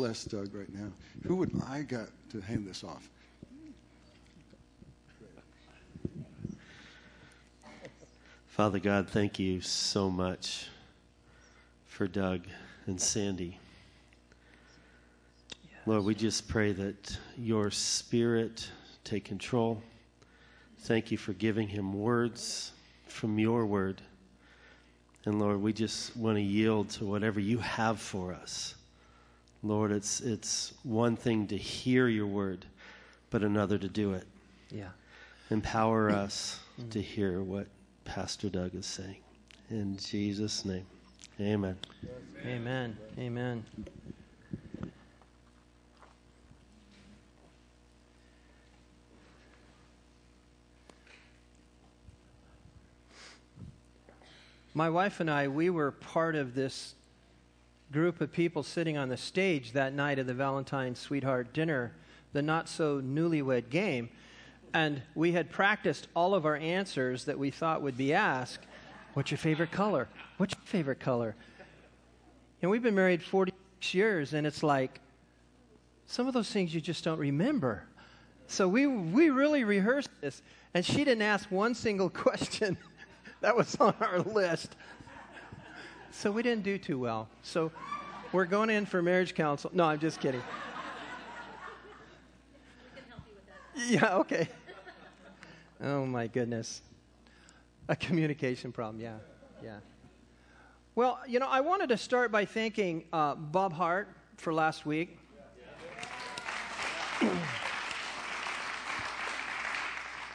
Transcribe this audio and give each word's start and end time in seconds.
bless 0.00 0.24
Doug 0.24 0.54
right 0.54 0.72
now. 0.72 0.90
Who 1.26 1.36
would 1.36 1.52
I 1.68 1.82
got 1.82 2.08
to 2.30 2.40
hand 2.40 2.66
this 2.66 2.82
off? 2.82 3.06
Father 8.46 8.78
God, 8.78 9.10
thank 9.10 9.38
you 9.38 9.60
so 9.60 10.08
much 10.08 10.68
for 11.84 12.08
Doug 12.08 12.46
and 12.86 12.98
Sandy. 12.98 13.58
Lord, 15.84 16.04
we 16.04 16.14
just 16.14 16.48
pray 16.48 16.72
that 16.72 17.18
your 17.36 17.70
spirit 17.70 18.70
take 19.04 19.26
control. 19.26 19.82
Thank 20.78 21.10
you 21.10 21.18
for 21.18 21.34
giving 21.34 21.68
him 21.68 21.92
words 21.92 22.72
from 23.06 23.38
your 23.38 23.66
word. 23.66 24.00
And 25.26 25.38
Lord, 25.38 25.60
we 25.60 25.74
just 25.74 26.16
want 26.16 26.38
to 26.38 26.42
yield 26.42 26.88
to 26.90 27.04
whatever 27.04 27.38
you 27.38 27.58
have 27.58 28.00
for 28.00 28.32
us. 28.32 28.76
Lord, 29.62 29.92
it's, 29.92 30.20
it's 30.20 30.72
one 30.82 31.16
thing 31.16 31.46
to 31.48 31.56
hear 31.56 32.08
your 32.08 32.26
word, 32.26 32.64
but 33.28 33.42
another 33.42 33.76
to 33.78 33.88
do 33.88 34.14
it. 34.14 34.24
Yeah. 34.70 34.88
Empower 35.50 36.10
us 36.10 36.60
to 36.90 37.02
hear 37.02 37.42
what 37.42 37.66
Pastor 38.04 38.48
Doug 38.48 38.74
is 38.74 38.86
saying. 38.86 39.18
In 39.68 39.98
Jesus' 39.98 40.64
name, 40.64 40.86
amen. 41.38 41.76
Amen. 42.44 42.96
Amen. 43.18 43.64
My 54.72 54.88
wife 54.88 55.20
and 55.20 55.30
I, 55.30 55.48
we 55.48 55.68
were 55.68 55.90
part 55.90 56.34
of 56.34 56.54
this 56.54 56.94
group 57.92 58.20
of 58.20 58.32
people 58.32 58.62
sitting 58.62 58.96
on 58.96 59.08
the 59.08 59.16
stage 59.16 59.72
that 59.72 59.92
night 59.92 60.18
of 60.18 60.26
the 60.26 60.34
Valentine's 60.34 60.98
Sweetheart 60.98 61.52
Dinner, 61.52 61.92
the 62.32 62.42
not 62.42 62.68
so 62.68 63.00
newlywed 63.00 63.68
game. 63.70 64.08
And 64.72 65.02
we 65.14 65.32
had 65.32 65.50
practiced 65.50 66.06
all 66.14 66.34
of 66.34 66.46
our 66.46 66.56
answers 66.56 67.24
that 67.24 67.38
we 67.38 67.50
thought 67.50 67.82
would 67.82 67.96
be 67.96 68.12
asked. 68.12 68.64
What's 69.14 69.32
your 69.32 69.38
favorite 69.38 69.72
color? 69.72 70.08
What's 70.36 70.54
your 70.54 70.64
favorite 70.64 71.00
color? 71.00 71.34
And 72.62 72.70
we've 72.70 72.82
been 72.82 72.94
married 72.94 73.22
46 73.22 73.94
years, 73.94 74.34
and 74.34 74.46
it's 74.46 74.62
like 74.62 75.00
some 76.06 76.28
of 76.28 76.34
those 76.34 76.50
things 76.50 76.72
you 76.74 76.80
just 76.80 77.02
don't 77.02 77.18
remember. 77.18 77.84
So 78.46 78.68
we, 78.68 78.86
we 78.86 79.30
really 79.30 79.64
rehearsed 79.64 80.10
this. 80.20 80.42
And 80.74 80.84
she 80.84 81.04
didn't 81.04 81.22
ask 81.22 81.50
one 81.50 81.74
single 81.74 82.10
question 82.10 82.76
that 83.40 83.56
was 83.56 83.76
on 83.76 83.94
our 84.00 84.20
list. 84.20 84.76
So 86.12 86.30
we 86.30 86.42
didn't 86.42 86.64
do 86.64 86.78
too 86.78 86.98
well. 86.98 87.28
So 87.42 87.70
we're 88.32 88.44
going 88.44 88.70
in 88.70 88.86
for 88.86 89.00
marriage 89.02 89.34
counsel. 89.34 89.70
No, 89.72 89.84
I'm 89.84 89.98
just 89.98 90.20
kidding. 90.20 90.42
Yeah, 93.86 94.16
okay. 94.16 94.48
Oh 95.82 96.04
my 96.04 96.26
goodness. 96.26 96.82
A 97.88 97.96
communication 97.96 98.72
problem, 98.72 99.00
yeah, 99.00 99.16
yeah. 99.64 99.78
Well, 100.94 101.18
you 101.26 101.38
know, 101.38 101.48
I 101.48 101.60
wanted 101.60 101.88
to 101.88 101.96
start 101.96 102.30
by 102.30 102.44
thanking 102.44 103.04
uh, 103.12 103.34
Bob 103.34 103.72
Hart 103.72 104.08
for 104.36 104.52
last 104.52 104.84
week. 104.84 105.18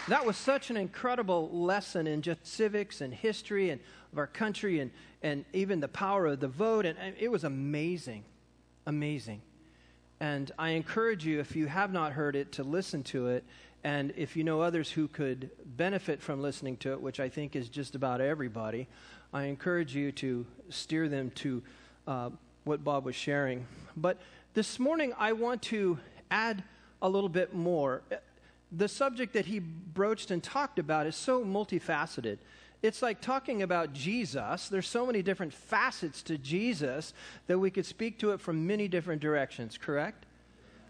that 0.07 0.25
was 0.25 0.37
such 0.37 0.69
an 0.69 0.77
incredible 0.77 1.49
lesson 1.51 2.07
in 2.07 2.21
just 2.21 2.45
civics 2.47 3.01
and 3.01 3.13
history 3.13 3.69
and 3.69 3.81
of 4.15 4.19
our 4.19 4.27
country 4.27 4.79
and, 4.79 4.91
and 5.21 5.43
even 5.51 5.81
the 5.81 5.89
power 5.89 6.25
of 6.27 6.39
the 6.39 6.47
vote. 6.47 6.85
And, 6.85 6.97
and 6.97 7.13
it 7.19 7.29
was 7.29 7.43
amazing, 7.43 8.23
amazing. 8.85 9.41
And 10.21 10.49
I 10.57 10.69
encourage 10.69 11.25
you, 11.25 11.41
if 11.41 11.53
you 11.53 11.67
have 11.67 11.91
not 11.91 12.13
heard 12.13 12.37
it, 12.37 12.53
to 12.53 12.63
listen 12.63 13.03
to 13.03 13.27
it. 13.27 13.43
And 13.83 14.13
if 14.15 14.37
you 14.37 14.45
know 14.45 14.61
others 14.61 14.89
who 14.89 15.09
could 15.09 15.49
benefit 15.65 16.21
from 16.21 16.41
listening 16.41 16.77
to 16.77 16.93
it, 16.93 17.01
which 17.01 17.19
I 17.19 17.27
think 17.27 17.57
is 17.57 17.67
just 17.67 17.93
about 17.93 18.21
everybody, 18.21 18.87
I 19.33 19.43
encourage 19.43 19.93
you 19.93 20.13
to 20.13 20.45
steer 20.69 21.09
them 21.09 21.31
to 21.35 21.61
uh, 22.07 22.29
what 22.63 22.85
Bob 22.85 23.03
was 23.03 23.15
sharing. 23.15 23.67
But 23.97 24.17
this 24.53 24.79
morning, 24.79 25.13
I 25.19 25.33
want 25.33 25.61
to 25.63 25.99
add 26.31 26.63
a 27.01 27.09
little 27.09 27.29
bit 27.29 27.53
more. 27.53 28.01
The 28.71 28.87
subject 28.87 29.33
that 29.33 29.45
he 29.45 29.59
broached 29.59 30.31
and 30.31 30.41
talked 30.41 30.79
about 30.79 31.05
is 31.05 31.17
so 31.17 31.43
multifaceted 31.43 32.37
it's 32.85 33.01
like 33.01 33.19
talking 33.19 33.63
about 33.63 33.93
Jesus. 33.93 34.69
There's 34.69 34.87
so 34.87 35.07
many 35.07 35.23
different 35.23 35.53
facets 35.53 36.21
to 36.23 36.37
Jesus 36.37 37.13
that 37.47 37.57
we 37.57 37.71
could 37.71 37.85
speak 37.85 38.19
to 38.19 38.31
it 38.31 38.39
from 38.39 38.67
many 38.67 38.87
different 38.87 39.21
directions, 39.21 39.75
correct? 39.77 40.25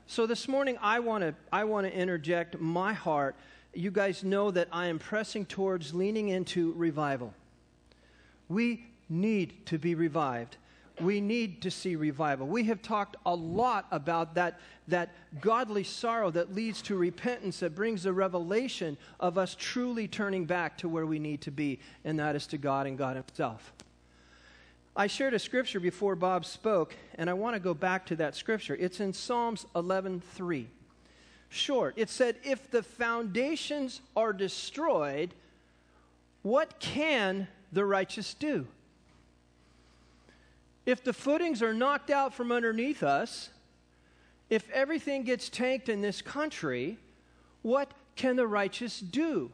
So 0.06 0.28
this 0.28 0.48
morning 0.48 0.78
I 0.82 1.00
want 1.00 1.24
to 1.24 1.34
I 1.54 1.64
want 1.64 1.88
to 1.88 1.94
interject 1.94 2.60
my 2.60 2.92
heart. 2.92 3.36
You 3.74 3.92
guys 3.92 4.24
know 4.24 4.52
that 4.52 4.68
I 4.74 4.88
am 4.88 5.00
pressing 5.00 5.46
towards 5.46 5.94
leaning 5.94 6.30
into 6.30 6.74
revival. 6.74 7.34
We 8.50 8.88
need 9.08 9.66
to 9.68 9.78
be 9.78 9.96
revived 9.96 10.58
we 11.00 11.22
need 11.22 11.62
to 11.64 11.72
see 11.72 11.96
revival. 11.96 12.48
We 12.48 12.64
have 12.66 12.82
talked 12.82 13.16
a 13.26 13.36
lot 13.36 13.86
about 13.92 14.36
that, 14.36 14.60
that 14.88 15.10
godly 15.42 15.84
sorrow 15.84 16.32
that 16.32 16.54
leads 16.54 16.82
to 16.84 16.96
repentance, 16.96 17.60
that 17.60 17.76
brings 17.76 18.06
a 18.06 18.14
revelation 18.14 18.98
of 19.20 19.38
us 19.38 19.56
truly 19.58 20.08
turning 20.08 20.46
back 20.46 20.78
to 20.80 20.90
where 20.90 21.06
we 21.06 21.20
need 21.20 21.42
to 21.42 21.52
be, 21.52 21.80
and 22.04 22.20
that 22.20 22.36
is 22.36 22.48
to 22.48 22.58
God 22.58 22.88
and 22.88 22.98
God 22.98 23.16
Himself. 23.16 23.74
I 24.96 25.08
shared 25.08 25.34
a 25.34 25.40
scripture 25.40 25.82
before 25.82 26.16
Bob 26.16 26.46
spoke, 26.46 26.96
and 27.16 27.30
I 27.30 27.34
want 27.34 27.56
to 27.56 27.60
go 27.60 27.74
back 27.74 28.06
to 28.08 28.16
that 28.16 28.34
scripture. 28.34 28.78
It's 28.80 29.02
in 29.02 29.12
Psalms 29.12 29.66
11:3. 29.76 30.68
Short. 31.50 31.94
It 31.98 32.10
said, 32.10 32.38
"If 32.44 32.72
the 32.72 32.82
foundations 32.82 34.02
are 34.16 34.32
destroyed, 34.32 35.34
what 36.44 36.80
can 36.80 37.48
the 37.74 37.84
righteous 37.84 38.34
do?" 38.34 38.68
If 40.85 41.03
the 41.03 41.13
footings 41.13 41.62
are 41.62 41.73
knocked 41.73 42.09
out 42.09 42.34
from 42.34 42.51
underneath 42.51 43.03
us, 43.03 43.50
if 44.50 44.69
everything 44.72 45.23
gets 45.23 45.50
tanked 45.50 45.90
in 45.90 46.01
this 46.01 46.22
country, 46.22 46.97
what 47.62 47.91
can 48.16 48.35
the 48.35 48.47
righteous 48.47 49.00
do? 49.00 49.51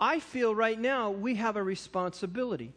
I 0.00 0.20
feel 0.20 0.54
right 0.54 0.80
now 0.80 1.10
we 1.10 1.34
have 1.36 1.56
a 1.56 1.62
responsibility. 1.62 2.72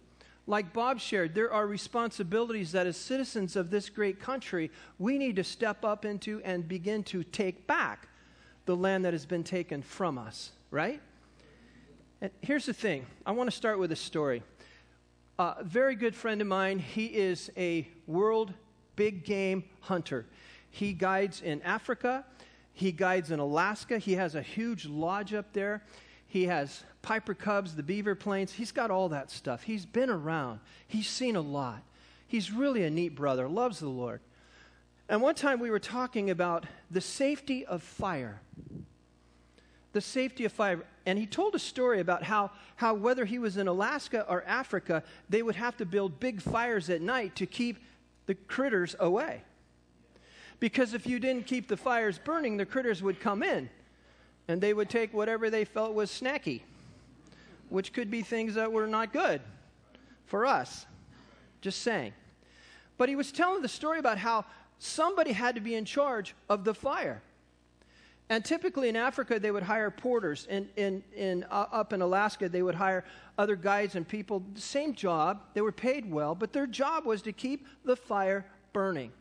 Like 0.45 0.71
Bob 0.71 0.99
shared, 0.99 1.35
there 1.35 1.51
are 1.51 1.67
responsibilities 1.67 2.71
that, 2.71 2.87
as 2.87 2.95
citizens 2.95 3.55
of 3.55 3.69
this 3.69 3.89
great 3.89 4.19
country, 4.19 4.71
we 4.97 5.17
need 5.17 5.35
to 5.37 5.43
step 5.43 5.83
up 5.83 6.05
into 6.05 6.41
and 6.43 6.67
begin 6.67 7.03
to 7.05 7.23
take 7.23 7.67
back 7.67 8.07
the 8.65 8.75
land 8.75 9.03
that 9.05 9.13
has 9.13 9.25
been 9.25 9.43
taken 9.43 9.81
from 9.81 10.17
us, 10.17 10.51
right? 10.71 11.01
And 12.21 12.31
here's 12.41 12.65
the 12.65 12.73
thing 12.73 13.05
I 13.25 13.31
want 13.31 13.49
to 13.49 13.55
start 13.55 13.79
with 13.79 13.91
a 13.91 13.95
story. 13.95 14.43
A 15.39 15.63
very 15.63 15.95
good 15.95 16.15
friend 16.15 16.41
of 16.41 16.47
mine, 16.47 16.79
he 16.79 17.05
is 17.05 17.51
a 17.55 17.87
world 18.07 18.53
big 18.95 19.23
game 19.23 19.63
hunter. 19.81 20.25
He 20.71 20.93
guides 20.93 21.41
in 21.41 21.61
Africa, 21.61 22.25
he 22.73 22.91
guides 22.91 23.29
in 23.29 23.39
Alaska. 23.39 23.97
He 23.99 24.13
has 24.13 24.35
a 24.35 24.41
huge 24.41 24.85
lodge 24.85 25.33
up 25.33 25.53
there. 25.53 25.83
He 26.27 26.45
has 26.45 26.83
Piper 27.01 27.33
Cubs, 27.33 27.75
the 27.75 27.83
beaver 27.83 28.15
planes. 28.15 28.53
He's 28.53 28.71
got 28.71 28.91
all 28.91 29.09
that 29.09 29.31
stuff. 29.31 29.63
He's 29.63 29.85
been 29.85 30.09
around, 30.09 30.59
he's 30.87 31.07
seen 31.07 31.35
a 31.35 31.41
lot. 31.41 31.83
He's 32.27 32.51
really 32.51 32.83
a 32.83 32.89
neat 32.89 33.15
brother, 33.15 33.47
loves 33.47 33.79
the 33.79 33.87
Lord. 33.87 34.21
And 35.07 35.21
one 35.21 35.35
time 35.35 35.59
we 35.59 35.69
were 35.69 35.79
talking 35.79 36.29
about 36.29 36.65
the 36.91 36.99
safety 36.99 37.65
of 37.65 37.81
fire 37.81 38.41
the 39.93 40.01
safety 40.01 40.45
of 40.45 40.51
fire. 40.51 40.83
And 41.05 41.17
he 41.17 41.25
told 41.25 41.55
a 41.55 41.59
story 41.59 41.99
about 41.99 42.23
how, 42.23 42.51
how, 42.75 42.93
whether 42.93 43.25
he 43.25 43.39
was 43.39 43.57
in 43.57 43.67
Alaska 43.67 44.25
or 44.29 44.43
Africa, 44.45 45.03
they 45.29 45.41
would 45.41 45.55
have 45.55 45.77
to 45.77 45.85
build 45.85 46.19
big 46.19 46.41
fires 46.41 46.89
at 46.89 47.01
night 47.01 47.35
to 47.37 47.45
keep 47.45 47.77
the 48.25 48.35
critters 48.35 48.95
away. 48.99 49.41
Because 50.59 50.93
if 50.93 51.05
you 51.05 51.19
didn't 51.19 51.45
keep 51.45 51.67
the 51.67 51.77
fires 51.77 52.19
burning, 52.19 52.57
the 52.57 52.65
critters 52.65 53.01
would 53.03 53.19
come 53.19 53.43
in 53.43 53.69
and 54.47 54.61
they 54.61 54.73
would 54.73 54.89
take 54.89 55.13
whatever 55.13 55.49
they 55.49 55.65
felt 55.65 55.93
was 55.93 56.09
snacky, 56.09 56.61
which 57.69 57.93
could 57.93 58.09
be 58.09 58.21
things 58.21 58.55
that 58.55 58.71
were 58.71 58.87
not 58.87 59.13
good 59.13 59.41
for 60.25 60.45
us. 60.45 60.85
Just 61.61 61.81
saying. 61.81 62.13
But 62.97 63.09
he 63.09 63.15
was 63.15 63.31
telling 63.31 63.61
the 63.61 63.67
story 63.67 63.99
about 63.99 64.17
how 64.17 64.45
somebody 64.79 65.31
had 65.31 65.55
to 65.55 65.61
be 65.61 65.75
in 65.75 65.85
charge 65.85 66.35
of 66.49 66.63
the 66.63 66.73
fire. 66.73 67.21
And 68.29 68.43
typically 68.43 68.89
in 68.89 68.97
Africa, 68.97 69.39
they 69.39 69.51
would 69.51 69.63
hire 69.63 69.89
porters. 69.89 70.47
In, 70.49 70.67
in, 70.75 71.03
in, 71.15 71.45
uh, 71.49 71.67
up 71.71 71.93
in 71.93 72.01
Alaska, 72.01 72.49
they 72.49 72.61
would 72.61 72.75
hire 72.75 73.05
other 73.37 73.55
guides 73.55 73.95
and 73.95 74.05
people. 74.05 74.43
Same 74.55 74.93
job. 74.93 75.41
They 75.53 75.61
were 75.61 75.71
paid 75.71 76.11
well, 76.11 76.35
but 76.35 76.51
their 76.51 76.67
job 76.67 77.05
was 77.05 77.21
to 77.21 77.31
keep 77.31 77.67
the 77.85 77.95
fire 77.95 78.45
burning. 78.73 79.11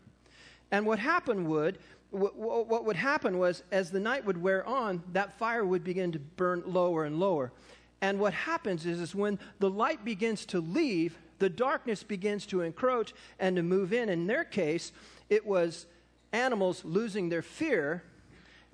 And 0.71 0.85
what 0.85 0.99
happened 0.99 1.47
would, 1.47 1.77
what, 2.11 2.35
what 2.35 2.83
would 2.83 2.97
happen 2.97 3.37
was, 3.37 3.63
as 3.71 3.91
the 3.91 3.99
night 3.99 4.25
would 4.25 4.41
wear 4.41 4.67
on, 4.67 5.01
that 5.13 5.37
fire 5.39 5.65
would 5.65 5.85
begin 5.85 6.11
to 6.11 6.19
burn 6.19 6.63
lower 6.65 7.05
and 7.05 7.17
lower. 7.17 7.53
And 8.01 8.19
what 8.19 8.33
happens 8.33 8.85
is, 8.85 8.99
is 8.99 9.15
when 9.15 9.39
the 9.59 9.69
light 9.69 10.03
begins 10.03 10.45
to 10.47 10.59
leave, 10.59 11.17
the 11.39 11.49
darkness 11.49 12.03
begins 12.03 12.45
to 12.47 12.61
encroach 12.61 13.13
and 13.39 13.55
to 13.55 13.63
move 13.63 13.93
in. 13.93 14.09
In 14.09 14.27
their 14.27 14.43
case, 14.43 14.91
it 15.29 15.45
was 15.45 15.85
animals 16.33 16.83
losing 16.83 17.29
their 17.29 17.41
fear 17.41 18.03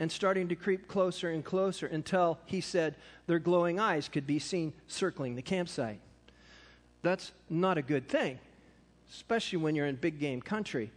and 0.04 0.12
starting 0.12 0.50
to 0.50 0.56
creep 0.56 0.90
closer 0.90 1.30
and 1.30 1.46
closer 1.46 1.88
until 1.88 2.38
he 2.46 2.60
said 2.60 2.94
their 3.26 3.40
glowing 3.40 3.80
eyes 3.80 4.10
could 4.10 4.28
be 4.28 4.38
seen 4.38 4.74
circling 4.86 5.36
the 5.36 5.42
campsite. 5.42 6.02
That's 7.04 7.32
not 7.50 7.78
a 7.78 7.82
good 7.82 8.10
thing, 8.10 8.38
especially 9.10 9.60
when 9.60 9.76
you're 9.76 9.86
in 9.86 9.96
big 9.96 10.20
game 10.20 10.42
country. 10.42 10.92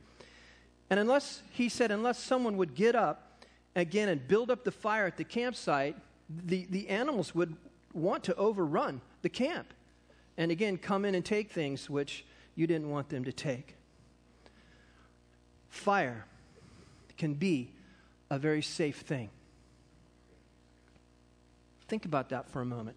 And 0.90 0.98
unless, 0.98 1.42
he 1.52 1.68
said, 1.68 1.92
unless 1.92 2.18
someone 2.18 2.56
would 2.56 2.74
get 2.74 2.96
up 2.96 3.44
again 3.76 4.08
and 4.08 4.26
build 4.26 4.50
up 4.50 4.64
the 4.64 4.72
fire 4.72 5.06
at 5.06 5.16
the 5.16 5.22
campsite, 5.22 5.94
the, 6.28 6.66
the 6.70 6.88
animals 6.88 7.32
would 7.32 7.54
want 7.94 8.24
to 8.24 8.34
overrun 8.34 9.00
the 9.22 9.28
camp 9.28 9.72
and 10.36 10.50
again 10.50 10.78
come 10.78 11.04
in 11.04 11.14
and 11.14 11.24
take 11.24 11.52
things 11.52 11.88
which 11.88 12.24
you 12.56 12.66
didn't 12.66 12.90
want 12.90 13.08
them 13.08 13.22
to 13.22 13.32
take. 13.32 13.76
Fire 15.68 16.24
can 17.16 17.34
be 17.34 17.70
a 18.30 18.38
very 18.38 18.62
safe 18.62 19.00
thing. 19.00 19.30
Think 21.88 22.04
about 22.04 22.30
that 22.30 22.48
for 22.50 22.60
a 22.60 22.66
moment. 22.66 22.96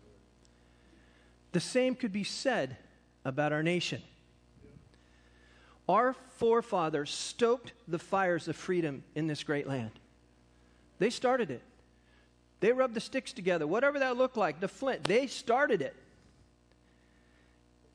The 1.52 1.60
same 1.60 1.96
could 1.96 2.14
be 2.14 2.24
said 2.24 2.78
about 3.26 3.52
our 3.52 3.64
nation. 3.64 4.02
Our 5.88 6.14
forefathers 6.38 7.12
stoked 7.12 7.74
the 7.88 8.00
fires 8.00 8.48
of 8.48 8.56
freedom 8.56 9.04
in 9.16 9.28
this 9.28 9.44
great 9.44 9.68
land. 9.68 9.92
They 11.00 11.10
started 11.10 11.50
it. 11.50 11.64
They 12.60 12.74
rubbed 12.74 12.94
the 12.94 13.02
sticks 13.02 13.34
together, 13.34 13.66
whatever 13.66 14.00
that 14.00 14.18
looked 14.18 14.38
like, 14.38 14.60
the 14.60 14.68
flint. 14.68 15.06
They 15.06 15.28
started 15.28 15.82
it. 15.82 15.96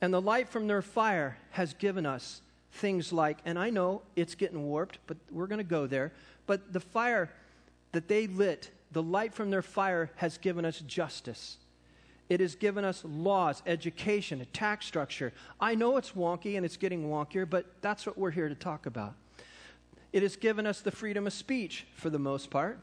And 0.01 0.13
the 0.13 0.21
light 0.21 0.49
from 0.49 0.67
their 0.67 0.81
fire 0.81 1.37
has 1.51 1.73
given 1.73 2.05
us 2.05 2.41
things 2.75 3.11
like, 3.13 3.39
and 3.45 3.57
I 3.57 3.69
know 3.69 4.01
it's 4.15 4.35
getting 4.35 4.63
warped, 4.63 4.99
but 5.07 5.17
we're 5.31 5.47
going 5.47 5.59
to 5.59 5.63
go 5.63 5.87
there. 5.87 6.11
But 6.45 6.73
the 6.73 6.79
fire 6.79 7.31
that 7.91 8.07
they 8.07 8.27
lit, 8.27 8.69
the 8.91 9.01
light 9.01 9.33
from 9.33 9.49
their 9.49 9.61
fire 9.61 10.11
has 10.15 10.37
given 10.37 10.65
us 10.65 10.79
justice. 10.79 11.57
It 12.27 12.39
has 12.39 12.55
given 12.55 12.83
us 12.83 13.03
laws, 13.05 13.61
education, 13.65 14.41
a 14.41 14.45
tax 14.45 14.85
structure. 14.85 15.31
I 15.59 15.75
know 15.75 15.97
it's 15.97 16.11
wonky 16.11 16.57
and 16.57 16.65
it's 16.65 16.77
getting 16.77 17.09
wonkier, 17.09 17.49
but 17.49 17.65
that's 17.81 18.05
what 18.05 18.17
we're 18.17 18.31
here 18.31 18.49
to 18.49 18.55
talk 18.55 18.85
about. 18.85 19.13
It 20.11 20.23
has 20.23 20.35
given 20.35 20.65
us 20.65 20.81
the 20.81 20.91
freedom 20.91 21.27
of 21.27 21.33
speech 21.33 21.85
for 21.95 22.09
the 22.09 22.19
most 22.19 22.49
part. 22.49 22.79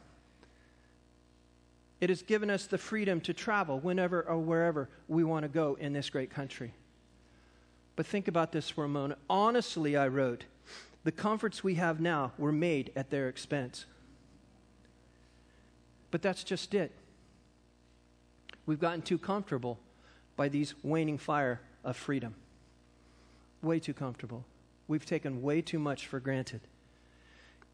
It 2.01 2.09
has 2.09 2.23
given 2.23 2.51
us 2.51 2.67
the 2.67 2.79
freedom 2.79 3.21
to 3.23 3.33
travel 3.33 3.79
whenever 3.79 4.23
or 4.23 4.39
wherever 4.39 4.89
we 5.09 5.25
want 5.25 5.45
to 5.45 5.49
go 5.49 5.77
in 5.81 5.93
this 5.93 6.11
great 6.11 6.31
country. 6.31 6.73
But 7.97 8.07
think 8.07 8.29
about 8.29 8.53
this 8.53 8.69
for 8.71 8.85
a 8.85 8.89
moment. 8.89 9.21
Honestly, 9.29 9.97
I 9.97 10.09
wrote, 10.09 10.45
the 11.05 11.13
comforts 11.13 11.65
we 11.65 11.75
have 11.75 12.01
now 12.01 12.33
were 12.39 12.53
made 12.53 12.93
at 12.95 13.11
their 13.11 13.29
expense. 13.29 13.87
But 16.11 16.23
that's 16.23 16.45
just 16.45 16.75
it. 16.75 16.93
We've 18.67 18.81
gotten 18.81 19.03
too 19.03 19.19
comfortable 19.19 19.79
by 20.37 20.49
these 20.49 20.75
waning 20.83 21.19
fire 21.19 21.61
of 21.85 21.97
freedom. 21.97 22.35
Way 23.63 23.81
too 23.81 23.95
comfortable. 23.95 24.45
We've 24.87 25.05
taken 25.07 25.43
way 25.43 25.63
too 25.63 25.79
much 25.79 26.07
for 26.07 26.21
granted. 26.21 26.61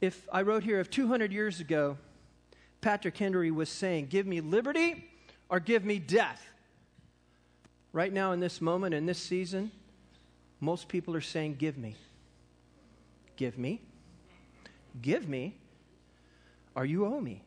If 0.00 0.28
I 0.32 0.42
wrote 0.42 0.62
here, 0.62 0.80
if 0.80 0.90
200 0.90 1.32
years 1.32 1.60
ago, 1.60 1.98
Patrick 2.80 3.16
Henry 3.16 3.50
was 3.50 3.68
saying, 3.68 4.06
Give 4.06 4.26
me 4.26 4.40
liberty 4.40 5.10
or 5.48 5.60
give 5.60 5.84
me 5.84 5.98
death. 5.98 6.46
Right 7.92 8.12
now, 8.12 8.32
in 8.32 8.40
this 8.40 8.60
moment, 8.60 8.94
in 8.94 9.06
this 9.06 9.18
season, 9.18 9.72
most 10.60 10.88
people 10.88 11.14
are 11.14 11.20
saying, 11.20 11.56
Give 11.58 11.78
me. 11.78 11.96
Give 13.36 13.56
me. 13.56 13.80
Give 15.00 15.28
me, 15.28 15.54
or 16.74 16.84
you 16.84 17.06
owe 17.06 17.20
me, 17.20 17.42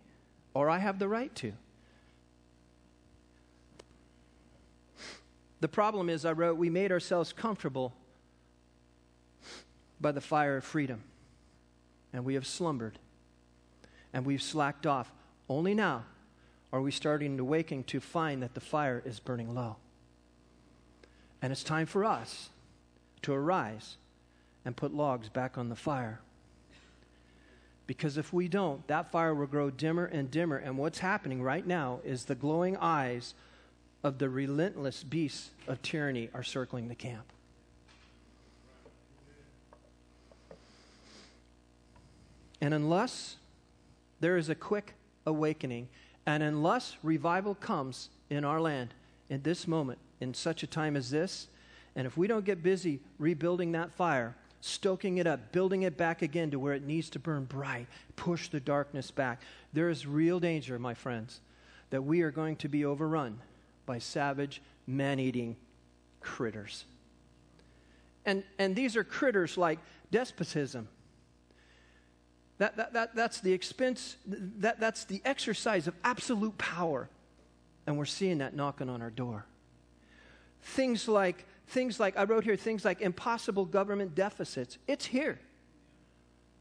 or 0.53 0.69
I 0.69 0.77
have 0.79 0.99
the 0.99 1.07
right 1.07 1.33
to. 1.35 1.53
The 5.59 5.67
problem 5.67 6.09
is, 6.09 6.25
I 6.25 6.31
wrote, 6.31 6.57
we 6.57 6.69
made 6.69 6.91
ourselves 6.91 7.33
comfortable 7.33 7.93
by 9.99 10.11
the 10.11 10.21
fire 10.21 10.57
of 10.57 10.63
freedom, 10.63 11.03
and 12.13 12.25
we 12.25 12.35
have 12.35 12.47
slumbered, 12.47 12.97
and 14.13 14.25
we've 14.25 14.41
slacked 14.41 14.87
off. 14.87 15.11
Only 15.49 15.75
now 15.75 16.05
are 16.71 16.81
we 16.81 16.91
starting 16.91 17.37
to 17.37 17.43
awaken 17.43 17.83
to 17.85 17.99
find 17.99 18.41
that 18.41 18.53
the 18.53 18.61
fire 18.61 19.03
is 19.05 19.19
burning 19.19 19.53
low. 19.53 19.75
And 21.41 21.51
it's 21.51 21.63
time 21.63 21.85
for 21.85 22.05
us 22.05 22.49
to 23.23 23.33
arise 23.33 23.97
and 24.65 24.75
put 24.75 24.93
logs 24.93 25.29
back 25.29 25.57
on 25.57 25.69
the 25.69 25.75
fire. 25.75 26.19
Because 27.87 28.17
if 28.17 28.31
we 28.31 28.47
don't, 28.47 28.87
that 28.87 29.11
fire 29.11 29.35
will 29.35 29.47
grow 29.47 29.69
dimmer 29.69 30.05
and 30.05 30.31
dimmer. 30.31 30.57
And 30.57 30.77
what's 30.77 30.99
happening 30.99 31.41
right 31.41 31.65
now 31.65 31.99
is 32.03 32.25
the 32.25 32.35
glowing 32.35 32.77
eyes 32.77 33.33
of 34.03 34.17
the 34.17 34.29
relentless 34.29 35.03
beasts 35.03 35.49
of 35.67 35.81
tyranny 35.81 36.29
are 36.33 36.43
circling 36.43 36.87
the 36.87 36.95
camp. 36.95 37.25
And 42.61 42.73
unless 42.73 43.37
there 44.19 44.37
is 44.37 44.49
a 44.49 44.55
quick 44.55 44.93
awakening, 45.25 45.89
and 46.25 46.43
unless 46.43 46.95
revival 47.01 47.55
comes 47.55 48.09
in 48.29 48.45
our 48.45 48.61
land 48.61 48.93
in 49.29 49.41
this 49.41 49.67
moment, 49.67 49.99
in 50.19 50.33
such 50.33 50.61
a 50.61 50.67
time 50.67 50.95
as 50.95 51.09
this, 51.09 51.47
and 51.95 52.07
if 52.07 52.17
we 52.17 52.27
don't 52.27 52.45
get 52.45 52.63
busy 52.63 52.99
rebuilding 53.19 53.73
that 53.73 53.91
fire, 53.91 54.35
stoking 54.61 55.17
it 55.17 55.27
up, 55.27 55.51
building 55.51 55.81
it 55.81 55.97
back 55.97 56.21
again 56.21 56.51
to 56.51 56.59
where 56.59 56.73
it 56.73 56.83
needs 56.83 57.09
to 57.11 57.19
burn 57.19 57.45
bright, 57.45 57.87
push 58.15 58.47
the 58.49 58.59
darkness 58.59 59.11
back, 59.11 59.41
there 59.73 59.89
is 59.89 60.05
real 60.05 60.39
danger, 60.39 60.79
my 60.79 60.93
friends, 60.93 61.41
that 61.89 62.03
we 62.03 62.21
are 62.21 62.31
going 62.31 62.55
to 62.57 62.69
be 62.69 62.85
overrun 62.85 63.39
by 63.85 63.99
savage, 63.99 64.61
man 64.87 65.19
eating 65.19 65.55
critters. 66.21 66.85
And, 68.25 68.43
and 68.59 68.75
these 68.75 68.95
are 68.95 69.03
critters 69.03 69.57
like 69.57 69.79
despotism. 70.11 70.87
That, 72.59 72.77
that, 72.77 72.93
that, 72.93 73.15
that's 73.15 73.41
the 73.41 73.51
expense, 73.51 74.17
that, 74.27 74.79
that's 74.79 75.05
the 75.05 75.21
exercise 75.25 75.87
of 75.87 75.95
absolute 76.03 76.57
power. 76.59 77.09
And 77.87 77.97
we're 77.97 78.05
seeing 78.05 78.37
that 78.37 78.55
knocking 78.55 78.87
on 78.87 79.01
our 79.01 79.09
door. 79.09 79.45
Things 80.61 81.07
like 81.07 81.47
things 81.71 81.99
like, 81.99 82.17
I 82.17 82.23
wrote 82.25 82.43
here 82.43 82.55
things 82.55 82.85
like 82.85 83.01
impossible 83.01 83.65
government 83.65 84.13
deficits. 84.13 84.77
It's 84.87 85.05
here. 85.05 85.39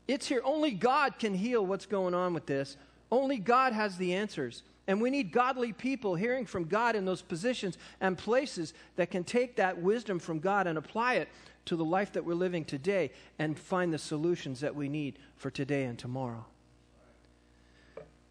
It's 0.09 0.27
here. 0.27 0.41
Only 0.45 0.71
God 0.71 1.19
can 1.19 1.35
heal 1.35 1.65
what's 1.65 1.87
going 1.87 2.15
on 2.15 2.33
with 2.33 2.47
this. 2.47 2.77
Only 3.11 3.39
God 3.39 3.73
has 3.73 3.97
the 3.97 4.15
answers. 4.15 4.63
And 4.87 5.01
we 5.01 5.11
need 5.11 5.31
godly 5.31 5.73
people 5.73 6.15
hearing 6.15 6.47
from 6.47 6.65
God 6.65 6.97
in 6.97 7.05
those 7.05 7.23
positions 7.23 7.77
and 8.01 8.17
places 8.17 8.73
that 8.97 9.11
can 9.11 9.25
take 9.25 9.57
that 9.57 9.79
wisdom 9.79 10.19
from 10.19 10.41
God 10.41 10.67
and 10.67 10.79
apply 10.79 11.15
it 11.15 11.29
to 11.67 11.77
the 11.77 11.85
life 11.85 12.13
that 12.13 12.25
we're 12.25 12.35
living 12.35 12.65
today 12.65 13.11
and 13.39 13.59
find 13.59 13.93
the 13.93 13.99
solutions 13.99 14.61
that 14.61 14.75
we 14.75 14.89
need 14.89 15.19
for 15.37 15.51
today 15.51 15.85
and 15.85 15.99
tomorrow. 15.99 16.45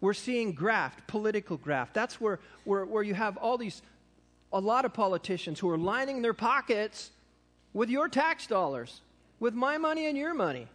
We're 0.00 0.14
seeing 0.14 0.52
graft, 0.52 1.06
political 1.06 1.56
graft. 1.56 1.94
That's 1.94 2.20
where, 2.20 2.40
where, 2.64 2.84
where 2.84 3.02
you 3.02 3.14
have 3.14 3.36
all 3.36 3.58
these 3.58 3.82
a 4.52 4.60
lot 4.60 4.84
of 4.84 4.92
politicians 4.92 5.60
who 5.60 5.68
are 5.70 5.78
lining 5.78 6.22
their 6.22 6.34
pockets 6.34 7.10
with 7.72 7.88
your 7.88 8.08
tax 8.08 8.46
dollars, 8.46 9.00
with 9.38 9.54
my 9.54 9.78
money 9.78 10.06
and 10.06 10.18
your 10.18 10.34
money. 10.34 10.66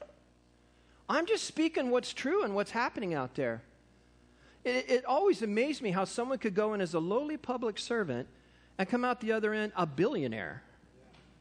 I'm 1.08 1.26
just 1.26 1.44
speaking 1.44 1.92
what's 1.92 2.14
true 2.14 2.44
and 2.44 2.56
what's 2.56 2.72
happening 2.72 3.14
out 3.14 3.36
there. 3.36 3.62
It, 4.64 4.90
it, 4.90 5.06
always 5.06 5.44
amazed 5.44 5.84
me 5.84 5.92
how 5.92 6.06
someone 6.06 6.40
could 6.40 6.56
go 6.56 6.74
in 6.74 6.82
as 6.82 6.96
a 6.96 7.00
lowly 7.00 7.38
public 7.38 7.78
servant 7.78 8.28
and 8.80 8.90
come 8.90 9.06
out 9.06 9.22
the 9.22 9.32
other 9.32 9.54
end 9.54 9.72
a 9.76 9.86
billionaire. 9.86 10.64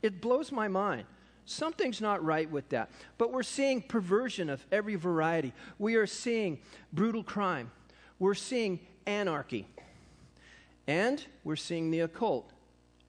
It 0.03 0.21
blows 0.21 0.53
my 0.53 0.69
mind. 0.69 1.07
Something's 1.47 2.01
not 2.01 2.23
right 2.23 2.51
with 2.51 2.69
that. 2.71 2.91
But 3.17 3.33
we're 3.33 3.43
seeing 3.43 3.81
perversion 3.81 4.51
of 4.51 4.65
every 4.71 4.97
variety. 4.97 5.53
We 5.79 5.95
are 5.97 6.07
seeing 6.07 6.59
brutal 6.93 7.23
crime. 7.23 7.71
We're 8.19 8.35
seeing 8.35 8.81
anarchy. 9.07 9.67
And 10.87 11.25
we're 11.45 11.57
seeing 11.57 11.91
the 11.91 12.01
occult 12.01 12.51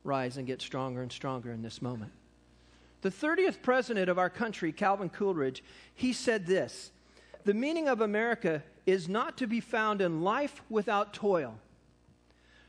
rise 0.03 0.38
and 0.38 0.48
get 0.48 0.62
stronger 0.62 1.01
and 1.01 1.12
stronger 1.12 1.51
in 1.51 1.62
this 1.62 1.82
moment. 1.82 2.12
The 3.01 3.10
30th 3.10 3.62
president 3.62 4.10
of 4.10 4.17
our 4.17 4.29
country, 4.29 4.72
Calvin 4.72 5.10
Coolidge, 5.10 5.63
he 5.94 6.13
said 6.13 6.46
this 6.46 6.91
The 7.44 7.53
meaning 7.53 7.88
of 7.88 8.01
America 8.01 8.63
is 8.86 9.10
not 9.10 9.38
to 9.38 9.48
be 9.48 9.60
found 9.60 10.01
in 10.01 10.22
life 10.22 10.62
without 10.70 11.13
toil. 11.13 11.55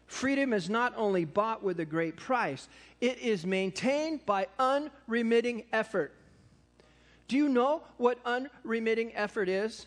Freedom 0.06 0.52
is 0.52 0.70
not 0.70 0.94
only 0.96 1.24
bought 1.24 1.62
with 1.62 1.80
a 1.80 1.84
great 1.84 2.16
price, 2.16 2.68
it 3.00 3.18
is 3.18 3.44
maintained 3.44 4.24
by 4.24 4.46
unremitting 4.58 5.64
effort. 5.72 6.12
Do 7.28 7.36
you 7.36 7.48
know 7.48 7.82
what 7.96 8.18
unremitting 8.24 9.14
effort 9.14 9.48
is? 9.48 9.86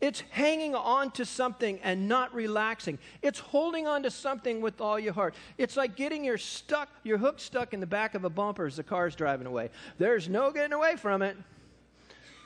It's 0.00 0.22
hanging 0.30 0.74
on 0.74 1.10
to 1.12 1.26
something 1.26 1.78
and 1.82 2.08
not 2.08 2.34
relaxing. 2.34 2.98
It's 3.20 3.38
holding 3.38 3.86
on 3.86 4.02
to 4.04 4.10
something 4.10 4.62
with 4.62 4.80
all 4.80 4.98
your 4.98 5.12
heart. 5.12 5.34
It's 5.58 5.76
like 5.76 5.94
getting 5.94 6.24
your 6.24 6.38
stuck, 6.38 6.88
your 7.02 7.18
hook 7.18 7.38
stuck 7.38 7.74
in 7.74 7.80
the 7.80 7.86
back 7.86 8.14
of 8.14 8.24
a 8.24 8.30
bumper 8.30 8.66
as 8.66 8.76
the 8.76 8.82
car's 8.82 9.14
driving 9.14 9.46
away. 9.46 9.68
There's 9.98 10.28
no 10.28 10.50
getting 10.52 10.72
away 10.72 10.96
from 10.96 11.20
it. 11.20 11.36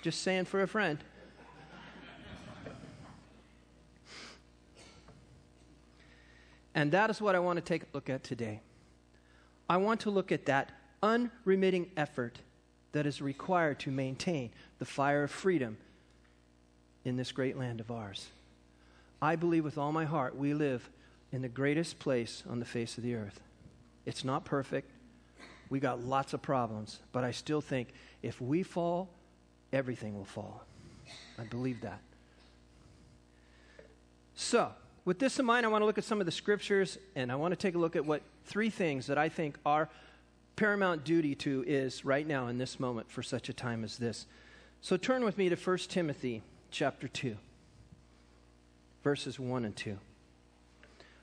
Just 0.02 0.22
saying 0.22 0.46
for 0.46 0.62
a 0.62 0.68
friend. 0.68 0.98
And 6.74 6.90
that 6.90 7.08
is 7.08 7.20
what 7.20 7.36
I 7.36 7.38
want 7.38 7.56
to 7.56 7.62
take 7.62 7.84
a 7.84 7.86
look 7.92 8.10
at 8.10 8.24
today. 8.24 8.60
I 9.68 9.76
want 9.76 10.00
to 10.00 10.10
look 10.10 10.32
at 10.32 10.46
that 10.46 10.72
unremitting 11.04 11.92
effort 11.96 12.40
that 12.90 13.06
is 13.06 13.22
required 13.22 13.78
to 13.80 13.92
maintain 13.92 14.50
the 14.80 14.84
fire 14.84 15.22
of 15.22 15.30
freedom 15.30 15.76
in 17.04 17.16
this 17.16 17.32
great 17.32 17.58
land 17.58 17.80
of 17.80 17.90
ours. 17.90 18.28
I 19.20 19.36
believe 19.36 19.64
with 19.64 19.78
all 19.78 19.92
my 19.92 20.04
heart 20.04 20.36
we 20.36 20.54
live 20.54 20.88
in 21.32 21.42
the 21.42 21.48
greatest 21.48 21.98
place 21.98 22.42
on 22.48 22.58
the 22.58 22.64
face 22.64 22.96
of 22.98 23.04
the 23.04 23.14
earth. 23.14 23.40
It's 24.06 24.24
not 24.24 24.44
perfect. 24.44 24.90
We 25.70 25.80
got 25.80 26.00
lots 26.00 26.32
of 26.34 26.42
problems, 26.42 27.00
but 27.12 27.24
I 27.24 27.30
still 27.30 27.60
think 27.60 27.88
if 28.22 28.40
we 28.40 28.62
fall, 28.62 29.08
everything 29.72 30.14
will 30.14 30.24
fall. 30.24 30.64
I 31.38 31.44
believe 31.44 31.80
that. 31.80 32.00
So, 34.34 34.72
with 35.04 35.18
this 35.18 35.38
in 35.38 35.44
mind, 35.44 35.66
I 35.66 35.68
want 35.68 35.82
to 35.82 35.86
look 35.86 35.98
at 35.98 36.04
some 36.04 36.20
of 36.20 36.26
the 36.26 36.32
scriptures 36.32 36.98
and 37.14 37.30
I 37.30 37.36
want 37.36 37.52
to 37.52 37.56
take 37.56 37.74
a 37.74 37.78
look 37.78 37.96
at 37.96 38.04
what 38.04 38.22
three 38.44 38.70
things 38.70 39.06
that 39.06 39.18
I 39.18 39.28
think 39.28 39.58
our 39.66 39.88
paramount 40.56 41.04
duty 41.04 41.34
to 41.34 41.64
is 41.66 42.04
right 42.04 42.26
now 42.26 42.48
in 42.48 42.58
this 42.58 42.78
moment 42.78 43.10
for 43.10 43.22
such 43.22 43.48
a 43.48 43.52
time 43.52 43.84
as 43.84 43.98
this. 43.98 44.26
So 44.80 44.96
turn 44.96 45.24
with 45.24 45.38
me 45.38 45.48
to 45.48 45.56
1 45.56 45.78
Timothy 45.88 46.42
chapter 46.74 47.06
2, 47.06 47.36
verses 49.04 49.38
1 49.38 49.64
and 49.64 49.76
2. 49.76 49.96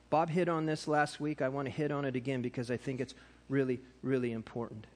Bob 0.10 0.30
hit 0.30 0.48
on 0.48 0.66
this 0.66 0.88
last 0.88 1.20
week. 1.20 1.42
I 1.42 1.50
want 1.50 1.66
to 1.66 1.72
hit 1.72 1.92
on 1.92 2.06
it 2.06 2.16
again 2.16 2.42
because 2.42 2.72
I 2.72 2.78
think 2.78 3.02
it's 3.02 3.14
really, 3.50 3.82
really 4.02 4.32
important. 4.32 4.88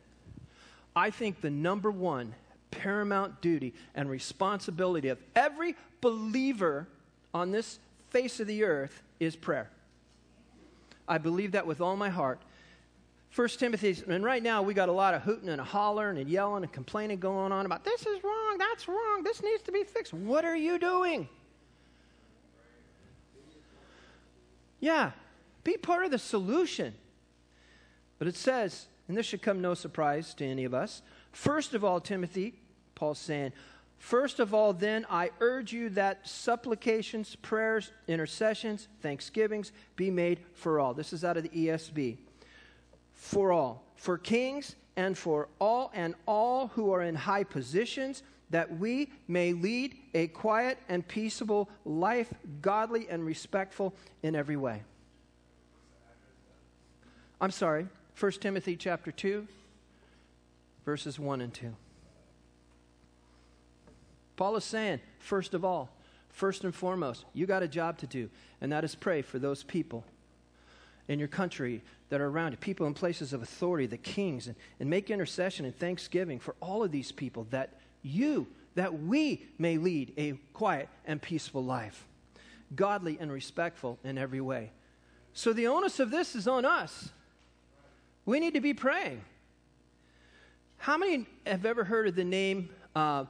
I 0.95 1.09
think 1.09 1.41
the 1.41 1.50
number 1.50 1.91
one 1.91 2.35
paramount 2.71 3.41
duty 3.41 3.74
and 3.95 4.09
responsibility 4.09 5.09
of 5.09 5.17
every 5.35 5.75
believer 6.00 6.88
on 7.33 7.51
this 7.51 7.79
face 8.09 8.39
of 8.39 8.47
the 8.47 8.63
earth 8.63 9.03
is 9.19 9.35
prayer. 9.35 9.69
I 11.05 11.17
believe 11.17 11.51
that 11.51 11.67
with 11.67 11.81
all 11.81 11.97
my 11.97 12.09
heart. 12.09 12.39
First 13.29 13.59
Timothy, 13.59 14.01
and 14.07 14.24
right 14.24 14.41
now 14.41 14.62
we 14.62 14.74
got 14.74 14.88
a 14.88 14.93
lot 14.93 15.13
of 15.13 15.24
hooting 15.24 15.50
and 15.50 15.59
hollering 15.59 16.17
and 16.17 16.29
yelling 16.29 16.63
and 16.63 16.71
complaining 16.71 17.19
going 17.19 17.51
on 17.51 17.65
about 17.65 17.83
this 17.83 18.05
is 18.05 18.24
wrong, 18.24 18.44
that's 18.57 18.88
wrong, 18.88 19.24
this 19.24 19.41
needs 19.41 19.63
to 19.63 19.71
be 19.71 19.83
fixed. 19.83 20.13
What 20.13 20.45
are 20.45 20.55
you 20.55 20.79
doing? 20.79 21.27
Yeah, 24.79 25.12
be 25.63 25.77
part 25.77 26.05
of 26.05 26.12
the 26.12 26.19
solution. 26.19 26.93
But 28.19 28.27
it 28.27 28.35
says, 28.35 28.88
and 29.07 29.17
this 29.17 29.25
should 29.25 29.41
come 29.41 29.62
no 29.62 29.74
surprise 29.74 30.33
to 30.35 30.45
any 30.45 30.63
of 30.63 30.74
us, 30.74 31.01
first 31.31 31.74
of 31.74 31.83
all, 31.83 32.00
Timothy, 32.00 32.53
Paul's 32.93 33.19
saying, 33.19 33.51
First 33.97 34.39
of 34.39 34.53
all, 34.53 34.74
then, 34.74 35.05
I 35.09 35.31
urge 35.39 35.74
you 35.74 35.89
that 35.91 36.27
supplications, 36.27 37.35
prayers, 37.38 37.91
intercessions, 38.07 38.88
thanksgivings 39.01 39.71
be 39.95 40.12
made 40.12 40.39
for 40.53 40.79
all. 40.79 40.93
This 40.93 41.13
is 41.13 41.24
out 41.24 41.38
of 41.38 41.43
the 41.43 41.50
ESV. 41.50 42.17
For 43.13 43.51
all. 43.51 43.83
For 43.95 44.17
kings 44.17 44.75
and 44.95 45.17
for 45.17 45.47
all 45.59 45.91
and 45.93 46.13
all 46.27 46.67
who 46.67 46.91
are 46.91 47.01
in 47.01 47.15
high 47.15 47.45
positions, 47.45 48.21
that 48.49 48.77
we 48.77 49.11
may 49.27 49.53
lead 49.53 49.95
a 50.13 50.27
quiet 50.27 50.77
and 50.87 51.07
peaceable 51.07 51.69
life, 51.83 52.33
godly 52.61 53.07
and 53.09 53.25
respectful 53.25 53.93
in 54.23 54.35
every 54.35 54.55
way. 54.55 54.83
I'm 57.41 57.51
sorry, 57.51 57.87
1 58.19 58.31
Timothy 58.33 58.75
chapter 58.75 59.11
2, 59.11 59.47
verses 60.85 61.19
1 61.19 61.41
and 61.41 61.53
2. 61.53 61.75
Paul 64.35 64.55
is 64.55 64.63
saying, 64.63 64.99
first 65.19 65.53
of 65.53 65.65
all, 65.65 65.89
first 66.29 66.63
and 66.63 66.73
foremost, 66.73 67.25
you 67.33 67.45
got 67.45 67.63
a 67.63 67.67
job 67.67 67.97
to 67.99 68.07
do, 68.07 68.29
and 68.61 68.71
that 68.71 68.83
is 68.83 68.95
pray 68.95 69.21
for 69.21 69.39
those 69.39 69.63
people 69.63 70.05
in 71.07 71.19
your 71.19 71.27
country 71.27 71.81
that 72.09 72.21
are 72.21 72.27
around 72.27 72.51
you, 72.51 72.57
people 72.57 72.85
in 72.87 72.93
places 72.93 73.33
of 73.33 73.41
authority, 73.41 73.85
the 73.85 73.97
kings, 73.97 74.47
and, 74.47 74.55
and 74.79 74.89
make 74.89 75.09
intercession 75.09 75.65
and 75.65 75.77
thanksgiving 75.77 76.39
for 76.39 76.55
all 76.61 76.83
of 76.83 76.91
these 76.91 77.11
people 77.11 77.47
that 77.49 77.79
you, 78.05 78.47
that 78.75 79.01
we 79.01 79.45
may 79.57 79.77
lead 79.77 80.13
a 80.17 80.33
quiet 80.53 80.89
and 81.05 81.21
peaceful 81.21 81.63
life, 81.63 82.05
godly 82.75 83.17
and 83.19 83.31
respectful 83.31 83.97
in 84.03 84.17
every 84.17 84.41
way. 84.41 84.71
So 85.33 85.53
the 85.53 85.67
onus 85.67 86.00
of 86.00 86.12
this 86.12 86.35
is 86.35 86.47
on 86.47 86.65
us. 86.65 87.09
We 88.25 88.39
need 88.39 88.53
to 88.53 88.62
be 88.62 88.74
praying. 88.74 89.21
How 90.77 90.97
many 90.97 91.25
have 91.45 91.65
ever 91.65 91.83
heard 91.83 92.07
of 92.07 92.15
the 92.15 92.24
name 92.24 92.69
uh, 92.95 93.25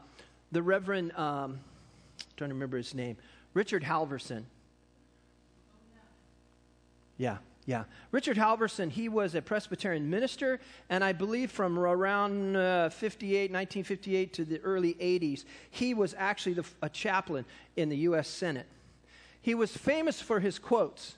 the 0.51 0.61
Reverend, 0.61 1.11
um, 1.17 1.59
trying 2.37 2.49
to 2.49 2.53
remember 2.53 2.77
his 2.77 2.93
name, 2.93 3.17
Richard 3.53 3.83
Halverson. 3.83 4.43
Yeah, 7.17 7.37
yeah. 7.65 7.85
Richard 8.11 8.37
Halverson, 8.37 8.91
he 8.91 9.09
was 9.09 9.33
a 9.33 9.41
Presbyterian 9.41 10.09
minister, 10.09 10.59
and 10.89 11.03
I 11.03 11.13
believe 11.13 11.49
from 11.49 11.79
around 11.79 12.55
uh, 12.55 12.89
58, 12.89 13.51
1958 13.51 14.33
to 14.33 14.45
the 14.45 14.59
early 14.59 14.93
80s, 14.95 15.45
he 15.71 15.95
was 15.95 16.13
actually 16.17 16.53
the, 16.53 16.65
a 16.83 16.89
chaplain 16.89 17.43
in 17.75 17.89
the 17.89 17.97
U.S. 17.97 18.27
Senate. 18.27 18.67
He 19.41 19.55
was 19.55 19.75
famous 19.75 20.21
for 20.21 20.39
his 20.39 20.59
quotes. 20.59 21.15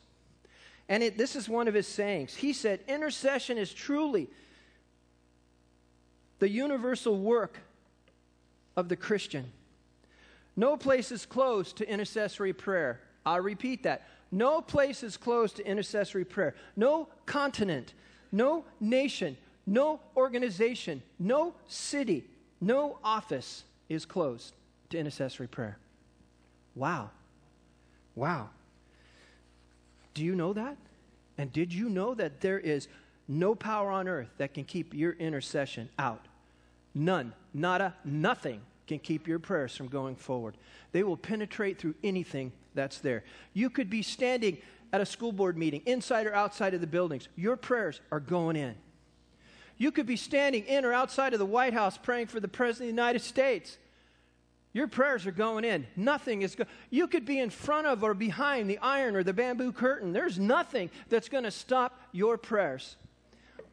And 0.90 1.04
it, 1.04 1.18
this 1.18 1.36
is 1.36 1.50
one 1.50 1.68
of 1.68 1.74
his 1.74 1.88
sayings. 1.88 2.34
He 2.34 2.54
said, 2.54 2.80
Intercession 2.88 3.58
is 3.58 3.74
truly 3.74 4.30
the 6.40 6.50
universal 6.50 7.18
work 7.18 7.60
of 8.78 8.88
the 8.88 8.96
Christian. 8.96 9.52
No 10.56 10.78
place 10.78 11.12
is 11.12 11.26
closed 11.26 11.78
to 11.78 11.90
intercessory 11.90 12.54
prayer. 12.54 13.02
I'll 13.26 13.42
repeat 13.42 13.84
that. 13.84 14.08
No 14.32 14.62
place 14.62 15.04
is 15.04 15.18
closed 15.18 15.58
to 15.58 15.68
intercessory 15.68 16.26
prayer. 16.26 16.56
No 16.76 17.08
continent, 17.26 17.94
no 18.32 18.66
nation, 18.80 19.38
no 19.66 20.00
organization, 20.16 21.02
no 21.20 21.54
city, 21.68 22.26
no 22.60 23.00
office 23.04 23.64
is 23.90 24.06
closed 24.06 24.54
to 24.90 24.98
intercessory 24.98 25.48
prayer. 25.48 25.78
Wow. 26.76 27.10
Wow. 28.16 28.50
Do 30.14 30.24
you 30.24 30.36
know 30.36 30.54
that? 30.54 30.78
And 31.38 31.54
did 31.54 31.74
you 31.74 31.90
know 31.90 32.16
that 32.16 32.42
there 32.42 32.60
is 32.60 32.88
no 33.28 33.54
power 33.54 33.92
on 33.92 34.08
earth 34.08 34.30
that 34.38 34.54
can 34.54 34.64
keep 34.64 34.94
your 34.94 35.14
intercession 35.14 35.90
out? 36.00 36.26
None, 36.96 37.34
nada, 37.54 37.94
nothing 38.04 38.62
can 38.88 39.00
keep 39.00 39.28
your 39.28 39.38
prayers 39.38 39.76
from 39.76 39.88
going 39.88 40.16
forward. 40.16 40.56
They 40.92 41.04
will 41.04 41.18
penetrate 41.18 41.78
through 41.78 41.96
anything 42.04 42.52
that's 42.78 43.00
there. 43.00 43.26
You 43.54 43.70
could 43.70 43.90
be 43.90 44.02
standing 44.02 44.60
at 44.94 45.02
a 45.02 45.06
school 45.06 45.34
board 45.34 45.58
meeting, 45.58 45.82
inside 45.86 46.28
or 46.28 46.34
outside 46.34 46.74
of 46.74 46.80
the 46.80 46.88
buildings. 46.88 47.28
Your 47.36 47.58
prayers 47.58 48.00
are 48.10 48.22
going 48.22 48.56
in. 48.56 48.76
You 49.78 49.92
could 49.92 50.06
be 50.06 50.16
standing 50.16 50.64
in 50.64 50.86
or 50.86 50.94
outside 50.94 51.34
of 51.34 51.40
the 51.40 51.46
White 51.46 51.74
House 51.74 51.98
praying 51.98 52.28
for 52.28 52.40
the 52.40 52.48
President 52.48 52.90
of 52.90 52.96
the 52.96 53.02
United 53.02 53.22
States. 53.22 53.78
Your 54.74 54.88
prayers 54.88 55.26
are 55.26 55.32
going 55.32 55.66
in. 55.66 55.88
Nothing 55.96 56.42
is 56.42 56.56
going. 56.56 56.70
You 56.90 57.08
could 57.08 57.26
be 57.26 57.40
in 57.40 57.50
front 57.50 57.88
of 57.88 58.04
or 58.04 58.14
behind 58.14 58.70
the 58.70 58.78
iron 58.78 59.16
or 59.16 59.24
the 59.24 59.34
bamboo 59.34 59.72
curtain. 59.72 60.14
There's 60.14 60.40
nothing 60.40 60.90
that's 61.10 61.30
going 61.30 61.44
to 61.44 61.52
stop 61.52 62.00
your 62.12 62.38
prayers. 62.38 62.96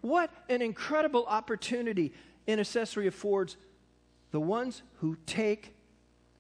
What 0.01 0.31
an 0.49 0.63
incredible 0.63 1.27
opportunity 1.27 2.13
intercessory 2.47 3.07
affords 3.07 3.57
the 4.31 4.41
ones 4.41 4.83
who 5.01 5.17
take 5.27 5.75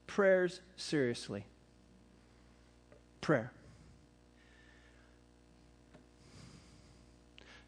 prayers 0.06 0.60
seriously. 0.76 1.46
Prayer. 3.24 3.50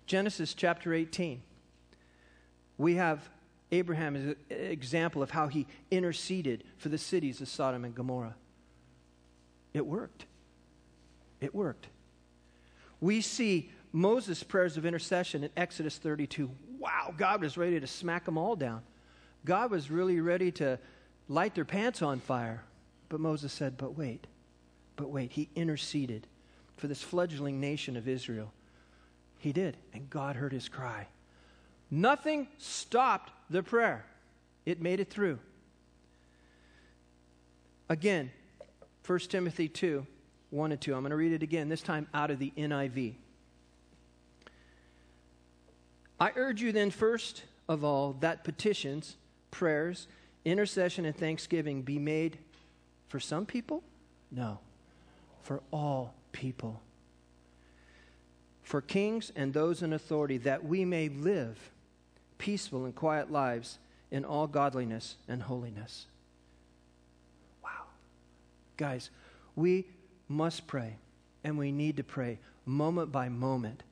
Genesis 0.06 0.52
chapter 0.52 0.92
18. 0.92 1.40
We 2.76 2.96
have 2.96 3.26
Abraham 3.72 4.16
as 4.16 4.24
an 4.24 4.36
example 4.50 5.22
of 5.22 5.30
how 5.30 5.46
he 5.46 5.66
interceded 5.90 6.62
for 6.76 6.90
the 6.90 6.98
cities 6.98 7.40
of 7.40 7.48
Sodom 7.48 7.86
and 7.86 7.94
Gomorrah. 7.94 8.34
It 9.72 9.86
worked. 9.86 10.26
It 11.40 11.54
worked. 11.54 11.86
We 13.00 13.22
see 13.22 13.70
Moses' 13.92 14.42
prayers 14.42 14.76
of 14.76 14.84
intercession 14.84 15.42
in 15.42 15.48
Exodus 15.56 15.96
32 15.96 16.50
wow, 16.78 17.14
God 17.16 17.40
was 17.40 17.56
ready 17.56 17.80
to 17.80 17.86
smack 17.86 18.26
them 18.26 18.36
all 18.36 18.56
down. 18.56 18.82
God 19.46 19.70
was 19.70 19.90
really 19.90 20.20
ready 20.20 20.52
to 20.52 20.78
light 21.30 21.54
their 21.54 21.64
pants 21.64 22.02
on 22.02 22.20
fire. 22.20 22.62
But 23.08 23.20
Moses 23.20 23.54
said, 23.54 23.78
But 23.78 23.96
wait, 23.96 24.26
but 24.96 25.10
wait. 25.10 25.32
He 25.32 25.48
interceded 25.54 26.26
for 26.76 26.88
this 26.88 27.02
fledgling 27.02 27.60
nation 27.60 27.96
of 27.96 28.08
Israel. 28.08 28.52
He 29.38 29.52
did, 29.52 29.76
and 29.92 30.10
God 30.10 30.36
heard 30.36 30.52
his 30.52 30.68
cry. 30.68 31.06
Nothing 31.90 32.48
stopped 32.58 33.32
the 33.48 33.62
prayer, 33.62 34.04
it 34.64 34.80
made 34.80 35.00
it 35.00 35.10
through. 35.10 35.38
Again, 37.88 38.32
1 39.06 39.18
Timothy 39.20 39.68
2 39.68 40.06
1 40.50 40.72
and 40.72 40.80
2. 40.80 40.94
I'm 40.94 41.00
going 41.00 41.10
to 41.10 41.16
read 41.16 41.32
it 41.32 41.42
again, 41.42 41.68
this 41.68 41.82
time 41.82 42.06
out 42.14 42.30
of 42.30 42.38
the 42.38 42.52
NIV. 42.56 43.14
I 46.18 46.30
urge 46.34 46.62
you 46.62 46.72
then, 46.72 46.90
first 46.90 47.42
of 47.68 47.84
all, 47.84 48.16
that 48.20 48.44
petitions, 48.44 49.16
prayers, 49.50 50.06
intercession 50.44 51.04
and 51.04 51.14
thanksgiving 51.14 51.82
be 51.82 51.98
made 51.98 52.38
for 53.08 53.20
some 53.20 53.44
people? 53.44 53.82
No, 54.30 54.58
for 55.46 55.62
all 55.72 56.12
people. 56.32 56.82
For 58.64 58.80
kings 58.80 59.30
and 59.36 59.54
those 59.54 59.80
in 59.80 59.92
authority, 59.92 60.38
that 60.38 60.64
we 60.64 60.84
may 60.84 61.08
live 61.08 61.70
peaceful 62.36 62.84
and 62.84 62.92
quiet 62.92 63.30
lives 63.30 63.78
in 64.10 64.24
all 64.24 64.48
godliness 64.48 65.14
and 65.28 65.42
holiness. 65.42 66.06
Wow. 67.62 67.84
Guys, 68.76 69.10
we 69.54 69.84
must 70.28 70.66
pray, 70.66 70.96
and 71.44 71.56
we 71.56 71.70
need 71.70 71.96
to 71.98 72.04
pray 72.04 72.40
moment 72.64 73.12
by 73.12 73.28
moment 73.28 73.84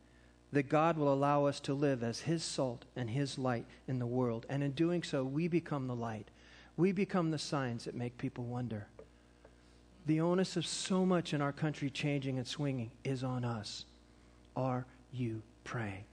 that 0.53 0.69
God 0.69 0.99
will 0.99 1.13
allow 1.13 1.45
us 1.45 1.61
to 1.61 1.75
live 1.75 2.03
as 2.03 2.21
His 2.21 2.43
salt 2.43 2.85
and 2.97 3.11
His 3.11 3.39
light 3.39 3.67
in 3.87 4.01
the 4.01 4.07
world. 4.07 4.45
And 4.49 4.65
in 4.65 4.73
doing 4.73 5.05
so, 5.05 5.23
we 5.23 5.47
become 5.47 5.87
the 5.87 5.95
light. 5.95 6.27
We 6.77 6.91
become 6.91 7.31
the 7.31 7.39
signs 7.39 7.85
that 7.85 7.95
make 7.95 8.19
people 8.19 8.43
wonder. 8.43 8.89
The 10.07 10.21
onus 10.21 10.57
of 10.57 10.67
so 10.67 11.07
much 11.07 11.33
in 11.33 11.41
our 11.41 11.53
country 11.53 11.89
changing 11.89 12.39
and 12.39 12.47
swinging 12.47 12.91
is 13.05 13.25
on 13.25 13.45
us. 13.45 13.87
Are 14.55 14.85
you 15.13 15.43
praying? 15.65 16.05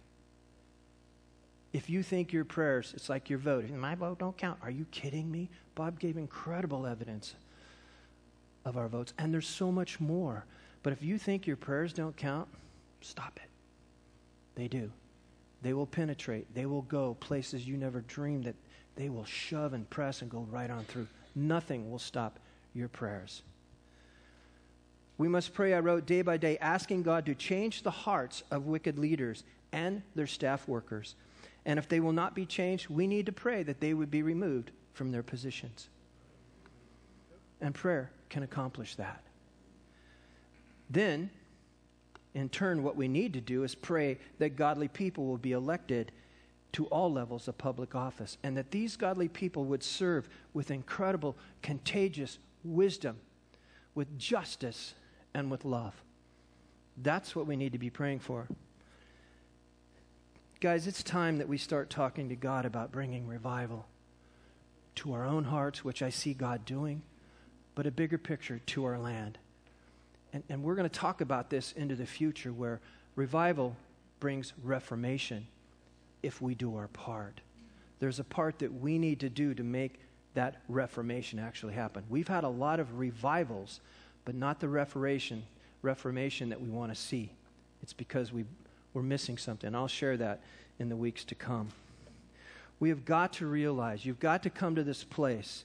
If 1.74 1.90
you 1.90 2.04
think 2.04 2.34
your 2.34 2.46
prayers, 2.46 2.94
it's 2.96 3.10
like 3.10 3.30
your 3.30 3.40
vote. 3.40 3.70
My 3.70 3.96
vote 3.96 4.20
don't 4.20 4.38
count. 4.38 4.60
Are 4.62 4.72
you 4.72 4.86
kidding 4.92 5.32
me? 5.32 5.50
Bob 5.76 6.00
gave 6.00 6.18
incredible 6.18 6.86
evidence 6.86 7.36
of 8.66 8.78
our 8.78 8.88
votes, 8.88 9.14
and 9.18 9.34
there's 9.34 9.48
so 9.48 9.72
much 9.72 10.00
more. 10.00 10.46
But 10.84 10.94
if 10.94 11.02
you 11.04 11.18
think 11.18 11.48
your 11.48 11.58
prayers 11.58 11.94
don't 11.94 12.16
count, 12.16 12.48
stop 13.02 13.40
it. 13.42 13.50
They 14.56 14.68
do. 14.68 14.92
They 15.62 15.74
will 15.74 15.86
penetrate. 15.86 16.54
They 16.54 16.66
will 16.66 16.82
go 16.84 17.16
places 17.20 17.68
you 17.68 17.78
never 17.78 18.02
dreamed 18.02 18.46
that 18.46 18.56
they 18.96 19.10
will 19.10 19.26
shove 19.26 19.74
and 19.74 19.90
press 19.90 20.22
and 20.22 20.30
go 20.30 20.46
right 20.50 20.70
on 20.70 20.84
through. 20.86 21.08
Nothing 21.36 21.90
will 21.90 22.00
stop 22.00 22.40
your 22.74 22.90
prayers. 22.90 23.44
We 25.22 25.28
must 25.28 25.54
pray, 25.54 25.76
I 25.76 25.80
wrote, 25.82 26.08
day 26.08 26.24
by 26.24 26.38
day, 26.38 26.58
asking 26.58 27.04
God 27.04 27.28
to 27.28 27.36
change 27.36 27.84
the 27.84 27.92
hearts 27.92 28.42
of 28.50 28.66
wicked 28.66 28.98
leaders 28.98 29.44
and 29.72 30.02
their 30.16 30.26
staff 30.26 30.68
workers. 30.68 31.14
And 31.64 31.78
if 31.78 31.88
they 31.88 32.00
will 32.00 32.12
not 32.12 32.34
be 32.34 32.44
changed, 32.44 32.90
we 32.90 33.06
need 33.06 33.28
to 33.28 33.32
pray 33.32 33.62
that 33.62 33.80
they 33.80 33.94
would 33.94 34.10
be 34.10 34.24
removed 34.24 34.72
from 34.94 35.12
their 35.12 35.22
positions. 35.22 35.90
And 37.62 37.76
prayer 37.76 38.10
can 38.32 38.42
accomplish 38.42 38.96
that. 38.96 39.22
Then, 40.90 41.30
in 42.34 42.50
turn, 42.50 42.82
what 42.82 42.96
we 42.96 43.08
need 43.08 43.34
to 43.34 43.42
do 43.42 43.64
is 43.64 43.76
pray 43.76 44.18
that 44.40 44.56
godly 44.56 44.88
people 44.88 45.28
will 45.28 45.38
be 45.38 45.52
elected 45.52 46.12
to 46.72 46.88
all 46.88 47.14
levels 47.14 47.48
of 47.48 47.60
public 47.60 47.94
office 47.94 48.40
and 48.42 48.58
that 48.58 48.72
these 48.72 48.98
godly 48.98 49.28
people 49.28 49.66
would 49.66 49.84
serve 49.84 50.28
with 50.56 50.72
incredible, 50.72 51.38
contagious 51.62 52.40
wisdom, 52.64 53.18
with 53.94 54.18
justice, 54.18 54.96
and 55.34 55.50
with 55.50 55.66
love. 55.66 55.94
That's 56.98 57.36
what 57.36 57.48
we 57.48 57.56
need 57.56 57.74
to 57.74 57.80
be 57.80 57.90
praying 57.90 58.20
for. 58.20 58.48
Guys, 60.60 60.86
it's 60.86 61.02
time 61.02 61.40
that 61.40 61.48
we 61.48 61.58
start 61.58 61.90
talking 61.90 62.30
to 62.30 62.36
God 62.36 62.66
about 62.66 62.92
bringing 62.92 63.28
revival 63.28 63.88
to 64.96 65.14
our 65.14 65.26
own 65.26 65.46
hearts, 65.46 65.84
which 65.84 66.02
I 66.02 66.10
see 66.10 66.34
God 66.34 66.66
doing, 66.66 67.02
but 67.74 67.88
a 67.88 67.92
bigger 67.92 68.18
picture 68.18 68.60
to 68.68 68.86
our 68.86 69.00
land. 69.00 69.40
And, 70.34 70.44
and 70.50 70.64
we're 70.64 70.76
going 70.76 70.90
to 70.90 71.00
talk 71.00 71.22
about 71.22 71.50
this 71.50 71.72
into 71.72 71.96
the 71.96 72.06
future 72.06 72.54
where 72.54 72.80
revival 73.16 73.76
brings 74.20 74.54
reformation 74.64 75.48
if 76.22 76.42
we 76.42 76.54
do 76.54 76.76
our 76.76 76.88
part. 76.90 77.42
There's 78.00 78.20
a 78.20 78.24
part 78.24 78.60
that 78.60 78.74
we 78.74 78.98
need 78.98 79.20
to 79.22 79.30
do 79.30 79.54
to 79.54 79.64
make 79.64 80.00
that 80.34 80.62
reformation 80.68 81.40
actually 81.40 81.74
happen. 81.74 82.04
We've 82.10 82.28
had 82.28 82.44
a 82.44 82.50
lot 82.50 82.80
of 82.80 83.00
revivals, 83.00 83.82
but 84.26 84.36
not 84.36 84.60
the 84.60 84.68
reformation, 84.68 85.44
reformation 85.82 86.50
that 86.50 86.62
we 86.62 86.70
want 86.70 86.94
to 86.94 87.00
see. 87.00 87.32
It's 87.82 87.94
because 87.94 88.32
we, 88.32 88.46
we're 88.94 89.02
missing 89.02 89.38
something. 89.38 89.74
I'll 89.74 89.88
share 89.88 90.18
that 90.18 90.42
in 90.80 90.90
the 90.90 90.96
weeks 90.96 91.24
to 91.26 91.36
come. 91.36 91.70
We 92.80 92.90
have 92.90 93.06
got 93.06 93.34
to 93.34 93.46
realize, 93.46 94.06
you've 94.06 94.20
got 94.20 94.44
to 94.44 94.50
come 94.50 94.76
to 94.76 94.84
this 94.84 95.04
place 95.04 95.64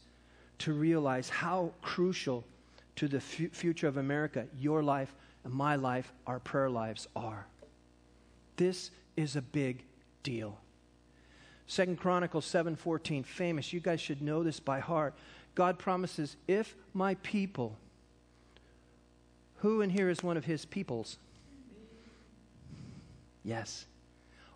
to 0.59 0.73
realize 0.73 1.29
how 1.29 1.73
crucial 1.83 2.45
to 2.97 3.09
the 3.09 3.19
f- 3.19 3.53
future 3.53 3.89
of 3.89 3.97
America 3.97 4.47
your 4.59 4.83
life 4.83 5.15
and 5.45 5.53
my 5.53 5.77
life, 5.77 6.13
our 6.27 6.39
prayer 6.39 6.71
lives 6.71 7.07
are. 7.15 7.47
This 8.57 8.91
is 9.17 9.37
a 9.37 9.43
big 9.43 9.83
deal. 10.23 10.59
Second 11.67 11.99
Chronicles 11.99 12.47
7:14 12.47 13.25
famous 13.25 13.73
you 13.73 13.81
guys 13.81 14.01
should 14.01 14.23
know 14.23 14.43
this 14.43 14.61
by 14.61 14.81
heart 14.81 15.15
God 15.55 15.79
promises 15.79 16.37
if 16.47 16.77
my 16.95 17.15
people 17.17 17.77
who 19.67 19.81
in 19.81 19.91
here 19.91 20.09
is 20.09 20.23
one 20.23 20.37
of 20.37 20.45
his 20.45 20.65
peoples 20.65 21.19
yes 23.43 23.87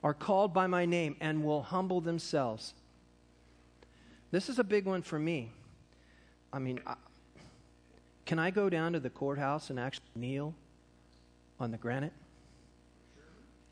are 0.02 0.14
called 0.14 0.54
by 0.54 0.66
my 0.66 0.84
name 0.84 1.16
and 1.20 1.42
will 1.42 1.62
humble 1.62 2.00
themselves 2.00 2.74
this 4.30 4.48
is 4.48 4.58
a 4.58 4.64
big 4.64 4.86
one 4.86 5.02
for 5.02 5.18
me 5.18 5.50
I 6.52 6.60
mean 6.60 6.80
I, 6.86 6.94
can 8.24 8.38
I 8.38 8.52
go 8.52 8.70
down 8.70 8.92
to 8.92 9.00
the 9.00 9.10
courthouse 9.10 9.70
and 9.70 9.80
actually 9.80 10.06
kneel 10.14 10.54
on 11.58 11.72
the 11.72 11.76
granite 11.76 12.12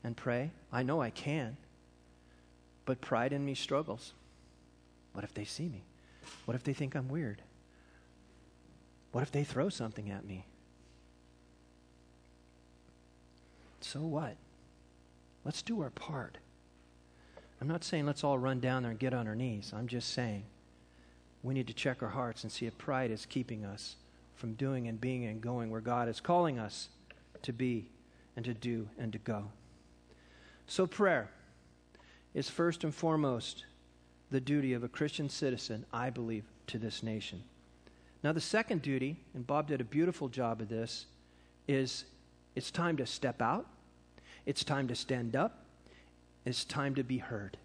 and 0.03 0.17
pray? 0.17 0.51
I 0.69 0.83
know 0.83 1.01
I 1.01 1.11
can. 1.11 1.55
But 2.83 2.99
pride 2.99 3.31
in 3.31 3.45
me 3.45 3.55
struggles. 3.55 4.11
What 5.13 5.23
if 5.23 5.33
they 5.33 5.45
see 5.45 5.69
me? 5.69 5.85
What 6.43 6.55
if 6.55 6.65
they 6.65 6.73
think 6.73 6.95
I'm 6.95 7.07
weird? 7.07 7.41
What 9.13 9.21
if 9.21 9.31
they 9.31 9.45
throw 9.45 9.69
something 9.69 10.09
at 10.09 10.25
me? 10.25 10.45
So 13.91 14.01
what? 14.01 14.35
Let's 15.43 15.63
do 15.63 15.81
our 15.81 15.89
part. 15.89 16.37
I'm 17.59 17.67
not 17.67 17.83
saying 17.83 18.05
let's 18.05 18.23
all 18.23 18.37
run 18.37 18.59
down 18.59 18.83
there 18.83 18.91
and 18.91 18.99
get 18.99 19.15
on 19.15 19.27
our 19.27 19.33
knees. 19.33 19.73
I'm 19.75 19.87
just 19.87 20.13
saying 20.13 20.43
we 21.41 21.55
need 21.55 21.65
to 21.65 21.73
check 21.73 22.03
our 22.03 22.09
hearts 22.09 22.43
and 22.43 22.51
see 22.51 22.67
if 22.67 22.77
pride 22.77 23.09
is 23.09 23.25
keeping 23.25 23.65
us 23.65 23.95
from 24.35 24.53
doing 24.53 24.87
and 24.87 25.01
being 25.01 25.25
and 25.25 25.41
going 25.41 25.71
where 25.71 25.81
God 25.81 26.07
is 26.07 26.21
calling 26.21 26.59
us 26.59 26.89
to 27.41 27.51
be 27.51 27.89
and 28.35 28.45
to 28.45 28.53
do 28.53 28.87
and 28.99 29.11
to 29.11 29.17
go. 29.17 29.45
So, 30.67 30.85
prayer 30.85 31.31
is 32.35 32.47
first 32.47 32.83
and 32.83 32.93
foremost 32.93 33.65
the 34.29 34.39
duty 34.39 34.73
of 34.73 34.83
a 34.83 34.87
Christian 34.87 35.29
citizen, 35.29 35.83
I 35.91 36.11
believe, 36.11 36.43
to 36.67 36.77
this 36.77 37.01
nation. 37.01 37.41
Now, 38.23 38.33
the 38.33 38.39
second 38.39 38.83
duty, 38.83 39.17
and 39.33 39.47
Bob 39.47 39.67
did 39.67 39.81
a 39.81 39.85
beautiful 39.85 40.27
job 40.29 40.61
of 40.61 40.69
this, 40.69 41.07
is 41.67 42.05
it's 42.55 42.69
time 42.69 42.95
to 42.97 43.07
step 43.07 43.41
out, 43.41 43.65
it's 44.49 44.63
time 44.63 44.87
to 44.87 44.95
stand 44.95 45.35
up, 45.35 45.63
it's 46.43 46.65
time 46.65 46.95
to 46.95 47.03
be 47.03 47.19
heard. 47.19 47.55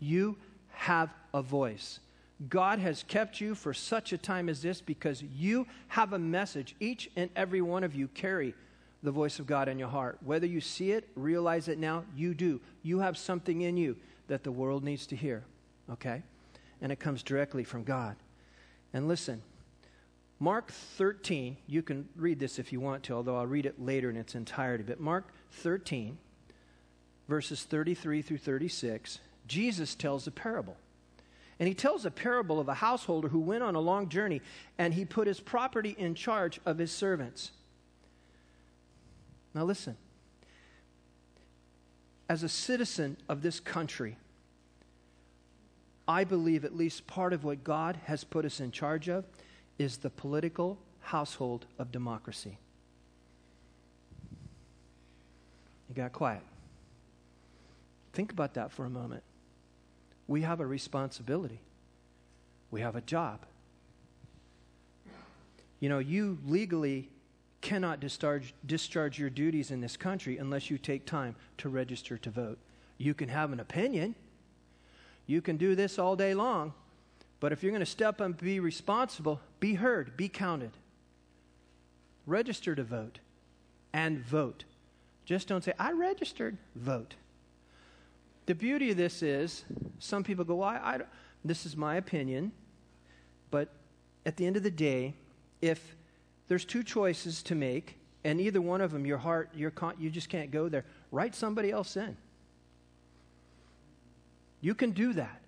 You 0.00 0.36
have 0.70 1.10
a 1.32 1.40
voice. 1.40 2.00
God 2.48 2.80
has 2.80 3.04
kept 3.04 3.40
you 3.40 3.54
for 3.54 3.72
such 3.72 4.12
a 4.12 4.18
time 4.18 4.48
as 4.48 4.60
this 4.60 4.80
because 4.80 5.22
you 5.22 5.64
have 5.86 6.12
a 6.12 6.18
message. 6.18 6.74
Each 6.80 7.08
and 7.14 7.30
every 7.36 7.62
one 7.62 7.84
of 7.84 7.94
you 7.94 8.08
carry 8.08 8.52
the 9.04 9.12
voice 9.12 9.38
of 9.38 9.46
God 9.46 9.68
in 9.68 9.78
your 9.78 9.86
heart. 9.86 10.18
Whether 10.24 10.48
you 10.48 10.60
see 10.60 10.90
it, 10.90 11.06
realize 11.14 11.68
it 11.68 11.78
now, 11.78 12.02
you 12.16 12.34
do. 12.34 12.60
You 12.82 12.98
have 12.98 13.16
something 13.16 13.60
in 13.60 13.76
you 13.76 13.96
that 14.26 14.42
the 14.42 14.50
world 14.50 14.82
needs 14.82 15.06
to 15.06 15.14
hear, 15.14 15.44
okay? 15.88 16.20
And 16.82 16.90
it 16.90 16.98
comes 16.98 17.22
directly 17.22 17.62
from 17.62 17.84
God. 17.84 18.16
And 18.92 19.06
listen, 19.06 19.40
Mark 20.40 20.70
13, 20.72 21.56
you 21.68 21.82
can 21.82 22.08
read 22.16 22.40
this 22.40 22.58
if 22.58 22.72
you 22.72 22.80
want 22.80 23.04
to, 23.04 23.14
although 23.14 23.36
I'll 23.36 23.46
read 23.46 23.64
it 23.64 23.80
later 23.80 24.10
in 24.10 24.16
its 24.16 24.34
entirety. 24.34 24.82
But 24.82 24.98
Mark 24.98 25.32
13, 25.56 26.18
verses 27.28 27.64
33 27.64 28.22
through 28.22 28.38
36, 28.38 29.20
Jesus 29.46 29.94
tells 29.94 30.26
a 30.26 30.30
parable. 30.30 30.76
And 31.58 31.66
he 31.66 31.74
tells 31.74 32.04
a 32.04 32.10
parable 32.10 32.60
of 32.60 32.68
a 32.68 32.74
householder 32.74 33.28
who 33.28 33.40
went 33.40 33.62
on 33.62 33.74
a 33.74 33.80
long 33.80 34.08
journey 34.08 34.42
and 34.76 34.92
he 34.92 35.04
put 35.04 35.26
his 35.26 35.40
property 35.40 35.94
in 35.96 36.14
charge 36.14 36.60
of 36.66 36.78
his 36.78 36.92
servants. 36.92 37.52
Now, 39.54 39.64
listen. 39.64 39.96
As 42.28 42.42
a 42.42 42.48
citizen 42.48 43.16
of 43.28 43.40
this 43.40 43.60
country, 43.60 44.16
I 46.06 46.24
believe 46.24 46.64
at 46.64 46.76
least 46.76 47.06
part 47.06 47.32
of 47.32 47.44
what 47.44 47.64
God 47.64 47.98
has 48.04 48.22
put 48.24 48.44
us 48.44 48.60
in 48.60 48.70
charge 48.70 49.08
of 49.08 49.24
is 49.78 49.98
the 49.98 50.10
political 50.10 50.78
household 51.00 51.66
of 51.78 51.90
democracy. 51.90 52.58
You 55.88 55.94
got 55.94 56.12
quiet. 56.12 56.42
Think 58.12 58.32
about 58.32 58.54
that 58.54 58.72
for 58.72 58.84
a 58.84 58.90
moment 58.90 59.22
we 60.28 60.42
have 60.42 60.60
a 60.60 60.66
responsibility, 60.66 61.60
we 62.70 62.80
have 62.80 62.96
a 62.96 63.00
job. 63.00 63.40
You 65.78 65.88
know, 65.88 65.98
you 65.98 66.38
legally 66.46 67.10
cannot 67.60 68.00
discharge, 68.00 68.54
discharge 68.64 69.18
your 69.18 69.30
duties 69.30 69.70
in 69.70 69.80
this 69.80 69.96
country 69.96 70.38
unless 70.38 70.70
you 70.70 70.78
take 70.78 71.04
time 71.04 71.36
to 71.58 71.68
register 71.68 72.16
to 72.18 72.30
vote. 72.30 72.58
You 72.98 73.12
can 73.14 73.28
have 73.28 73.52
an 73.52 73.60
opinion, 73.60 74.14
you 75.26 75.40
can 75.42 75.56
do 75.56 75.74
this 75.74 75.98
all 75.98 76.16
day 76.16 76.34
long, 76.34 76.72
But 77.38 77.52
if 77.52 77.62
you're 77.62 77.72
going 77.72 77.80
to 77.80 77.86
step 77.86 78.14
up 78.16 78.20
and 78.20 78.36
be 78.36 78.60
responsible, 78.60 79.40
be 79.60 79.74
heard, 79.74 80.16
be 80.16 80.28
counted. 80.28 80.70
Register 82.26 82.74
to 82.74 82.82
vote 82.82 83.18
and 83.92 84.18
vote. 84.18 84.64
Just 85.26 85.48
don't 85.48 85.62
say, 85.62 85.72
I 85.78 85.92
registered, 85.92 86.56
vote. 86.76 87.14
The 88.46 88.54
beauty 88.54 88.92
of 88.92 88.96
this 88.96 89.22
is 89.22 89.64
some 89.98 90.22
people 90.22 90.44
go, 90.44 90.54
well, 90.54 90.68
I, 90.68 90.76
I, 90.76 91.00
this 91.44 91.66
is 91.66 91.76
my 91.76 91.96
opinion, 91.96 92.52
but 93.50 93.68
at 94.24 94.36
the 94.36 94.46
end 94.46 94.56
of 94.56 94.62
the 94.62 94.70
day, 94.70 95.14
if 95.60 95.96
there's 96.46 96.64
two 96.64 96.84
choices 96.84 97.42
to 97.42 97.56
make, 97.56 97.98
and 98.22 98.40
either 98.40 98.60
one 98.60 98.80
of 98.80 98.92
them, 98.92 99.04
your 99.04 99.18
heart, 99.18 99.50
your 99.54 99.72
con- 99.72 99.96
you 99.98 100.10
just 100.10 100.28
can't 100.28 100.52
go 100.52 100.68
there, 100.68 100.84
write 101.10 101.34
somebody 101.34 101.72
else 101.72 101.96
in. 101.96 102.16
You 104.60 104.74
can 104.74 104.92
do 104.92 105.12
that. 105.12 105.42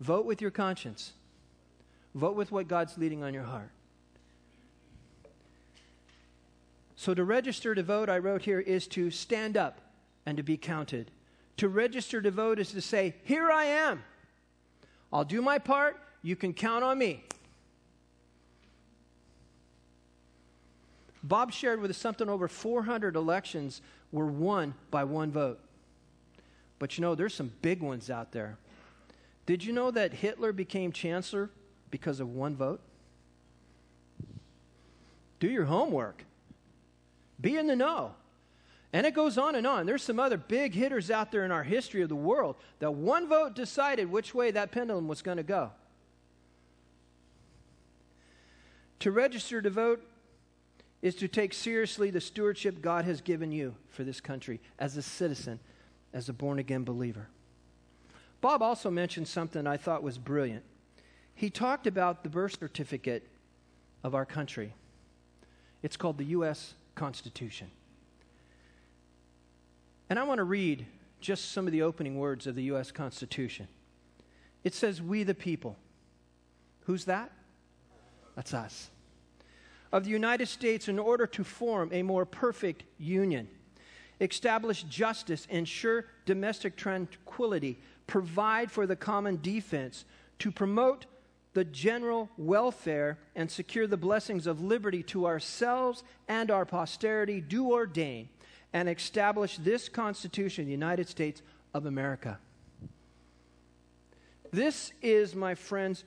Vote 0.00 0.26
with 0.26 0.42
your 0.42 0.50
conscience. 0.50 1.12
Vote 2.14 2.36
with 2.36 2.52
what 2.52 2.68
God's 2.68 2.96
leading 2.98 3.22
on 3.22 3.32
your 3.32 3.44
heart. 3.44 3.70
So, 7.06 7.14
to 7.14 7.22
register 7.22 7.72
to 7.72 7.84
vote, 7.84 8.08
I 8.08 8.18
wrote 8.18 8.42
here, 8.42 8.58
is 8.58 8.88
to 8.88 9.12
stand 9.12 9.56
up 9.56 9.80
and 10.26 10.36
to 10.38 10.42
be 10.42 10.56
counted. 10.56 11.12
To 11.58 11.68
register 11.68 12.20
to 12.20 12.32
vote 12.32 12.58
is 12.58 12.72
to 12.72 12.80
say, 12.80 13.14
Here 13.22 13.48
I 13.48 13.66
am. 13.66 14.02
I'll 15.12 15.22
do 15.22 15.40
my 15.40 15.60
part. 15.60 16.00
You 16.22 16.34
can 16.34 16.52
count 16.52 16.82
on 16.82 16.98
me. 16.98 17.22
Bob 21.22 21.52
shared 21.52 21.80
with 21.80 21.92
us 21.92 21.96
something 21.96 22.28
over 22.28 22.48
400 22.48 23.14
elections 23.14 23.82
were 24.10 24.26
won 24.26 24.74
by 24.90 25.04
one 25.04 25.30
vote. 25.30 25.60
But 26.80 26.98
you 26.98 27.02
know, 27.02 27.14
there's 27.14 27.34
some 27.34 27.52
big 27.62 27.82
ones 27.82 28.10
out 28.10 28.32
there. 28.32 28.58
Did 29.46 29.62
you 29.62 29.72
know 29.72 29.92
that 29.92 30.12
Hitler 30.12 30.52
became 30.52 30.90
chancellor 30.90 31.50
because 31.88 32.18
of 32.18 32.30
one 32.30 32.56
vote? 32.56 32.80
Do 35.38 35.48
your 35.48 35.66
homework. 35.66 36.25
Be 37.40 37.56
in 37.56 37.66
the 37.66 37.76
know. 37.76 38.14
And 38.92 39.06
it 39.06 39.14
goes 39.14 39.36
on 39.36 39.54
and 39.54 39.66
on. 39.66 39.84
There's 39.84 40.02
some 40.02 40.18
other 40.18 40.36
big 40.36 40.74
hitters 40.74 41.10
out 41.10 41.30
there 41.30 41.44
in 41.44 41.50
our 41.50 41.64
history 41.64 42.02
of 42.02 42.08
the 42.08 42.16
world 42.16 42.56
that 42.78 42.94
one 42.94 43.28
vote 43.28 43.54
decided 43.54 44.10
which 44.10 44.34
way 44.34 44.50
that 44.50 44.70
pendulum 44.70 45.08
was 45.08 45.22
going 45.22 45.36
to 45.36 45.42
go. 45.42 45.70
To 49.00 49.10
register 49.10 49.60
to 49.60 49.70
vote 49.70 50.02
is 51.02 51.14
to 51.16 51.28
take 51.28 51.52
seriously 51.52 52.10
the 52.10 52.20
stewardship 52.20 52.80
God 52.80 53.04
has 53.04 53.20
given 53.20 53.52
you 53.52 53.74
for 53.90 54.02
this 54.02 54.20
country 54.20 54.60
as 54.78 54.96
a 54.96 55.02
citizen, 55.02 55.60
as 56.12 56.28
a 56.28 56.32
born 56.32 56.58
again 56.58 56.84
believer. 56.84 57.28
Bob 58.40 58.62
also 58.62 58.90
mentioned 58.90 59.28
something 59.28 59.66
I 59.66 59.76
thought 59.76 60.02
was 60.02 60.18
brilliant. 60.18 60.64
He 61.34 61.50
talked 61.50 61.86
about 61.86 62.22
the 62.22 62.30
birth 62.30 62.58
certificate 62.58 63.28
of 64.02 64.14
our 64.14 64.24
country. 64.24 64.72
It's 65.82 65.96
called 65.96 66.16
the 66.16 66.24
U.S. 66.24 66.74
Constitution. 66.96 67.70
And 70.10 70.18
I 70.18 70.24
want 70.24 70.38
to 70.38 70.44
read 70.44 70.86
just 71.20 71.52
some 71.52 71.66
of 71.66 71.72
the 71.72 71.82
opening 71.82 72.18
words 72.18 72.46
of 72.46 72.54
the 72.54 72.64
U.S. 72.64 72.90
Constitution. 72.90 73.68
It 74.64 74.74
says, 74.74 75.00
We 75.00 75.22
the 75.22 75.34
people. 75.34 75.76
Who's 76.86 77.04
that? 77.04 77.30
That's 78.34 78.52
us. 78.52 78.90
Of 79.92 80.04
the 80.04 80.10
United 80.10 80.46
States 80.46 80.88
in 80.88 80.98
order 80.98 81.26
to 81.28 81.44
form 81.44 81.90
a 81.92 82.02
more 82.02 82.26
perfect 82.26 82.84
union, 82.98 83.48
establish 84.20 84.82
justice, 84.84 85.46
ensure 85.50 86.06
domestic 86.24 86.76
tranquility, 86.76 87.78
provide 88.06 88.70
for 88.70 88.86
the 88.86 88.96
common 88.96 89.40
defense, 89.40 90.04
to 90.38 90.50
promote 90.50 91.06
the 91.56 91.64
general 91.64 92.28
welfare 92.36 93.18
and 93.34 93.50
secure 93.50 93.86
the 93.86 93.96
blessings 93.96 94.46
of 94.46 94.60
liberty 94.60 95.02
to 95.02 95.26
ourselves 95.26 96.04
and 96.28 96.50
our 96.50 96.66
posterity, 96.66 97.40
do 97.40 97.72
ordain 97.72 98.28
and 98.74 98.90
establish 98.90 99.56
this 99.56 99.88
Constitution, 99.88 100.66
the 100.66 100.70
United 100.70 101.08
States 101.08 101.40
of 101.72 101.86
America. 101.86 102.38
This 104.52 104.92
is, 105.00 105.34
my 105.34 105.54
friends, 105.54 106.04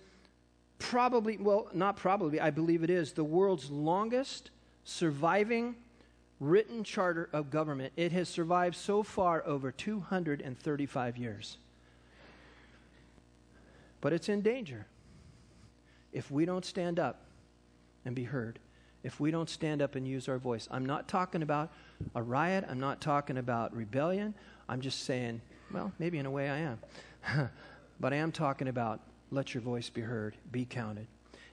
probably, 0.78 1.38
well, 1.38 1.68
not 1.74 1.98
probably, 1.98 2.40
I 2.40 2.52
believe 2.52 2.84
it 2.84 2.92
is, 2.92 3.14
the 3.14 3.24
world's 3.24 3.72
longest 3.72 4.52
surviving 4.84 5.76
written 6.40 6.84
charter 6.84 7.28
of 7.34 7.50
government. 7.50 7.92
It 7.98 8.12
has 8.12 8.30
survived 8.30 8.76
so 8.76 9.02
far 9.02 9.44
over 9.48 9.72
235 9.72 11.18
years. 11.18 11.58
But 14.00 14.14
it's 14.14 14.30
in 14.30 14.42
danger 14.42 14.86
if 16.14 16.30
we 16.32 16.46
don't 16.46 16.66
stand 16.66 17.00
up 17.00 17.22
and 18.06 18.16
be 18.16 18.24
heard, 18.24 18.60
if 19.04 19.20
we 19.20 19.32
don't 19.32 19.50
stand 19.50 19.82
up 19.82 19.96
and 19.96 20.08
use 20.08 20.28
our 20.28 20.38
voice. 20.38 20.68
I'm 20.72 20.86
not 20.86 21.08
talking 21.08 21.42
about 21.42 21.72
a 22.16 22.22
riot, 22.22 22.66
I'm 22.70 22.80
not 22.80 23.02
talking 23.02 23.38
about 23.38 23.76
rebellion. 23.76 24.34
I'm 24.68 24.82
just 24.82 25.06
saying, 25.06 25.42
well, 25.72 25.92
maybe 26.00 26.18
in 26.18 26.26
a 26.26 26.32
way 26.32 26.50
I 26.50 26.58
am. 26.58 26.80
but 28.00 28.14
I 28.14 28.18
am 28.18 28.32
talking 28.32 28.68
about 28.68 29.00
let 29.32 29.54
your 29.54 29.62
voice 29.62 29.90
be 29.90 30.02
heard, 30.02 30.36
be 30.52 30.66
counted. 30.66 31.08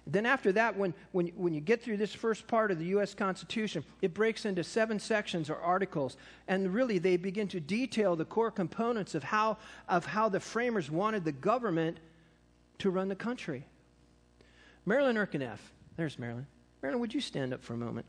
Then, 0.09 0.25
after 0.25 0.53
that, 0.53 0.77
when, 0.77 0.95
when, 1.11 1.29
when 1.35 1.53
you 1.53 1.61
get 1.61 1.83
through 1.83 1.97
this 1.97 2.15
first 2.15 2.47
part 2.47 2.71
of 2.71 2.79
the 2.79 2.85
U.S. 2.87 3.13
Constitution, 3.13 3.85
it 4.03 4.15
breaks 4.15 4.45
into 4.45 4.63
seven 4.63 5.01
sections 5.01 5.51
or 5.51 5.57
articles. 5.57 6.17
And 6.47 6.73
really, 6.73 6.99
they 6.99 7.17
begin 7.17 7.49
to 7.49 7.59
detail 7.59 8.15
the 8.15 8.25
core 8.25 8.53
components 8.53 9.17
of 9.17 9.25
how, 9.25 9.59
of 9.89 10.07
how 10.07 10.29
the 10.29 10.39
framers 10.39 10.93
wanted 10.93 11.25
the 11.25 11.33
government 11.33 11.99
to 12.79 12.91
run 12.91 13.09
the 13.09 13.17
country. 13.17 13.65
Marilyn 14.87 15.17
Erkeneff. 15.17 15.59
There's 15.97 16.17
Marilyn. 16.19 16.47
Marilyn, 16.81 17.01
would 17.01 17.13
you 17.13 17.21
stand 17.21 17.53
up 17.53 17.63
for 17.63 17.75
a 17.75 17.77
moment? 17.77 18.07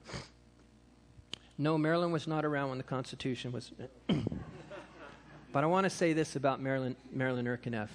No, 1.57 1.75
Marilyn 1.75 2.11
was 2.11 2.27
not 2.27 2.45
around 2.45 2.69
when 2.69 2.77
the 2.77 2.83
Constitution 2.83 3.51
was. 3.51 3.71
but 5.51 5.63
I 5.63 5.65
want 5.65 5.85
to 5.85 5.89
say 5.89 6.13
this 6.13 6.35
about 6.35 6.61
Marilyn, 6.61 6.95
Marilyn 7.11 7.47
Erkeneff. 7.47 7.89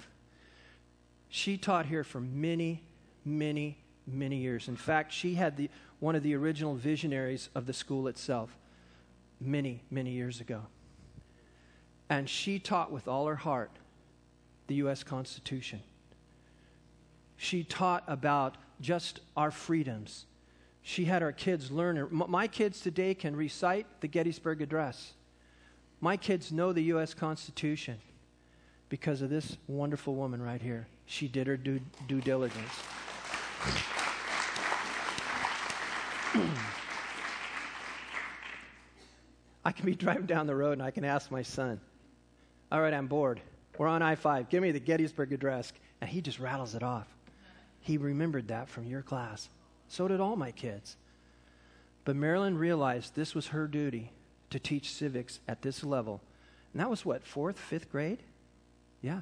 She 1.29 1.57
taught 1.57 1.85
here 1.85 2.03
for 2.03 2.19
many, 2.19 2.83
many, 3.23 3.77
many 4.05 4.35
years. 4.35 4.67
In 4.67 4.75
fact, 4.75 5.13
she 5.13 5.35
had 5.35 5.55
the, 5.55 5.69
one 5.99 6.15
of 6.15 6.23
the 6.23 6.35
original 6.35 6.75
visionaries 6.75 7.47
of 7.55 7.65
the 7.65 7.73
school 7.73 8.09
itself 8.09 8.57
many, 9.39 9.81
many 9.89 10.11
years 10.11 10.41
ago. 10.41 10.63
And 12.09 12.29
she 12.29 12.59
taught 12.59 12.91
with 12.91 13.07
all 13.07 13.27
her 13.27 13.37
heart 13.37 13.71
the 14.67 14.75
U.S. 14.75 15.03
Constitution. 15.03 15.79
She 17.37 17.63
taught 17.63 18.03
about 18.07 18.57
just 18.83 19.21
our 19.35 19.49
freedoms. 19.49 20.27
She 20.83 21.05
had 21.05 21.23
our 21.23 21.31
kids 21.31 21.71
learn. 21.71 22.07
My 22.11 22.47
kids 22.47 22.81
today 22.81 23.15
can 23.15 23.35
recite 23.35 23.87
the 24.01 24.07
Gettysburg 24.07 24.61
Address. 24.61 25.13
My 26.01 26.17
kids 26.17 26.51
know 26.51 26.73
the 26.73 26.83
U.S. 26.83 27.13
Constitution 27.13 27.97
because 28.89 29.21
of 29.21 29.29
this 29.29 29.57
wonderful 29.67 30.15
woman 30.15 30.41
right 30.41 30.61
here. 30.61 30.85
She 31.05 31.29
did 31.29 31.47
her 31.47 31.55
due, 31.55 31.79
due 32.07 32.19
diligence. 32.19 32.59
I 39.65 39.71
can 39.71 39.85
be 39.85 39.95
driving 39.95 40.25
down 40.25 40.45
the 40.45 40.55
road 40.55 40.73
and 40.73 40.83
I 40.83 40.91
can 40.91 41.05
ask 41.05 41.31
my 41.31 41.41
son, 41.41 41.79
All 42.69 42.81
right, 42.81 42.93
I'm 42.93 43.07
bored. 43.07 43.39
We're 43.77 43.87
on 43.87 44.01
I 44.01 44.15
5. 44.15 44.49
Give 44.49 44.61
me 44.61 44.71
the 44.71 44.81
Gettysburg 44.81 45.31
Address. 45.31 45.71
And 46.01 46.09
he 46.09 46.19
just 46.19 46.39
rattles 46.39 46.75
it 46.75 46.83
off. 46.83 47.07
He 47.83 47.97
remembered 47.97 48.47
that 48.47 48.69
from 48.69 48.85
your 48.85 49.01
class. 49.01 49.49
So 49.89 50.07
did 50.07 50.21
all 50.21 50.37
my 50.37 50.51
kids. 50.51 50.95
But 52.05 52.15
Marilyn 52.15 52.57
realized 52.57 53.13
this 53.13 53.35
was 53.35 53.47
her 53.47 53.67
duty 53.67 54.11
to 54.49 54.59
teach 54.59 54.91
civics 54.91 55.39
at 55.47 55.61
this 55.61 55.83
level. 55.83 56.21
And 56.71 56.81
that 56.81 56.89
was 56.89 57.05
what, 57.05 57.25
fourth, 57.25 57.59
fifth 57.59 57.91
grade? 57.91 58.23
Yeah. 59.01 59.21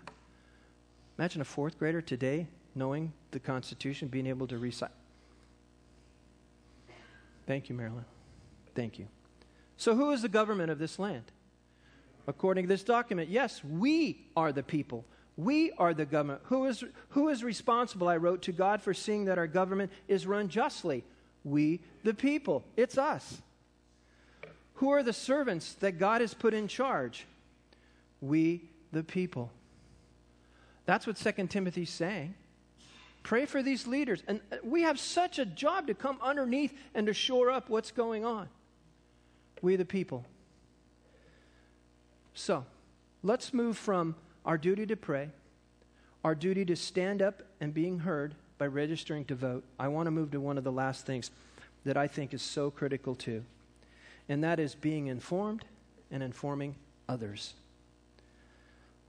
Imagine 1.17 1.41
a 1.41 1.45
fourth 1.45 1.80
grader 1.80 2.02
today 2.02 2.47
knowing 2.76 3.12
the 3.32 3.39
Constitution, 3.39 4.08
being 4.08 4.28
able 4.28 4.47
to 4.47 4.58
recite. 4.58 4.91
Thank 7.47 7.67
you, 7.67 7.76
Marilyn. 7.76 8.06
Thank 8.76 9.00
you. 9.00 9.08
So, 9.76 9.95
who 9.95 10.12
is 10.12 10.21
the 10.21 10.30
government 10.30 10.69
of 10.69 10.78
this 10.78 11.00
land? 11.00 11.24
According 12.28 12.65
to 12.65 12.67
this 12.67 12.84
document, 12.84 13.30
yes, 13.30 13.63
we 13.63 14.28
are 14.38 14.52
the 14.52 14.63
people. 14.63 15.04
We 15.38 15.72
are 15.78 15.94
the 15.94 16.06
government. 16.06 16.41
Who 16.46 16.65
is, 16.65 16.84
who 17.10 17.30
is 17.30 17.44
responsible, 17.44 18.08
I 18.08 18.17
wrote, 18.17 18.44
to 18.44 18.52
God 18.52 18.82
for 18.82 18.94
seeing 18.94 19.26
that 19.26 19.38
our 19.38 19.48
government 19.48 19.91
is 20.08 20.28
run 20.28 20.50
justly? 20.50 21.04
We, 21.44 21.80
the 22.04 22.13
people. 22.13 22.63
It's 22.76 22.98
us. 22.98 23.41
Who 24.76 24.89
are 24.89 25.04
the 25.04 25.13
servants 25.13 25.74
that 25.76 26.00
God 26.00 26.22
has 26.22 26.34
put 26.34 26.54
in 26.54 26.67
charge? 26.67 27.26
We, 28.20 28.62
the 28.91 29.04
people. 29.04 29.52
That's 30.86 31.08
what 31.08 31.17
2 31.17 31.48
Timothy's 31.48 31.89
saying. 31.89 32.34
Pray 33.24 33.46
for 33.46 33.62
these 33.62 33.88
leaders. 33.88 34.24
And 34.28 34.41
uh, 34.52 34.58
we 34.63 34.82
have 34.82 35.00
such 35.00 35.39
a 35.39 35.46
job 35.46 35.88
to 35.88 35.94
come 35.94 36.17
underneath 36.22 36.74
and 36.96 37.08
to 37.08 37.13
shore 37.13 37.52
up 37.52 37.70
what's 37.70 37.91
going 37.91 38.26
on. 38.26 38.50
We, 39.62 39.76
the 39.76 39.86
people. 39.86 40.26
So, 42.34 42.65
let's 43.22 43.54
move 43.54 43.78
from 43.78 44.15
our 44.45 44.58
duty 44.58 44.86
to 44.86 44.95
pray, 44.95 45.30
our 46.23 46.36
duty 46.36 46.65
to 46.65 46.75
stand 46.75 47.21
up 47.21 47.43
and 47.60 47.73
being 47.73 47.99
heard 47.99 48.36
by 48.58 48.67
registering 48.67 49.25
to 49.25 49.36
vote, 49.36 49.63
I 49.80 49.88
want 49.88 50.08
to 50.08 50.12
move 50.12 50.32
to 50.32 50.39
one 50.39 50.58
of 50.58 50.63
the 50.63 50.71
last 50.71 51.06
things 51.06 51.32
that 51.84 51.97
I 51.97 52.08
think 52.08 52.34
is 52.34 52.41
so 52.41 52.69
critical 52.69 53.15
too, 53.15 53.43
and 54.30 54.43
that 54.43 54.60
is 54.60 54.75
being 54.75 55.08
informed 55.08 55.65
and 56.12 56.21
informing 56.21 56.75
others. 57.10 57.54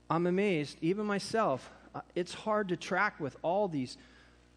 I'm 0.09 0.27
amazed, 0.27 0.77
even 0.81 1.05
myself, 1.05 1.69
uh, 1.95 2.01
it's 2.15 2.33
hard 2.33 2.69
to 2.69 2.77
track 2.77 3.19
with 3.19 3.35
all 3.41 3.67
these, 3.67 3.97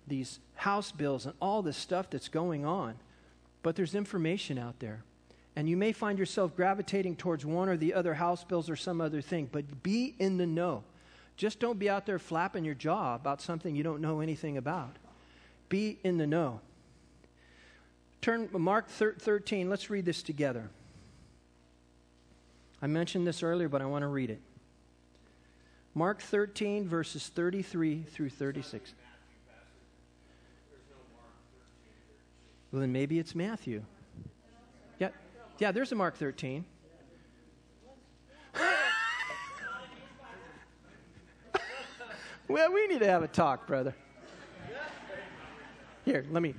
these 0.07 0.39
House 0.55 0.91
bills 0.91 1.27
and 1.27 1.35
all 1.41 1.61
this 1.61 1.77
stuff 1.77 2.09
that's 2.09 2.29
going 2.29 2.65
on, 2.65 2.95
but 3.63 3.77
there's 3.77 3.95
information 3.95 4.59
out 4.59 4.79
there. 4.81 5.03
And 5.57 5.69
you 5.69 5.77
may 5.77 5.93
find 5.93 6.19
yourself 6.19 6.55
gravitating 6.55 7.17
towards 7.17 7.47
one 7.47 7.71
or 7.71 7.79
the 7.79 7.95
other 7.95 8.13
House 8.13 8.45
bills 8.45 8.69
or 8.69 8.77
some 8.77 9.01
other 9.01 9.23
thing, 9.23 9.49
but 9.51 9.83
be 9.83 10.15
in 10.19 10.37
the 10.37 10.47
know. 10.47 10.85
Just 11.39 11.59
don't 11.59 11.79
be 11.79 11.89
out 11.89 12.05
there 12.05 12.19
flapping 12.19 12.65
your 12.65 12.75
jaw 12.75 13.15
about 13.15 13.41
something 13.41 13.75
you 13.75 13.83
don't 13.83 14.03
know 14.03 14.21
anything 14.21 14.59
about. 14.59 14.97
Be 15.71 15.99
in 16.05 16.19
the 16.19 16.27
know. 16.27 16.61
Turn 18.21 18.49
Mark 18.53 18.89
13. 18.89 19.71
Let's 19.71 19.89
read 19.89 20.05
this 20.05 20.23
together. 20.23 20.69
I 22.83 22.87
mentioned 22.87 23.27
this 23.27 23.43
earlier, 23.43 23.69
but 23.69 23.81
I 23.81 23.87
want 23.87 24.03
to 24.03 24.09
read 24.09 24.31
it. 24.31 24.41
Mark 25.95 26.21
13, 26.21 26.87
verses 26.87 27.29
33 27.29 28.03
through 28.03 28.29
36. 28.29 28.93
Well, 32.71 32.81
then 32.81 32.93
maybe 32.93 33.19
it's 33.19 33.35
Matthew. 33.35 33.83
Yeah, 35.59 35.73
there's 35.73 35.91
a 35.93 35.95
Mark 35.95 36.17
13. 36.17 36.65
well, 42.49 42.73
we 42.73 42.87
need 42.89 43.01
to 43.01 43.07
have 43.07 43.23
a 43.23 43.29
talk, 43.29 43.67
brother. 43.67 43.95
Here, 46.05 46.27
let 46.31 46.43
me 46.43 46.55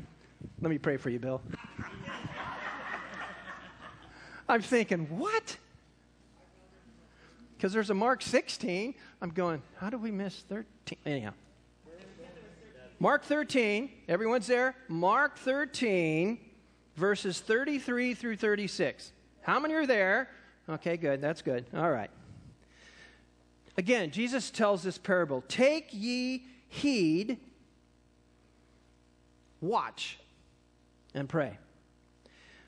let 0.61 0.69
me 0.69 0.77
pray 0.77 0.97
for 0.97 1.09
you, 1.09 1.19
Bill. 1.19 1.41
I'm 4.49 4.61
thinking, 4.61 5.05
what? 5.17 5.57
Because 7.55 7.73
there's 7.73 7.89
a 7.89 7.93
Mark 7.93 8.21
16. 8.21 8.95
I'm 9.21 9.29
going, 9.29 9.61
how 9.77 9.89
do 9.89 9.97
we 9.97 10.11
miss 10.11 10.43
13? 10.49 10.97
Anyhow. 11.05 11.33
Mark 12.99 13.23
13, 13.25 13.91
everyone's 14.07 14.47
there? 14.47 14.75
Mark 14.87 15.37
13, 15.37 16.39
verses 16.97 17.39
33 17.39 18.13
through 18.13 18.35
36. 18.35 19.13
How 19.41 19.59
many 19.59 19.75
are 19.75 19.85
there? 19.85 20.29
Okay, 20.67 20.97
good. 20.97 21.21
That's 21.21 21.41
good. 21.41 21.65
All 21.73 21.89
right. 21.89 22.09
Again, 23.77 24.11
Jesus 24.11 24.49
tells 24.49 24.83
this 24.83 24.97
parable 24.97 25.43
Take 25.47 25.89
ye 25.91 26.45
heed, 26.67 27.37
watch, 29.61 30.19
and 31.13 31.29
pray. 31.29 31.57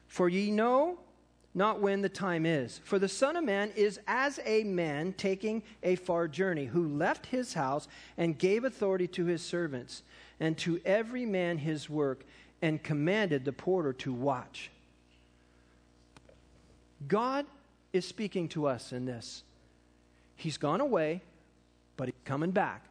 For 0.07 0.29
ye 0.29 0.51
know 0.51 0.99
not 1.55 1.81
when 1.81 2.01
the 2.01 2.09
time 2.09 2.45
is. 2.45 2.79
For 2.83 2.99
the 2.99 3.07
Son 3.07 3.35
of 3.35 3.43
Man 3.43 3.71
is 3.75 3.99
as 4.07 4.39
a 4.45 4.63
man 4.63 5.13
taking 5.13 5.63
a 5.81 5.95
far 5.95 6.27
journey, 6.27 6.65
who 6.65 6.87
left 6.87 7.25
his 7.25 7.53
house 7.53 7.87
and 8.17 8.37
gave 8.37 8.63
authority 8.63 9.07
to 9.07 9.25
his 9.25 9.41
servants, 9.41 10.03
and 10.39 10.57
to 10.59 10.79
every 10.85 11.25
man 11.25 11.57
his 11.57 11.89
work, 11.89 12.23
and 12.61 12.81
commanded 12.81 13.45
the 13.45 13.53
porter 13.53 13.93
to 13.93 14.13
watch. 14.13 14.69
God 17.07 17.45
is 17.93 18.05
speaking 18.05 18.47
to 18.49 18.67
us 18.67 18.91
in 18.91 19.05
this. 19.05 19.43
He's 20.35 20.57
gone 20.57 20.81
away, 20.81 21.21
but 21.97 22.07
he's 22.07 22.15
coming 22.25 22.51
back. 22.51 22.85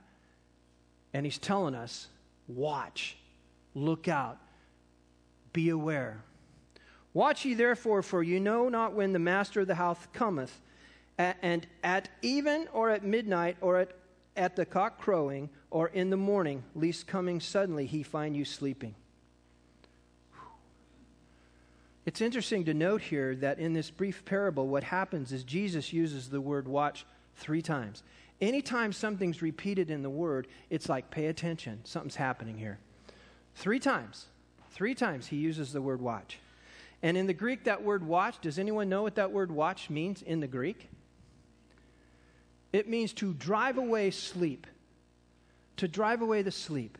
And 1.12 1.24
he's 1.24 1.38
telling 1.38 1.74
us 1.74 2.09
watch, 2.46 3.16
look 3.74 4.09
out, 4.09 4.38
be 5.52 5.70
aware. 5.70 6.22
Watch 7.14 7.44
ye 7.44 7.54
therefore, 7.54 8.02
for 8.02 8.22
you 8.22 8.38
know 8.40 8.68
not 8.68 8.92
when 8.92 9.12
the 9.12 9.18
master 9.18 9.61
of 9.61 9.66
the 9.66 9.74
house 9.74 9.98
cometh, 10.12 10.61
and 11.18 11.66
at 11.83 12.09
even 12.22 12.68
or 12.72 12.90
at 12.90 13.02
midnight 13.02 13.57
or 13.61 13.78
at, 13.78 13.90
at 14.37 14.57
the 14.57 14.64
cock 14.64 14.98
crowing 14.98 15.48
or 15.70 15.88
in 15.88 16.11
the 16.11 16.16
morning, 16.16 16.62
lest 16.74 17.07
coming 17.07 17.40
suddenly 17.40 17.87
he 17.87 18.02
find 18.02 18.37
you 18.37 18.44
sleeping. 18.44 18.94
It's 22.08 22.22
interesting 22.22 22.64
to 22.64 22.72
note 22.72 23.02
here 23.02 23.36
that 23.36 23.58
in 23.58 23.74
this 23.74 23.90
brief 23.90 24.24
parable, 24.24 24.66
what 24.66 24.82
happens 24.82 25.30
is 25.30 25.44
Jesus 25.44 25.92
uses 25.92 26.30
the 26.30 26.40
word 26.40 26.66
watch 26.66 27.04
three 27.36 27.60
times. 27.60 28.02
Anytime 28.40 28.94
something's 28.94 29.42
repeated 29.42 29.90
in 29.90 30.00
the 30.00 30.08
word, 30.08 30.46
it's 30.70 30.88
like 30.88 31.10
pay 31.10 31.26
attention, 31.26 31.80
something's 31.84 32.16
happening 32.16 32.56
here. 32.56 32.78
Three 33.56 33.78
times. 33.78 34.24
Three 34.70 34.94
times 34.94 35.26
he 35.26 35.36
uses 35.36 35.74
the 35.74 35.82
word 35.82 36.00
watch. 36.00 36.38
And 37.02 37.14
in 37.18 37.26
the 37.26 37.34
Greek, 37.34 37.64
that 37.64 37.84
word 37.84 38.02
watch, 38.02 38.40
does 38.40 38.58
anyone 38.58 38.88
know 38.88 39.02
what 39.02 39.16
that 39.16 39.30
word 39.30 39.52
watch 39.52 39.90
means 39.90 40.22
in 40.22 40.40
the 40.40 40.48
Greek? 40.48 40.88
It 42.72 42.88
means 42.88 43.12
to 43.14 43.34
drive 43.34 43.76
away 43.76 44.12
sleep, 44.12 44.66
to 45.76 45.86
drive 45.86 46.22
away 46.22 46.40
the 46.40 46.52
sleep. 46.52 46.96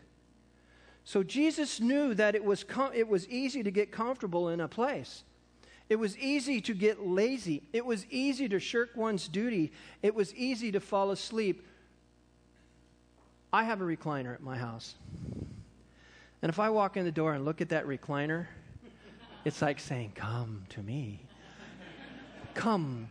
So 1.09 1.23
Jesus 1.23 1.81
knew 1.81 2.13
that 2.13 2.35
it 2.35 2.45
was, 2.45 2.63
com- 2.63 2.93
it 2.93 3.09
was 3.09 3.27
easy 3.31 3.63
to 3.63 3.71
get 3.71 3.91
comfortable 3.91 4.51
in 4.51 4.61
a 4.61 4.69
place. 4.69 5.25
It 5.89 5.97
was 5.97 6.19
easy 6.19 6.61
to 6.61 6.75
get 6.75 7.01
lazy. 7.01 7.63
It 7.73 7.87
was 7.87 8.05
easy 8.11 8.47
to 8.51 8.61
shirk 8.61 8.91
one's 8.95 9.27
duty. 9.27 9.73
It 10.03 10.15
was 10.15 10.35
easy 10.35 10.71
to 10.71 10.81
fall 10.81 11.11
asleep. 11.11 11.67
I 13.55 13.65
have 13.65 13.81
a 13.81 13.85
recliner 13.85 14.35
at 14.35 14.43
my 14.43 14.59
house. 14.59 14.97
And 16.43 16.51
if 16.51 16.59
I 16.59 16.69
walk 16.69 16.99
in 16.99 17.07
the 17.07 17.11
door 17.11 17.33
and 17.33 17.43
look 17.43 17.63
at 17.63 17.71
that 17.71 17.87
recliner, 17.87 18.45
it's 19.47 19.63
like 19.63 19.81
saying, 19.81 20.13
Come 20.15 20.65
to 20.69 20.83
me. 20.83 21.21
Come. 22.53 23.09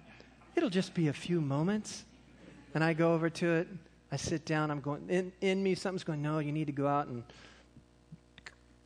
It'll 0.55 0.69
just 0.69 0.93
be 0.93 1.07
a 1.07 1.13
few 1.13 1.41
moments. 1.41 2.05
And 2.75 2.83
I 2.83 2.93
go 2.93 3.15
over 3.15 3.31
to 3.31 3.55
it. 3.55 3.67
I 4.12 4.17
sit 4.17 4.45
down. 4.45 4.69
I'm 4.69 4.81
going, 4.81 5.10
in, 5.10 5.31
in 5.41 5.63
me, 5.63 5.73
something's 5.73 6.03
going, 6.03 6.21
No, 6.21 6.38
you 6.38 6.51
need 6.51 6.67
to 6.67 6.73
go 6.73 6.86
out 6.88 7.07
and 7.07 7.23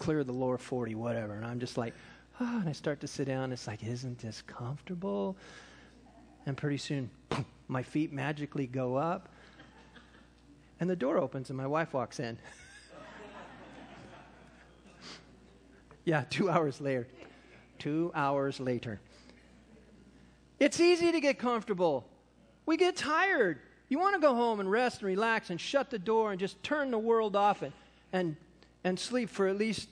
clear 0.02 0.24
the 0.24 0.34
lower 0.34 0.58
40, 0.58 0.96
whatever. 0.96 1.34
And 1.34 1.46
I'm 1.46 1.60
just 1.60 1.78
like, 1.78 1.94
Oh, 2.40 2.60
and 2.60 2.68
I 2.68 2.72
start 2.72 3.02
to 3.02 3.08
sit 3.08 3.28
down. 3.28 3.52
It's 3.52 3.68
like, 3.68 3.84
Isn't 3.84 4.20
this 4.20 4.42
comfortable? 4.42 5.38
And 6.46 6.58
pretty 6.58 6.78
soon, 6.78 7.10
my 7.68 7.84
feet 7.84 8.12
magically 8.12 8.68
go 8.68 8.96
up. 8.96 9.30
And 10.80 10.90
the 10.90 10.96
door 10.96 11.20
opens, 11.20 11.50
and 11.50 11.58
my 11.58 11.68
wife 11.68 11.94
walks 11.94 12.20
in. 12.20 12.34
yeah, 16.06 16.24
two 16.30 16.50
hours 16.50 16.82
later 16.82 17.08
two 17.82 18.12
hours 18.14 18.60
later. 18.60 19.02
It's 20.60 20.80
easy 20.80 21.12
to 21.12 21.20
get 21.20 21.40
comfortable. 21.40 22.06
We 22.68 22.78
get 22.78 22.96
tired. 22.96 23.60
You 23.90 23.98
want 23.98 24.14
to 24.14 24.22
go 24.22 24.36
home 24.36 24.60
and 24.60 24.70
rest 24.70 25.00
and 25.00 25.08
relax 25.08 25.50
and 25.50 25.60
shut 25.60 25.90
the 25.90 25.98
door 25.98 26.30
and 26.30 26.40
just 26.40 26.62
turn 26.62 26.92
the 26.92 27.00
world 27.00 27.36
off 27.36 27.64
and, 27.64 27.74
and, 28.14 28.38
and 28.84 29.00
sleep 29.00 29.30
for 29.30 29.48
at 29.48 29.58
least 29.58 29.89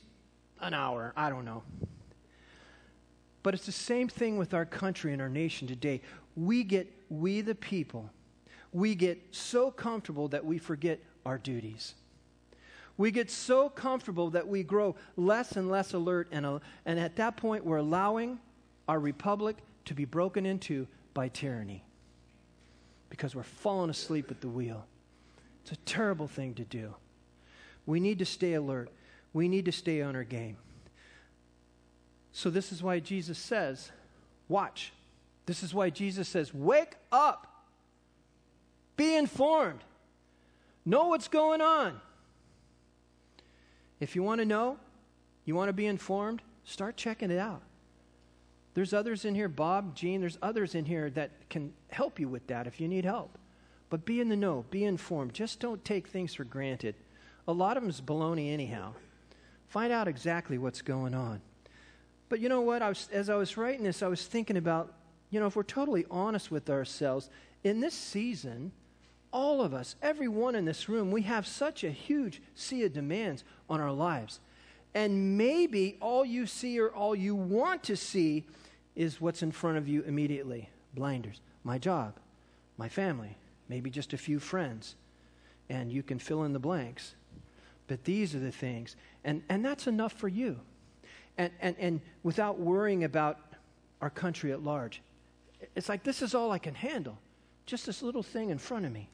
an 0.61 0.73
hour. 0.73 1.13
I 1.15 1.29
don't 1.29 1.45
know. 1.45 1.63
But 3.43 3.53
it's 3.53 3.65
the 3.65 3.71
same 3.71 4.07
thing 4.07 4.37
with 4.37 4.53
our 4.53 4.65
country 4.65 5.13
and 5.13 5.21
our 5.21 5.29
nation 5.29 5.67
today. 5.67 6.01
We 6.35 6.63
get, 6.63 6.91
we 7.09 7.41
the 7.41 7.55
people, 7.55 8.09
we 8.71 8.95
get 8.95 9.19
so 9.31 9.71
comfortable 9.71 10.27
that 10.29 10.45
we 10.45 10.57
forget 10.57 10.99
our 11.25 11.37
duties. 11.37 11.95
We 12.97 13.11
get 13.11 13.31
so 13.31 13.69
comfortable 13.69 14.29
that 14.31 14.47
we 14.47 14.61
grow 14.61 14.95
less 15.15 15.53
and 15.53 15.71
less 15.71 15.93
alert, 15.93 16.27
and, 16.31 16.45
and 16.85 16.99
at 16.99 17.15
that 17.15 17.37
point, 17.37 17.63
we're 17.63 17.77
allowing 17.77 18.39
our 18.89 18.99
republic 18.99 19.55
to 19.85 19.93
be 19.93 20.03
broken 20.03 20.45
into 20.45 20.85
by 21.13 21.29
tyranny 21.29 21.83
because 23.09 23.35
we're 23.35 23.43
falling 23.43 23.89
asleep 23.89 24.29
at 24.31 24.41
the 24.41 24.47
wheel. 24.47 24.85
It's 25.63 25.71
a 25.71 25.77
terrible 25.77 26.27
thing 26.27 26.53
to 26.55 26.63
do. 26.63 26.93
We 27.89 27.99
need 27.99 28.19
to 28.19 28.25
stay 28.25 28.53
alert, 28.53 28.91
we 29.33 29.47
need 29.47 29.65
to 29.65 29.71
stay 29.71 30.03
on 30.03 30.15
our 30.15 30.23
game. 30.23 30.57
So, 32.31 32.51
this 32.51 32.71
is 32.71 32.83
why 32.83 32.99
Jesus 32.99 33.39
says, 33.39 33.91
Watch. 34.47 34.93
This 35.47 35.63
is 35.63 35.73
why 35.73 35.89
Jesus 35.89 36.27
says, 36.27 36.53
Wake 36.53 36.97
up, 37.11 37.65
be 38.95 39.15
informed, 39.15 39.79
know 40.85 41.07
what's 41.07 41.27
going 41.27 41.61
on. 41.61 41.99
If 43.99 44.15
you 44.15 44.21
want 44.21 44.39
to 44.39 44.45
know, 44.45 44.77
you 45.45 45.55
want 45.55 45.69
to 45.69 45.73
be 45.73 45.87
informed, 45.87 46.43
start 46.65 46.95
checking 46.95 47.31
it 47.31 47.39
out. 47.39 47.63
There's 48.75 48.93
others 48.93 49.25
in 49.25 49.33
here, 49.33 49.49
Bob, 49.49 49.95
Gene, 49.95 50.21
there's 50.21 50.37
others 50.43 50.75
in 50.75 50.85
here 50.85 51.09
that 51.09 51.31
can 51.49 51.73
help 51.89 52.19
you 52.19 52.29
with 52.29 52.45
that 52.47 52.67
if 52.67 52.79
you 52.79 52.87
need 52.87 53.03
help. 53.03 53.39
But 53.89 54.05
be 54.05 54.21
in 54.21 54.29
the 54.29 54.35
know, 54.35 54.63
be 54.69 54.83
informed. 54.83 55.33
Just 55.33 55.59
don't 55.59 55.83
take 55.83 56.07
things 56.07 56.35
for 56.35 56.43
granted. 56.43 56.93
A 57.49 57.53
lot 57.53 57.77
of 57.77 57.81
them 57.81 57.89
is 57.89 57.99
baloney, 57.99 58.53
anyhow. 58.53 58.93
Find 59.69 59.91
out 59.91 60.07
exactly 60.07 60.59
what's 60.59 60.83
going 60.83 61.15
on. 61.15 61.41
But 62.29 62.41
you 62.41 62.47
know 62.47 62.61
what? 62.61 62.83
I 62.83 62.89
was, 62.89 63.09
as 63.11 63.27
I 63.27 63.37
was 63.37 63.57
writing 63.57 63.83
this, 63.83 64.03
I 64.03 64.07
was 64.07 64.27
thinking 64.27 64.55
about, 64.55 64.93
you 65.31 65.39
know, 65.39 65.47
if 65.47 65.55
we're 65.55 65.63
totally 65.63 66.05
honest 66.11 66.51
with 66.51 66.69
ourselves, 66.69 67.27
in 67.63 67.79
this 67.79 67.95
season, 67.95 68.71
all 69.33 69.63
of 69.63 69.73
us, 69.73 69.95
everyone 69.99 70.53
in 70.53 70.65
this 70.65 70.87
room, 70.87 71.09
we 71.09 71.23
have 71.23 71.47
such 71.47 71.83
a 71.83 71.89
huge 71.89 72.39
sea 72.53 72.83
of 72.83 72.93
demands 72.93 73.43
on 73.67 73.81
our 73.81 73.91
lives. 73.91 74.39
And 74.93 75.35
maybe 75.35 75.97
all 76.01 76.23
you 76.23 76.45
see 76.45 76.79
or 76.79 76.89
all 76.89 77.15
you 77.15 77.33
want 77.33 77.81
to 77.85 77.97
see 77.97 78.45
is 78.95 79.19
what's 79.19 79.41
in 79.41 79.51
front 79.51 79.79
of 79.79 79.87
you 79.87 80.03
immediately 80.03 80.69
blinders. 80.93 81.41
My 81.63 81.79
job, 81.79 82.13
my 82.77 82.89
family, 82.89 83.37
maybe 83.67 83.89
just 83.89 84.13
a 84.13 84.19
few 84.19 84.37
friends. 84.37 84.95
And 85.67 85.91
you 85.91 86.03
can 86.03 86.19
fill 86.19 86.43
in 86.43 86.53
the 86.53 86.59
blanks. 86.59 87.15
But 87.89 88.05
these 88.05 88.35
are 88.35 88.39
the 88.39 88.51
things. 88.51 88.95
And, 89.25 89.41
and 89.49 89.65
that's 89.65 89.87
enough 89.87 90.13
for 90.13 90.27
you. 90.27 90.59
And, 91.37 91.51
and, 91.59 91.75
and 91.79 92.01
without 92.23 92.59
worrying 92.59 93.03
about 93.03 93.39
our 93.99 94.11
country 94.11 94.51
at 94.51 94.63
large. 94.63 95.01
It's 95.75 95.89
like 95.89 96.03
this 96.03 96.21
is 96.21 96.35
all 96.35 96.51
I 96.51 96.59
can 96.59 96.75
handle. 96.75 97.17
Just 97.65 97.87
this 97.87 98.01
little 98.01 98.23
thing 98.23 98.51
in 98.51 98.59
front 98.59 98.85
of 98.85 98.91
me. 98.91 99.09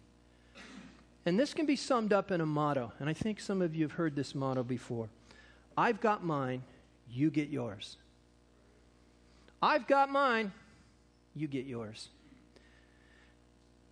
And 1.25 1.39
this 1.39 1.53
can 1.53 1.65
be 1.65 1.77
summed 1.77 2.13
up 2.13 2.31
in 2.31 2.41
a 2.41 2.45
motto. 2.45 2.91
And 2.99 3.09
I 3.09 3.13
think 3.13 3.39
some 3.39 3.61
of 3.61 3.73
you 3.73 3.85
have 3.85 3.93
heard 3.93 4.15
this 4.15 4.35
motto 4.35 4.61
before 4.61 5.09
I've 5.77 5.99
got 5.99 6.23
mine, 6.23 6.63
you 7.09 7.29
get 7.29 7.49
yours. 7.49 7.97
I've 9.61 9.87
got 9.87 10.09
mine, 10.09 10.51
you 11.33 11.47
get 11.47 11.65
yours. 11.65 12.09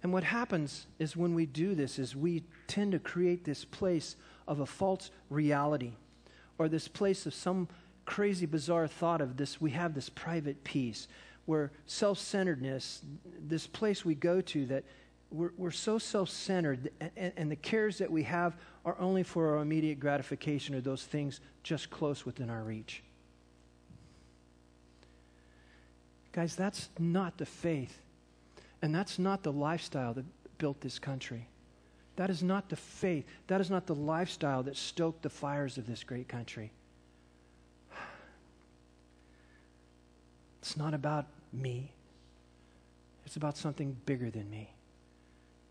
And 0.04 0.12
what 0.12 0.26
happens 0.26 0.86
is 1.00 1.16
when 1.16 1.34
we 1.34 1.46
do 1.46 1.74
this 1.74 1.98
is 1.98 2.16
we 2.16 2.44
tend 2.68 2.92
to 2.92 3.00
create 3.00 3.46
this 3.46 3.64
place 3.64 4.18
of 4.48 4.60
a 4.60 4.66
false 4.66 5.12
reality 5.30 5.94
or 6.58 6.68
this 6.68 6.88
place 6.88 7.26
of 7.26 7.34
some 7.34 7.68
crazy 8.06 8.46
bizarre 8.46 8.88
thought 8.88 9.22
of 9.22 9.38
this 9.38 9.62
we 9.62 9.72
have 9.72 9.94
this 9.94 10.10
private 10.10 10.64
peace 10.64 11.08
where 11.46 11.72
self-centeredness 11.86 13.02
this 13.48 13.68
place 13.68 14.04
we 14.04 14.16
go 14.16 14.42
to 14.42 14.66
that 14.66 14.84
we're, 15.32 15.52
we're 15.58 15.72
so 15.72 15.98
self-centered 15.98 16.92
and, 17.16 17.34
and 17.38 17.52
the 17.52 17.56
cares 17.56 17.98
that 17.98 18.12
we 18.12 18.24
have 18.24 18.56
are 18.86 19.00
only 19.00 19.24
for 19.24 19.56
our 19.56 19.62
immediate 19.62 20.00
gratification 20.00 20.76
or 20.76 20.82
those 20.82 21.04
things 21.04 21.40
just 21.64 21.90
close 21.90 22.26
within 22.26 22.50
our 22.50 22.64
reach 22.64 23.04
guys 26.34 26.56
that's 26.56 26.90
not 27.00 27.38
the 27.38 27.46
faith 27.46 28.02
and 28.84 28.94
that's 28.94 29.18
not 29.18 29.44
the 29.44 29.52
lifestyle 29.52 30.14
that 30.14 30.26
built 30.58 30.82
this 30.82 31.00
country. 31.00 31.48
That 32.16 32.30
is 32.30 32.44
not 32.44 32.70
the 32.70 32.76
faith. 32.76 33.26
That 33.48 33.60
is 33.60 33.70
not 33.70 33.88
the 33.88 33.96
lifestyle 33.96 34.64
that 34.64 34.78
stoked 34.78 35.24
the 35.24 35.30
fires 35.30 35.78
of 35.78 35.88
this 35.88 36.04
great 36.04 36.28
country. 36.28 36.72
It's 40.62 40.78
not 40.78 40.94
about 40.94 41.26
me, 41.52 41.92
it's 43.26 43.36
about 43.36 43.58
something 43.58 43.98
bigger 44.06 44.30
than 44.30 44.50
me. 44.50 44.70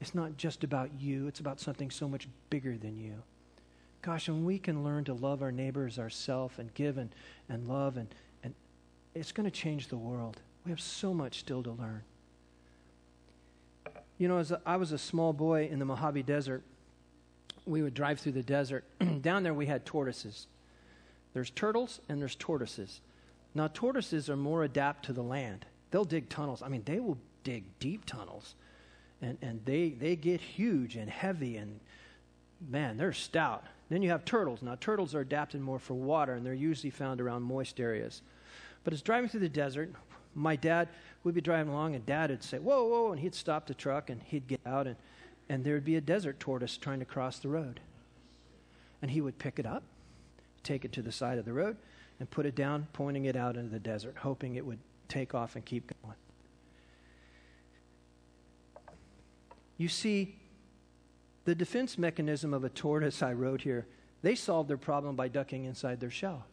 It's 0.03 0.15
not 0.15 0.37
just 0.37 0.65
about 0.65 0.91
you, 0.99 1.29
it's 1.29 1.41
about 1.41 1.61
something 1.61 1.91
so 1.91 2.09
much 2.09 2.29
bigger 2.51 2.77
than 2.77 2.99
you. 2.99 3.23
Gosh, 4.03 4.29
when 4.29 4.45
we 4.45 4.59
can 4.59 4.83
learn 4.83 5.05
to 5.05 5.15
love 5.15 5.43
our 5.43 5.53
neighbors 5.53 5.99
ourselves 5.99 6.59
and 6.59 6.75
give 6.75 6.99
and, 6.99 7.15
and 7.49 7.69
love, 7.69 7.97
and, 7.97 8.09
and 8.43 8.53
it's 9.15 9.31
going 9.31 9.45
to 9.45 9.51
change 9.51 9.89
the 9.89 9.97
world. 9.97 10.39
We 10.65 10.71
have 10.71 10.81
so 10.81 11.15
much 11.15 11.39
still 11.39 11.63
to 11.63 11.71
learn. 11.71 12.03
You 14.23 14.29
know, 14.29 14.39
as 14.39 14.53
I 14.65 14.77
was 14.77 14.93
a 14.93 14.99
small 14.99 15.33
boy 15.33 15.67
in 15.69 15.81
the 15.81 15.85
Mojave 15.85 16.23
Desert, 16.23 16.63
we 17.67 17.83
would 17.83 17.93
drive 17.93 18.21
through 18.21 18.31
the 18.31 18.43
desert. 18.45 18.85
Down 19.21 19.43
there, 19.43 19.53
we 19.53 19.67
had 19.67 19.85
tortoises. 19.85 20.47
There's 21.35 21.51
turtles 21.51 22.01
and 22.09 22.21
there's 22.21 22.37
tortoises. 22.37 23.01
Now, 23.53 23.67
tortoises 23.67 24.31
are 24.31 24.37
more 24.37 24.63
adapt 24.63 25.07
to 25.07 25.13
the 25.13 25.25
land. 25.25 25.67
They'll 25.91 26.05
dig 26.05 26.29
tunnels. 26.29 26.63
I 26.63 26.69
mean, 26.69 26.83
they 26.85 27.01
will 27.01 27.19
dig 27.43 27.65
deep 27.81 28.07
tunnels. 28.07 28.55
And, 29.21 29.39
and 29.43 29.61
they, 29.65 29.89
they 29.89 30.15
get 30.15 30.41
huge 30.41 30.95
and 30.95 31.11
heavy, 31.11 31.57
and 31.57 31.81
man, 32.71 32.99
they're 32.99 33.13
stout. 33.13 33.65
Then 33.89 34.03
you 34.03 34.11
have 34.11 34.25
turtles. 34.25 34.63
Now, 34.63 34.77
turtles 34.77 35.17
are 35.17 35.21
adapted 35.21 35.61
more 35.61 35.81
for 35.81 35.95
water, 35.95 36.35
and 36.35 36.47
they're 36.47 36.55
usually 36.55 36.91
found 36.91 37.21
around 37.21 37.43
moist 37.43 37.81
areas. 37.81 38.23
But 38.85 38.93
as 38.93 39.03
driving 39.03 39.31
through 39.31 39.41
the 39.41 39.49
desert, 39.49 39.93
my 40.37 40.55
dad, 40.55 40.91
we'd 41.25 41.35
be 41.35 41.41
driving 41.41 41.73
along, 41.73 41.95
and 41.95 42.05
dad 42.05 42.31
would 42.31 42.43
say, 42.43 42.59
Whoa, 42.59 42.85
whoa, 42.85 43.13
and 43.13 43.21
he'd 43.21 43.35
stop 43.35 43.67
the 43.67 43.75
truck, 43.75 44.11
and 44.11 44.23
he'd 44.23 44.47
get 44.47 44.61
out, 44.67 44.87
and, 44.87 44.97
and 45.49 45.65
there'd 45.65 45.85
be 45.85 45.97
a 45.97 46.01
desert 46.01 46.41
tortoise 46.41 46.77
trying 46.77 46.99
to 46.99 47.05
cross 47.05 47.39
the 47.39 47.49
road. 47.49 47.81
And 49.01 49.11
he 49.11 49.21
would 49.21 49.39
pick 49.39 49.59
it 49.59 49.67
up, 49.67 49.83
take 50.63 50.85
it 50.85 50.93
to 50.93 51.03
the 51.03 51.13
side 51.13 51.39
of 51.39 51.45
the 51.45 51.53
road, 51.53 51.77
and 52.21 52.31
put 52.31 52.47
it 52.47 52.55
down, 52.55 52.87
pointing 52.93 53.25
it 53.25 53.37
out 53.37 53.57
into 53.57 53.71
the 53.71 53.81
desert, 53.81 54.17
hoping 54.19 54.55
it 54.57 54.65
would 54.65 54.79
take 55.09 55.35
off 55.35 55.57
and 55.57 55.65
keep 55.65 55.93
going. 56.03 56.17
You 59.77 59.89
see, 59.89 60.37
the 61.45 61.55
defense 61.55 61.99
mechanism 61.99 62.55
of 62.55 62.63
a 62.63 62.69
tortoise 62.69 63.23
I 63.23 63.33
wrote 63.33 63.63
here, 63.63 63.87
they 64.23 64.37
solved 64.37 64.71
their 64.71 64.77
problem 64.77 65.17
by 65.17 65.27
ducking 65.27 65.65
inside 65.65 65.99
their 65.99 66.11
shell 66.11 66.47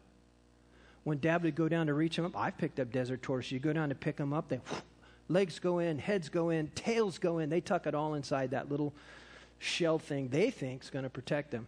when 1.04 1.20
dad 1.20 1.44
would 1.44 1.56
go 1.56 1.70
down 1.70 1.88
to 1.88 1.94
reach 1.94 2.16
them 2.16 2.26
up, 2.26 2.38
I've 2.38 2.58
picked 2.58 2.80
up 2.80 2.92
desert 2.92 3.22
tortoises. 3.22 3.52
You 3.52 3.60
go 3.60 3.74
down 3.74 3.90
to 3.90 3.96
pick 3.96 4.18
them 4.18 4.34
up, 4.34 4.50
they 4.50 4.58
whoosh, 4.58 4.82
legs 5.30 5.60
go 5.60 5.80
in, 5.80 6.00
heads 6.00 6.30
go 6.30 6.50
in, 6.50 6.68
tails 6.76 7.18
go 7.18 7.40
in. 7.40 7.50
They 7.50 7.62
tuck 7.62 7.88
it 7.88 7.96
all 7.96 8.14
inside 8.16 8.52
that 8.52 8.70
little 8.70 8.94
shell 9.60 10.00
thing 10.00 10.30
they 10.30 10.50
think 10.50 10.84
is 10.84 10.90
going 10.90 11.04
to 11.04 11.10
protect 11.10 11.52
them. 11.52 11.68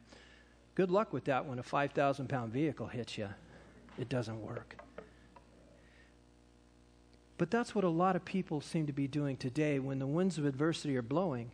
Good 0.75 0.89
luck 0.89 1.11
with 1.13 1.25
that 1.25 1.45
when 1.45 1.59
a 1.59 1.63
5,000 1.63 2.27
pound 2.27 2.53
vehicle 2.53 2.87
hits 2.87 3.17
you. 3.17 3.29
It 3.99 4.09
doesn't 4.09 4.41
work. 4.41 4.77
But 7.37 7.51
that's 7.51 7.73
what 7.73 7.83
a 7.83 7.89
lot 7.89 8.15
of 8.15 8.23
people 8.23 8.61
seem 8.61 8.85
to 8.85 8.93
be 8.93 9.07
doing 9.07 9.35
today. 9.35 9.79
When 9.79 9.99
the 9.99 10.07
winds 10.07 10.37
of 10.37 10.45
adversity 10.45 10.95
are 10.95 11.01
blowing, 11.01 11.51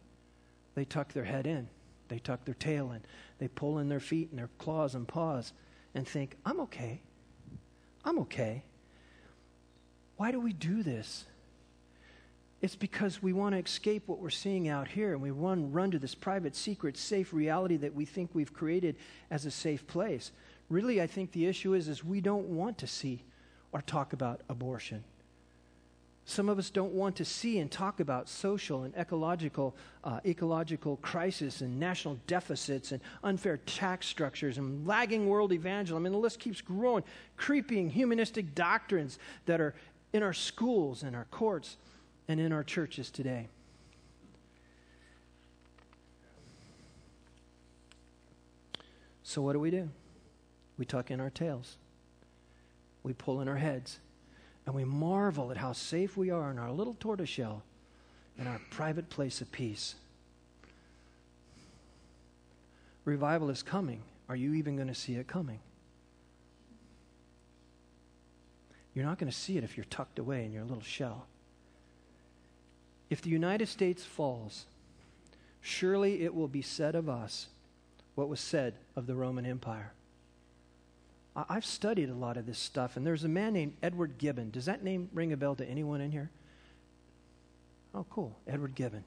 they 0.75 0.85
tuck 0.85 1.13
their 1.13 1.23
head 1.23 1.47
in, 1.47 1.69
they 2.09 2.19
tuck 2.19 2.45
their 2.45 2.55
tail 2.55 2.91
in, 2.91 3.01
they 3.39 3.47
pull 3.47 3.79
in 3.79 3.87
their 3.87 3.99
feet 3.99 4.29
and 4.29 4.37
their 4.37 4.49
claws 4.59 4.95
and 4.95 5.07
paws 5.07 5.53
and 5.95 6.07
think, 6.07 6.35
I'm 6.45 6.59
okay. 6.61 7.01
I'm 8.07 8.19
okay. 8.19 8.63
Why 10.15 10.31
do 10.31 10.39
we 10.39 10.53
do 10.53 10.81
this? 10.81 11.25
It's 12.61 12.75
because 12.75 13.21
we 13.21 13.33
want 13.33 13.53
to 13.53 13.59
escape 13.59 14.03
what 14.07 14.19
we're 14.19 14.29
seeing 14.29 14.69
out 14.69 14.87
here 14.87 15.11
and 15.11 15.21
we 15.21 15.29
run, 15.29 15.73
run 15.73 15.91
to 15.91 15.99
this 15.99 16.15
private, 16.15 16.55
secret, 16.55 16.95
safe 16.95 17.33
reality 17.33 17.75
that 17.75 17.93
we 17.93 18.05
think 18.05 18.29
we've 18.33 18.53
created 18.53 18.95
as 19.29 19.45
a 19.45 19.51
safe 19.51 19.85
place. 19.87 20.31
Really, 20.69 21.01
I 21.01 21.07
think 21.07 21.33
the 21.33 21.47
issue 21.47 21.73
is, 21.73 21.89
is 21.89 22.01
we 22.01 22.21
don't 22.21 22.47
want 22.47 22.77
to 22.77 22.87
see 22.87 23.25
or 23.73 23.81
talk 23.81 24.13
about 24.13 24.39
abortion. 24.47 25.03
Some 26.29 26.49
of 26.49 26.59
us 26.59 26.69
don't 26.69 26.91
want 26.91 27.15
to 27.15 27.25
see 27.25 27.59
and 27.59 27.71
talk 27.71 28.01
about 28.01 28.27
social 28.27 28.83
and 28.83 28.93
ecological, 28.97 29.73
uh, 30.03 30.19
ecological 30.25 30.97
crisis 30.97 31.61
and 31.61 31.79
national 31.79 32.19
deficits 32.27 32.91
and 32.91 32.99
unfair 33.23 33.55
tax 33.65 34.07
structures 34.07 34.57
and 34.57 34.85
lagging 34.85 35.29
world 35.29 35.53
evangelism. 35.53 35.95
I 35.95 36.03
mean, 36.03 36.11
the 36.11 36.19
list 36.19 36.39
keeps 36.39 36.59
growing. 36.59 37.05
Creeping 37.37 37.89
humanistic 37.89 38.53
doctrines 38.53 39.19
that 39.45 39.61
are 39.61 39.73
in 40.11 40.21
our 40.21 40.33
schools 40.33 41.01
and 41.01 41.15
our 41.15 41.27
courts 41.31 41.77
and 42.27 42.41
in 42.41 42.51
our 42.51 42.63
churches 42.63 43.09
today. 43.09 43.47
So, 49.23 49.41
what 49.41 49.53
do 49.53 49.61
we 49.61 49.71
do? 49.71 49.89
We 50.77 50.83
tuck 50.83 51.09
in 51.09 51.21
our 51.21 51.29
tails, 51.29 51.77
we 53.01 53.13
pull 53.13 53.39
in 53.39 53.47
our 53.47 53.55
heads 53.55 53.99
and 54.67 54.75
we 54.75 54.83
marvel 54.83 55.49
at 55.49 55.57
how 55.57 55.71
safe 55.71 56.17
we 56.17 56.29
are 56.29 56.51
in 56.51 56.59
our 56.59 56.69
little 56.69 56.95
tortoiseshell 56.99 57.63
in 58.37 58.45
our 58.45 58.59
private 58.69 59.09
place 59.09 59.39
of 59.39 59.51
peace. 59.51 59.95
Revival 63.05 63.49
is 63.49 63.63
coming. 63.63 64.01
Are 64.27 64.35
you 64.35 64.53
even 64.53 64.75
going 64.75 64.89
to 64.89 64.93
see 64.93 65.15
it 65.15 65.25
coming? 65.25 65.59
You're 68.93 69.05
not 69.05 69.17
going 69.17 69.31
to 69.31 69.37
see 69.37 69.57
it 69.57 69.63
if 69.63 69.77
you're 69.77 69.85
tucked 69.85 70.19
away 70.19 70.43
in 70.43 70.51
your 70.51 70.65
little 70.65 70.83
shell. 70.83 71.27
If 73.09 73.21
the 73.21 73.29
United 73.29 73.69
States 73.69 74.03
falls, 74.03 74.65
surely 75.61 76.23
it 76.23 76.35
will 76.35 76.49
be 76.49 76.61
said 76.61 76.93
of 76.93 77.07
us 77.07 77.47
what 78.15 78.27
was 78.27 78.41
said 78.41 78.73
of 78.97 79.07
the 79.07 79.15
Roman 79.15 79.45
Empire. 79.45 79.93
I've 81.49 81.65
studied 81.65 82.09
a 82.09 82.15
lot 82.15 82.35
of 82.37 82.47
this 82.47 82.57
stuff, 82.57 82.97
and 82.97 83.05
there's 83.05 83.23
a 83.23 83.29
man 83.29 83.53
named 83.53 83.73
Edward 83.83 84.17
Gibbon. 84.17 84.49
Does 84.49 84.65
that 84.65 84.83
name 84.83 85.09
ring 85.13 85.31
a 85.33 85.37
bell 85.37 85.55
to 85.55 85.65
anyone 85.65 86.01
in 86.01 86.11
here? 86.11 86.31
Oh, 87.93 88.05
cool. 88.09 88.35
Edward 88.47 88.73
Gibbon. 88.73 89.03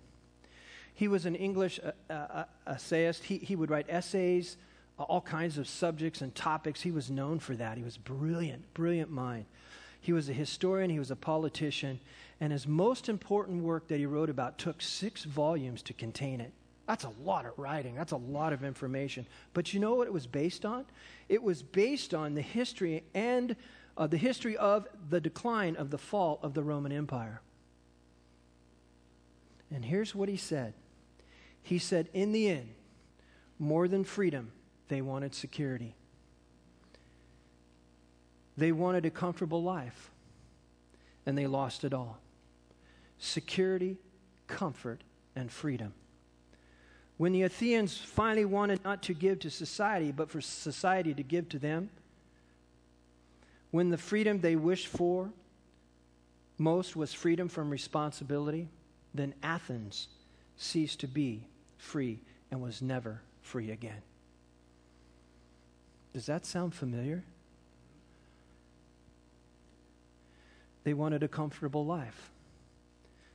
He 0.94 1.08
was 1.08 1.26
an 1.26 1.34
English 1.34 1.80
uh, 1.82 2.12
uh, 2.12 2.44
essayist. 2.66 3.24
He, 3.24 3.38
he 3.38 3.56
would 3.56 3.70
write 3.70 3.86
essays, 3.88 4.56
uh, 4.98 5.02
all 5.04 5.20
kinds 5.20 5.58
of 5.58 5.66
subjects 5.66 6.20
and 6.20 6.32
topics. 6.34 6.82
He 6.82 6.92
was 6.92 7.10
known 7.10 7.40
for 7.40 7.56
that. 7.56 7.76
He 7.76 7.82
was 7.82 7.96
brilliant, 7.96 8.74
brilliant 8.74 9.10
mind. 9.10 9.46
He 10.00 10.12
was 10.12 10.28
a 10.28 10.32
historian, 10.32 10.88
he 10.88 10.98
was 10.98 11.10
a 11.10 11.16
politician, 11.16 12.00
and 12.40 12.52
his 12.52 12.66
most 12.66 13.08
important 13.08 13.62
work 13.62 13.88
that 13.88 13.98
he 13.98 14.06
wrote 14.06 14.30
about 14.30 14.56
took 14.56 14.80
six 14.80 15.24
volumes 15.24 15.82
to 15.82 15.92
contain 15.92 16.40
it. 16.40 16.52
That's 16.90 17.04
a 17.04 17.12
lot 17.22 17.46
of 17.46 17.56
writing. 17.56 17.94
That's 17.94 18.10
a 18.10 18.16
lot 18.16 18.52
of 18.52 18.64
information. 18.64 19.24
But 19.54 19.72
you 19.72 19.78
know 19.78 19.94
what 19.94 20.08
it 20.08 20.12
was 20.12 20.26
based 20.26 20.64
on? 20.64 20.86
It 21.28 21.40
was 21.40 21.62
based 21.62 22.14
on 22.14 22.34
the 22.34 22.42
history 22.42 23.04
and 23.14 23.54
uh, 23.96 24.08
the 24.08 24.16
history 24.16 24.56
of 24.56 24.88
the 25.08 25.20
decline 25.20 25.76
of 25.76 25.90
the 25.90 25.98
fall 25.98 26.40
of 26.42 26.52
the 26.52 26.64
Roman 26.64 26.90
Empire. 26.90 27.42
And 29.72 29.84
here's 29.84 30.16
what 30.16 30.28
he 30.28 30.36
said. 30.36 30.74
He 31.62 31.78
said, 31.78 32.08
in 32.12 32.32
the 32.32 32.48
end, 32.48 32.70
more 33.56 33.86
than 33.86 34.02
freedom, 34.02 34.50
they 34.88 35.00
wanted 35.00 35.32
security. 35.32 35.94
They 38.56 38.72
wanted 38.72 39.06
a 39.06 39.10
comfortable 39.10 39.62
life, 39.62 40.10
and 41.24 41.38
they 41.38 41.46
lost 41.46 41.84
it 41.84 41.94
all 41.94 42.18
security, 43.20 43.96
comfort, 44.48 45.04
and 45.36 45.52
freedom. 45.52 45.94
When 47.20 47.32
the 47.32 47.42
Athenians 47.42 47.98
finally 47.98 48.46
wanted 48.46 48.82
not 48.82 49.02
to 49.02 49.12
give 49.12 49.40
to 49.40 49.50
society, 49.50 50.10
but 50.10 50.30
for 50.30 50.40
society 50.40 51.12
to 51.12 51.22
give 51.22 51.50
to 51.50 51.58
them, 51.58 51.90
when 53.72 53.90
the 53.90 53.98
freedom 53.98 54.40
they 54.40 54.56
wished 54.56 54.86
for 54.86 55.28
most 56.56 56.96
was 56.96 57.12
freedom 57.12 57.46
from 57.46 57.68
responsibility, 57.68 58.68
then 59.12 59.34
Athens 59.42 60.08
ceased 60.56 61.00
to 61.00 61.06
be 61.06 61.44
free 61.76 62.20
and 62.50 62.62
was 62.62 62.80
never 62.80 63.20
free 63.42 63.70
again. 63.70 64.00
Does 66.14 66.24
that 66.24 66.46
sound 66.46 66.74
familiar? 66.74 67.22
They 70.84 70.94
wanted 70.94 71.22
a 71.22 71.28
comfortable 71.28 71.84
life. 71.84 72.30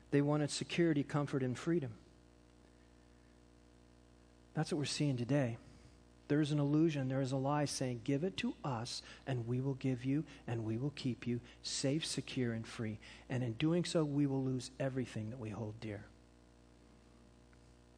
They 0.09 0.23
wanted 0.23 0.49
security, 0.49 1.03
comfort, 1.03 1.43
and 1.43 1.55
freedom. 1.55 1.91
That's 4.55 4.71
what 4.71 4.79
we're 4.79 4.85
seeing 4.85 5.17
today. 5.17 5.57
There 6.27 6.41
is 6.41 6.51
an 6.51 6.59
illusion, 6.59 7.07
there 7.07 7.21
is 7.21 7.33
a 7.33 7.37
lie 7.37 7.65
saying, 7.65 8.01
Give 8.03 8.23
it 8.23 8.35
to 8.37 8.55
us, 8.63 9.03
and 9.27 9.45
we 9.45 9.61
will 9.61 9.75
give 9.75 10.03
you, 10.03 10.23
and 10.47 10.65
we 10.65 10.77
will 10.77 10.93
keep 10.95 11.27
you 11.27 11.39
safe, 11.61 12.03
secure, 12.05 12.53
and 12.53 12.65
free. 12.65 12.97
And 13.29 13.43
in 13.43 13.53
doing 13.53 13.85
so, 13.85 14.03
we 14.03 14.25
will 14.25 14.43
lose 14.43 14.71
everything 14.79 15.29
that 15.29 15.39
we 15.39 15.49
hold 15.49 15.79
dear. 15.79 16.05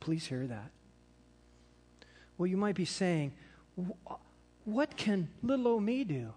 Please 0.02 0.26
hear 0.26 0.46
that. 0.48 0.72
Well, 2.38 2.48
you 2.48 2.58
might 2.58 2.76
be 2.76 2.86
saying, 2.86 3.32
What 4.66 4.98
can 4.98 5.30
little 5.42 5.68
old 5.68 5.84
me 5.84 6.04
do? 6.04 6.34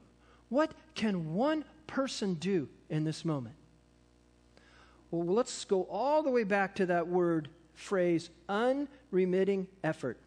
What 0.49 0.73
can 0.95 1.35
one 1.35 1.65
person 1.87 2.35
do 2.35 2.69
in 2.89 3.05
this 3.05 3.25
moment? 3.25 3.57
Well, 5.11 5.27
let's 5.27 5.65
go 5.65 5.83
all 5.91 6.23
the 6.23 6.31
way 6.31 6.45
back 6.45 6.77
to 6.77 6.87
that 6.87 7.09
word 7.09 7.49
phrase, 7.75 8.31
unremitting 9.13 9.67
effort. 9.83 10.19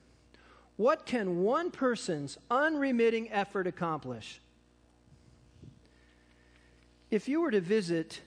What 0.76 1.06
can 1.06 1.44
one 1.44 1.72
person's 1.72 2.38
unremitting 2.50 3.32
effort 3.32 3.68
accomplish? 3.68 4.42
If 7.12 7.28
you 7.28 7.42
were 7.42 7.52
to 7.52 7.62
visit 7.62 8.22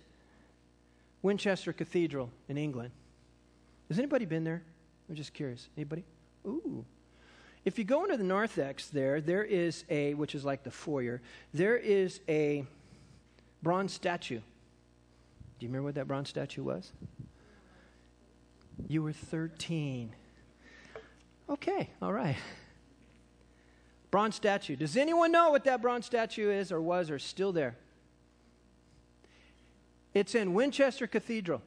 Winchester 1.23 1.73
Cathedral 1.73 2.31
in 2.49 2.57
England, 2.57 2.93
has 3.89 3.99
anybody 3.99 4.25
been 4.25 4.45
there? 4.45 4.63
I'm 5.09 5.17
just 5.17 5.35
curious. 5.35 5.69
Anybody? 5.77 6.05
Ooh. 6.47 6.85
If 7.65 7.79
you 7.79 7.85
go 7.85 8.05
into 8.05 8.17
the 8.17 8.25
narthex 8.25 8.89
there, 8.89 9.21
there 9.21 9.43
is 9.43 9.85
a, 9.91 10.15
which 10.15 10.37
is 10.37 10.45
like 10.45 10.63
the 10.63 10.71
foyer, 10.71 11.21
there 11.53 11.77
is 11.77 12.21
a 12.29 12.65
bronze 13.61 13.93
statue. 13.93 14.39
Do 14.39 15.67
you 15.67 15.69
remember 15.69 15.87
what 15.87 15.95
that 15.97 16.07
bronze 16.07 16.29
statue 16.29 16.63
was? 16.63 16.93
You 18.87 19.03
were 19.03 19.13
13. 19.13 20.13
Okay, 21.49 21.91
all 22.03 22.13
right. 22.13 22.37
Bronze 24.11 24.35
statue. 24.35 24.77
Does 24.77 24.97
anyone 24.97 25.31
know 25.31 25.51
what 25.51 25.65
that 25.65 25.83
bronze 25.83 26.07
statue 26.07 26.51
is 26.51 26.73
or 26.73 26.81
was 26.81 27.11
or 27.11 27.19
still 27.19 27.53
there? 27.53 27.77
It's 30.15 30.35
in 30.35 30.55
Winchester 30.55 31.07
Cathedral. 31.07 31.61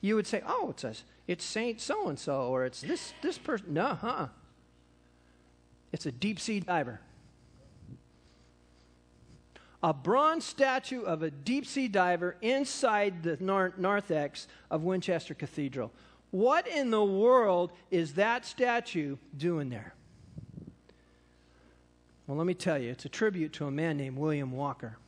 You 0.00 0.16
would 0.16 0.26
say, 0.26 0.42
oh, 0.46 0.70
it's, 0.70 0.84
a, 0.84 0.94
it's 1.26 1.44
Saint 1.44 1.80
so 1.80 2.08
and 2.08 2.18
so, 2.18 2.42
or 2.42 2.64
it's 2.64 2.80
this, 2.80 3.12
this 3.22 3.38
person. 3.38 3.74
No, 3.74 3.94
huh? 3.94 4.28
It's 5.92 6.06
a 6.06 6.12
deep 6.12 6.40
sea 6.40 6.60
diver. 6.60 7.00
A 9.82 9.94
bronze 9.94 10.44
statue 10.44 11.02
of 11.02 11.22
a 11.22 11.30
deep 11.30 11.66
sea 11.66 11.88
diver 11.88 12.36
inside 12.42 13.22
the 13.22 13.36
narthex 13.76 14.46
of 14.70 14.82
Winchester 14.82 15.34
Cathedral. 15.34 15.92
What 16.30 16.68
in 16.68 16.90
the 16.90 17.04
world 17.04 17.72
is 17.90 18.14
that 18.14 18.46
statue 18.46 19.16
doing 19.36 19.68
there? 19.68 19.94
Well, 22.26 22.36
let 22.36 22.46
me 22.46 22.54
tell 22.54 22.78
you, 22.78 22.90
it's 22.90 23.04
a 23.04 23.08
tribute 23.08 23.52
to 23.54 23.66
a 23.66 23.70
man 23.70 23.96
named 23.96 24.16
William 24.16 24.52
Walker. 24.52 24.98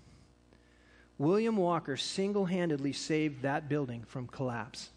William 1.19 1.57
Walker 1.57 1.97
single 1.97 2.47
handedly 2.47 2.93
saved 2.93 3.43
that 3.43 3.69
building 3.69 4.03
from 4.09 4.27
collapse. 4.27 4.91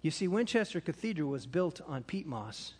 You 0.00 0.10
see, 0.10 0.26
Winchester 0.26 0.80
Cathedral 0.80 1.30
was 1.30 1.46
built 1.46 1.80
on 1.86 2.02
peat 2.02 2.26
moss 2.26 2.74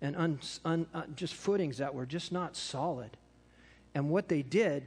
and 0.00 0.14
un, 0.14 0.38
un, 0.64 0.86
uh, 0.94 1.02
just 1.16 1.34
footings 1.34 1.78
that 1.78 1.92
were 1.92 2.06
just 2.06 2.30
not 2.30 2.54
solid. 2.54 3.16
And 3.96 4.10
what 4.10 4.28
they 4.28 4.42
did, 4.42 4.86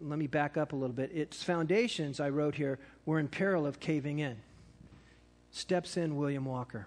let 0.00 0.18
me 0.18 0.26
back 0.26 0.56
up 0.56 0.72
a 0.72 0.76
little 0.76 0.96
bit, 0.96 1.12
its 1.14 1.44
foundations, 1.44 2.18
I 2.18 2.30
wrote 2.30 2.56
here, 2.56 2.80
were 3.06 3.20
in 3.20 3.28
peril 3.28 3.64
of 3.64 3.78
caving 3.78 4.18
in 4.18 4.36
steps 5.50 5.96
in 5.96 6.16
William 6.16 6.44
Walker. 6.44 6.86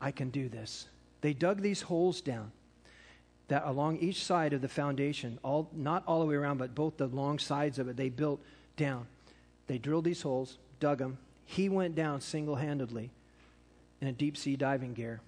I 0.00 0.10
can 0.10 0.30
do 0.30 0.48
this. 0.48 0.86
They 1.20 1.32
dug 1.32 1.62
these 1.62 1.82
holes 1.82 2.20
down 2.20 2.52
that 3.48 3.64
along 3.64 3.98
each 3.98 4.24
side 4.24 4.52
of 4.52 4.60
the 4.60 4.68
foundation, 4.68 5.38
all, 5.42 5.70
not 5.72 6.02
all 6.06 6.20
the 6.20 6.26
way 6.26 6.34
around, 6.34 6.58
but 6.58 6.74
both 6.74 6.96
the 6.96 7.06
long 7.06 7.38
sides 7.38 7.78
of 7.78 7.88
it, 7.88 7.96
they 7.96 8.08
built 8.08 8.40
down. 8.76 9.06
They 9.66 9.78
drilled 9.78 10.04
these 10.04 10.22
holes, 10.22 10.58
dug 10.80 10.98
them. 10.98 11.18
He 11.44 11.68
went 11.68 11.94
down 11.94 12.20
single 12.20 12.56
handedly 12.56 13.10
in 14.00 14.08
a 14.08 14.12
deep 14.12 14.36
sea 14.36 14.56
diving 14.56 14.94
gear 14.94 15.20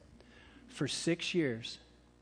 for 0.68 0.88
six 0.88 1.34
years, 1.34 1.78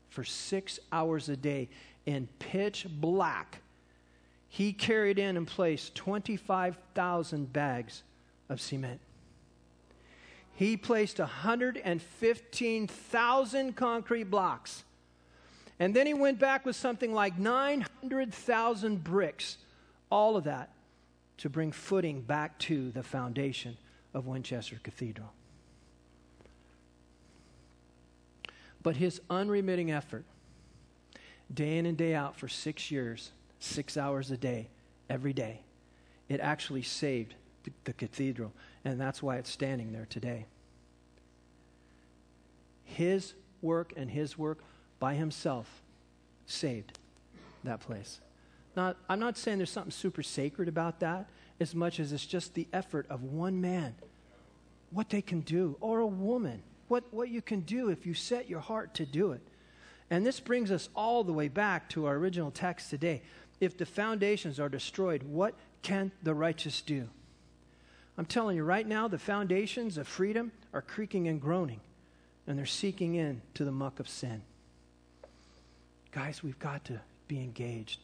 for 0.09 0.23
six 0.23 0.79
hours 0.91 1.29
a 1.29 1.35
day 1.35 1.69
in 2.05 2.27
pitch 2.39 2.85
black. 2.89 3.61
He 4.49 4.71
carried 4.71 5.19
in 5.19 5.35
and 5.35 5.45
placed 5.45 5.95
25,000 5.95 7.51
bags 7.51 8.03
of 8.49 8.61
cement. 8.61 8.99
He 10.57 10.75
placed 10.75 11.19
115,000 11.19 13.75
concrete 13.75 14.23
blocks. 14.23 14.83
And 15.77 15.95
then 15.95 16.07
he 16.07 16.15
went 16.15 16.39
back 16.39 16.65
with 16.65 16.75
something 16.75 17.13
like 17.13 17.37
900,000 17.37 19.03
bricks, 19.03 19.57
all 20.09 20.35
of 20.35 20.45
that 20.45 20.71
to 21.37 21.47
bring 21.47 21.71
footing 21.71 22.21
back 22.21 22.57
to 22.57 22.89
the 22.89 23.03
foundation 23.03 23.77
of 24.15 24.25
Winchester 24.25 24.79
Cathedral. 24.81 25.31
But 28.81 28.95
his 28.95 29.21
unremitting 29.29 29.91
effort, 29.91 30.25
day 31.53 31.77
in 31.77 31.85
and 31.85 31.95
day 31.95 32.15
out 32.15 32.35
for 32.35 32.47
six 32.47 32.89
years, 32.89 33.29
six 33.59 33.95
hours 33.95 34.31
a 34.31 34.37
day, 34.37 34.69
every 35.07 35.33
day, 35.33 35.61
it 36.29 36.39
actually 36.39 36.81
saved 36.81 37.35
the, 37.63 37.71
the 37.83 37.93
cathedral 37.93 38.53
and 38.87 39.01
that's 39.01 39.21
why 39.21 39.35
it's 39.35 39.49
standing 39.49 39.91
there 39.91 40.07
today. 40.09 40.45
His 42.85 43.33
work 43.61 43.91
and 43.97 44.09
his 44.09 44.37
work 44.37 44.59
by 44.97 45.15
himself 45.15 45.81
saved 46.45 46.97
that 47.65 47.81
place. 47.81 48.21
Not, 48.77 48.95
I'm 49.09 49.19
not 49.19 49.37
saying 49.37 49.57
there's 49.57 49.71
something 49.71 49.91
super 49.91 50.23
sacred 50.23 50.69
about 50.69 51.01
that 51.01 51.27
as 51.59 51.75
much 51.75 51.99
as 51.99 52.13
it's 52.13 52.25
just 52.25 52.53
the 52.53 52.65
effort 52.71 53.05
of 53.09 53.23
one 53.23 53.59
man, 53.59 53.93
what 54.91 55.09
they 55.09 55.21
can 55.21 55.41
do, 55.41 55.75
or 55.81 55.99
a 55.99 56.07
woman, 56.07 56.63
what, 56.87 57.03
what 57.11 57.27
you 57.27 57.41
can 57.41 57.59
do 57.61 57.89
if 57.89 58.05
you 58.05 58.13
set 58.13 58.49
your 58.49 58.61
heart 58.61 58.93
to 58.93 59.05
do 59.05 59.33
it. 59.33 59.41
And 60.09 60.25
this 60.25 60.39
brings 60.39 60.71
us 60.71 60.87
all 60.95 61.25
the 61.25 61.33
way 61.33 61.49
back 61.49 61.89
to 61.89 62.05
our 62.05 62.15
original 62.15 62.51
text 62.51 62.89
today. 62.89 63.21
If 63.59 63.77
the 63.77 63.85
foundations 63.85 64.61
are 64.61 64.69
destroyed, 64.69 65.23
what 65.23 65.55
can 65.81 66.13
the 66.23 66.33
righteous 66.33 66.81
do? 66.81 67.09
I'm 68.17 68.25
telling 68.25 68.57
you 68.57 68.63
right 68.63 68.87
now, 68.87 69.07
the 69.07 69.19
foundations 69.19 69.97
of 69.97 70.07
freedom 70.07 70.51
are 70.73 70.81
creaking 70.81 71.27
and 71.27 71.39
groaning, 71.39 71.81
and 72.47 72.57
they're 72.57 72.65
seeking 72.65 73.15
in 73.15 73.41
to 73.53 73.63
the 73.63 73.71
muck 73.71 73.99
of 73.99 74.09
sin. 74.09 74.41
Guys, 76.11 76.41
we've 76.41 76.57
got 76.57 76.85
to 76.85 76.99
be 77.27 77.37
engaged. 77.39 77.99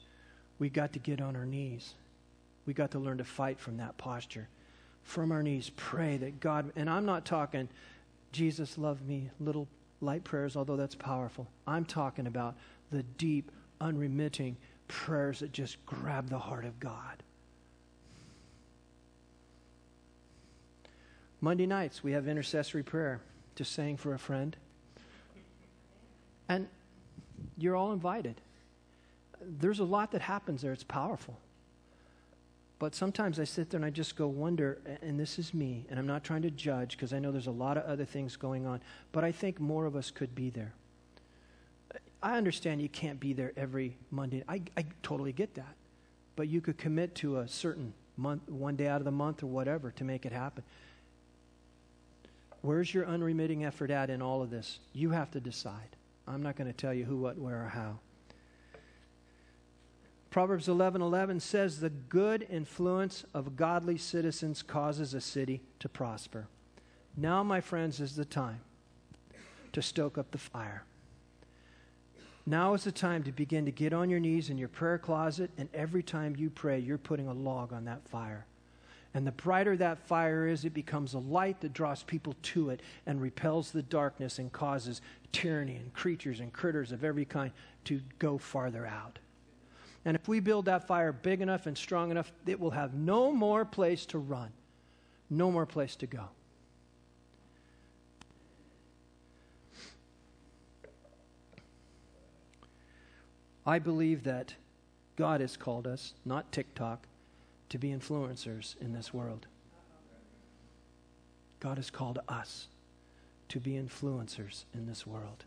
We've 0.60 0.74
got 0.74 0.94
to 0.94 1.00
get 1.00 1.20
on 1.20 1.36
our 1.36 1.46
knees. 1.46 1.96
We've 2.66 2.76
got 2.76 2.92
to 2.92 3.00
learn 3.00 3.18
to 3.18 3.24
fight 3.24 3.60
from 3.60 3.78
that 3.78 3.98
posture. 3.98 4.48
From 5.04 5.32
our 5.32 5.42
knees, 5.42 5.72
pray 5.76 6.18
that 6.18 6.40
God, 6.40 6.72
and 6.76 6.90
I'm 6.90 7.06
not 7.06 7.26
talking, 7.26 7.68
Jesus, 8.32 8.78
love 8.78 9.02
me, 9.02 9.30
little 9.40 9.68
light 10.00 10.24
prayers, 10.24 10.56
although 10.56 10.78
that's 10.78 10.96
powerful. 10.96 11.48
I'm 11.66 11.86
talking 11.86 12.28
about 12.28 12.56
the 12.92 13.04
deep, 13.04 13.52
unremitting 13.82 14.58
prayers 14.88 15.40
that 15.40 15.52
just 15.52 15.84
grab 15.86 16.30
the 16.30 16.40
heart 16.40 16.66
of 16.66 16.80
God. 16.80 17.24
Monday 21.44 21.66
nights, 21.66 22.02
we 22.02 22.14
have 22.14 22.26
intercessory 22.26 22.84
prayer, 22.84 23.20
just 23.56 23.74
saying 23.74 23.98
for 23.98 24.14
a 24.14 24.18
friend. 24.18 24.56
And 26.48 26.70
you're 27.58 27.76
all 27.76 27.92
invited. 27.92 28.40
There's 29.42 29.80
a 29.80 29.84
lot 29.84 30.14
that 30.14 30.22
happens 30.22 30.62
there, 30.62 30.72
it's 30.72 30.86
powerful. 30.86 31.38
But 32.80 32.96
sometimes 32.96 33.42
I 33.42 33.44
sit 33.44 33.70
there 33.70 33.78
and 33.78 33.84
I 33.84 33.90
just 33.90 34.16
go 34.16 34.26
wonder, 34.26 34.80
and 35.02 35.20
this 35.20 35.38
is 35.38 35.54
me, 35.54 35.86
and 35.90 36.00
I'm 36.00 36.08
not 36.08 36.24
trying 36.24 36.44
to 36.44 36.50
judge 36.50 36.92
because 36.92 37.12
I 37.12 37.20
know 37.20 37.30
there's 37.30 37.48
a 37.48 37.52
lot 37.52 37.76
of 37.76 37.84
other 37.84 38.06
things 38.06 38.38
going 38.38 38.66
on, 38.66 38.80
but 39.12 39.26
I 39.26 39.34
think 39.34 39.60
more 39.60 39.86
of 39.86 39.98
us 39.98 40.12
could 40.12 40.34
be 40.34 40.50
there. 40.50 40.72
I 42.22 42.38
understand 42.38 42.82
you 42.82 42.88
can't 42.88 43.20
be 43.20 43.34
there 43.34 43.52
every 43.58 43.98
Monday. 44.12 44.46
I, 44.48 44.62
I 44.78 44.86
totally 45.02 45.34
get 45.34 45.56
that. 45.56 45.76
But 46.38 46.48
you 46.48 46.62
could 46.62 46.78
commit 46.78 47.16
to 47.16 47.40
a 47.40 47.50
certain 47.50 47.94
month, 48.16 48.50
one 48.50 48.78
day 48.78 48.88
out 48.88 49.02
of 49.02 49.06
the 49.06 49.12
month 49.12 49.44
or 49.44 49.48
whatever 49.48 49.92
to 49.92 50.06
make 50.06 50.26
it 50.26 50.32
happen. 50.32 50.64
Where's 52.64 52.94
your 52.94 53.06
unremitting 53.06 53.66
effort 53.66 53.92
at 53.92 54.10
in 54.10 54.22
all 54.22 54.42
of 54.42 54.50
this? 54.50 54.80
You 54.94 55.10
have 55.10 55.30
to 55.32 55.42
decide. 55.42 55.98
I'm 56.26 56.42
not 56.42 56.56
going 56.56 56.72
to 56.72 56.74
tell 56.74 56.94
you 56.94 57.04
who, 57.04 57.18
what, 57.18 57.38
where, 57.38 57.66
or 57.66 57.68
how. 57.68 58.00
Proverbs 60.30 60.70
11:11 60.70 61.42
says 61.42 61.82
the 61.82 61.90
good 61.90 62.48
influence 62.50 63.26
of 63.34 63.58
godly 63.58 63.98
citizens 63.98 64.64
causes 64.64 65.14
a 65.14 65.20
city 65.20 65.62
to 65.80 65.90
prosper. 65.90 66.48
Now, 67.18 67.44
my 67.44 67.60
friends, 67.60 68.00
is 68.00 68.16
the 68.16 68.24
time 68.24 68.62
to 69.74 69.82
stoke 69.82 70.18
up 70.18 70.32
the 70.32 70.38
fire. 70.38 70.86
Now 72.46 72.74
is 72.76 72.86
the 72.86 72.94
time 72.94 73.24
to 73.24 73.34
begin 73.34 73.66
to 73.66 73.72
get 73.72 73.92
on 73.92 74.10
your 74.10 74.22
knees 74.22 74.50
in 74.50 74.58
your 74.58 74.70
prayer 74.70 74.98
closet, 74.98 75.52
and 75.58 75.68
every 75.74 76.02
time 76.02 76.38
you 76.38 76.50
pray, 76.50 76.80
you're 76.80 76.98
putting 76.98 77.28
a 77.28 77.34
log 77.34 77.74
on 77.74 77.84
that 77.86 78.08
fire. 78.08 78.46
And 79.14 79.28
the 79.28 79.32
brighter 79.32 79.78
that 79.78 80.00
fire 80.00 80.48
is, 80.48 80.66
it 80.66 80.74
becomes 80.74 81.14
a 81.14 81.20
light 81.20 81.62
that 81.62 81.74
draws 81.74 82.02
people 82.02 82.36
to 82.42 82.72
it 82.72 82.82
and 83.06 83.22
repels 83.22 83.72
the 83.72 83.84
darkness 83.84 84.40
and 84.40 84.52
causes 84.52 85.02
tyranny 85.32 85.76
and 85.76 85.94
creatures 85.94 86.40
and 86.40 86.52
critters 86.52 86.92
of 86.92 87.04
every 87.04 87.26
kind 87.26 87.52
to 87.86 88.02
go 88.18 88.40
farther 88.40 88.88
out. 88.88 89.20
And 90.06 90.16
if 90.16 90.28
we 90.28 90.40
build 90.40 90.66
that 90.66 90.88
fire 90.88 91.12
big 91.12 91.42
enough 91.42 91.68
and 91.68 91.78
strong 91.78 92.12
enough, 92.12 92.32
it 92.46 92.60
will 92.60 92.72
have 92.72 92.94
no 92.94 93.32
more 93.32 93.66
place 93.66 94.06
to 94.08 94.18
run, 94.18 94.50
no 95.30 95.52
more 95.52 95.66
place 95.66 95.96
to 95.98 96.08
go. 96.08 96.30
I 103.66 103.80
believe 103.80 104.24
that 104.24 104.56
God 105.16 105.40
has 105.40 105.56
called 105.56 105.88
us, 105.88 106.14
not 106.26 106.52
TikTok, 106.52 107.08
to 107.74 107.80
be 107.80 107.90
influencers 107.90 108.80
in 108.82 108.94
this 108.94 109.12
world. 109.12 109.48
God 111.60 111.78
has 111.78 111.90
called 111.90 112.20
us 112.30 112.68
to 113.50 113.60
be 113.60 113.72
influencers 113.72 114.66
in 114.76 114.86
this 114.86 115.08
world. 115.08 115.44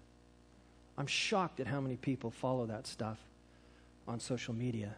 I'm 0.98 1.06
shocked 1.06 1.60
at 1.60 1.68
how 1.68 1.80
many 1.80 1.94
people 1.94 2.32
follow 2.32 2.66
that 2.66 2.88
stuff 2.88 3.20
on 4.08 4.18
social 4.18 4.54
media. 4.54 4.96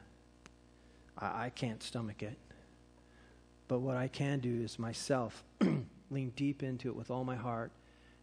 I, 1.18 1.44
I 1.44 1.50
can't 1.50 1.82
stomach 1.82 2.22
it. 2.22 2.38
But 3.68 3.80
what 3.80 3.98
I 3.98 4.08
can 4.08 4.38
do 4.38 4.62
is 4.62 4.78
myself 4.78 5.44
lean 6.10 6.32
deep 6.34 6.62
into 6.62 6.88
it 6.88 6.96
with 6.96 7.10
all 7.10 7.24
my 7.24 7.36
heart 7.36 7.72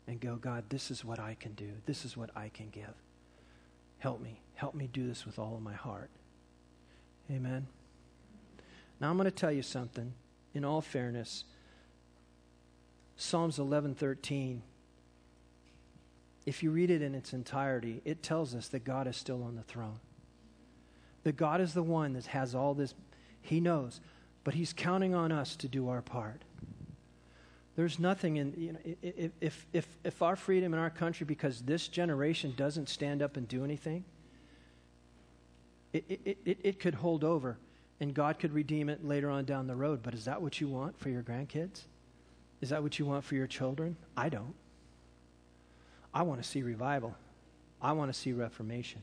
and 0.07 0.19
go, 0.19 0.35
God, 0.35 0.63
this 0.69 0.89
is 0.89 1.05
what 1.05 1.19
I 1.19 1.37
can 1.39 1.53
do. 1.53 1.69
This 1.85 2.05
is 2.05 2.17
what 2.17 2.31
I 2.35 2.49
can 2.49 2.71
give. 2.71 2.95
Help 3.99 4.19
me. 4.19 4.41
Help 4.55 4.73
me 4.73 4.89
do 4.91 5.07
this 5.07 5.27
with 5.27 5.37
all 5.37 5.53
of 5.53 5.61
my 5.61 5.75
heart. 5.75 6.09
Amen. 7.29 7.67
Now 9.05 9.11
I'm 9.11 9.17
going 9.17 9.25
to 9.25 9.31
tell 9.31 9.51
you 9.51 9.61
something 9.61 10.13
in 10.55 10.65
all 10.65 10.81
fairness. 10.81 11.43
Psalms 13.17 13.59
11:13 13.59 14.61
if 16.47 16.63
you 16.63 16.71
read 16.71 16.89
it 16.89 17.03
in 17.03 17.13
its 17.13 17.31
entirety, 17.31 18.01
it 18.03 18.23
tells 18.23 18.55
us 18.55 18.67
that 18.69 18.83
God 18.83 19.05
is 19.05 19.15
still 19.15 19.43
on 19.43 19.57
the 19.57 19.61
throne. 19.61 19.99
That 21.21 21.37
God 21.37 21.61
is 21.61 21.75
the 21.75 21.83
one 21.83 22.13
that 22.13 22.25
has 22.25 22.55
all 22.55 22.73
this 22.73 22.95
he 23.43 23.59
knows, 23.59 23.99
but 24.43 24.55
he's 24.55 24.73
counting 24.73 25.13
on 25.13 25.31
us 25.31 25.55
to 25.57 25.67
do 25.67 25.87
our 25.87 26.01
part. 26.01 26.41
There's 27.75 27.99
nothing 27.99 28.37
in, 28.37 28.53
you 28.57 28.73
know, 28.73 28.79
if, 29.39 29.67
if, 29.71 29.87
if, 30.03 30.21
our 30.23 30.35
freedom 30.35 30.73
in 30.73 30.79
our 30.79 30.89
country, 30.89 31.27
because 31.27 31.61
this 31.61 31.87
generation 31.87 32.55
doesn't 32.57 32.89
stand 32.89 33.21
up 33.21 33.37
and 33.37 33.47
do 33.47 33.63
anything, 33.63 34.03
it, 35.93 36.05
it, 36.09 36.37
it, 36.43 36.57
it 36.63 36.79
could 36.79 36.95
hold 36.95 37.23
over 37.23 37.59
and 37.99 38.13
God 38.13 38.39
could 38.39 38.53
redeem 38.53 38.89
it 38.89 39.05
later 39.05 39.29
on 39.29 39.45
down 39.45 39.67
the 39.67 39.75
road. 39.75 40.01
But 40.03 40.13
is 40.13 40.25
that 40.25 40.41
what 40.41 40.59
you 40.59 40.67
want 40.67 40.97
for 40.99 41.09
your 41.09 41.23
grandkids? 41.23 41.81
Is 42.61 42.69
that 42.69 42.83
what 42.83 42.99
you 42.99 43.05
want 43.05 43.23
for 43.23 43.35
your 43.35 43.47
children? 43.47 43.95
I 44.17 44.29
don't. 44.29 44.55
I 46.13 46.23
want 46.23 46.41
to 46.41 46.47
see 46.47 46.61
revival. 46.61 47.15
I 47.81 47.91
want 47.91 48.11
to 48.13 48.19
see 48.19 48.31
reformation. 48.31 49.01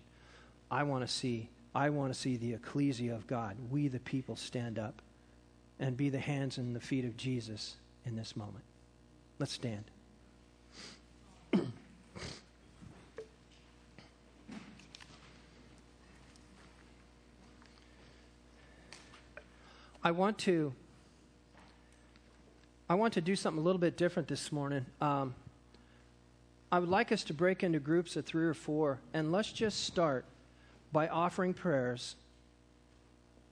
I 0.71 0.83
want 0.83 1.07
to 1.07 1.13
see 1.13 1.49
I 1.75 1.89
want 1.91 2.13
to 2.13 2.19
see 2.19 2.37
the 2.37 2.53
ecclesia 2.53 3.15
of 3.15 3.27
God, 3.27 3.57
we 3.71 3.89
the 3.89 4.01
people 4.01 4.37
stand 4.37 4.79
up 4.79 5.01
and 5.81 5.97
be 5.97 6.11
the 6.11 6.19
hands 6.19 6.59
and 6.59 6.77
the 6.77 6.81
feet 6.81 7.05
of 7.05 7.17
Jesus 7.17 7.77
in 8.05 8.15
this 8.15 8.37
moment. 8.37 8.65
Let's 9.39 9.53
stand. 9.53 9.85
I 20.05 20.11
want 20.11 20.39
to 20.39 20.73
I 22.89 22.95
want 22.95 23.15
to 23.15 23.21
do 23.21 23.37
something 23.37 23.61
a 23.61 23.65
little 23.65 23.81
bit 23.81 23.97
different 23.97 24.29
this 24.29 24.53
morning. 24.53 24.85
Um, 25.01 25.35
I 26.71 26.79
would 26.79 26.89
like 26.89 27.13
us 27.13 27.25
to 27.25 27.35
break 27.35 27.63
into 27.63 27.79
groups 27.79 28.17
of 28.17 28.27
three 28.27 28.45
or 28.45 28.55
four, 28.55 28.99
and 29.15 29.33
let's 29.33 29.53
just 29.53 29.85
start 29.85 30.25
by 30.93 31.09
offering 31.09 31.55
prayers 31.55 32.17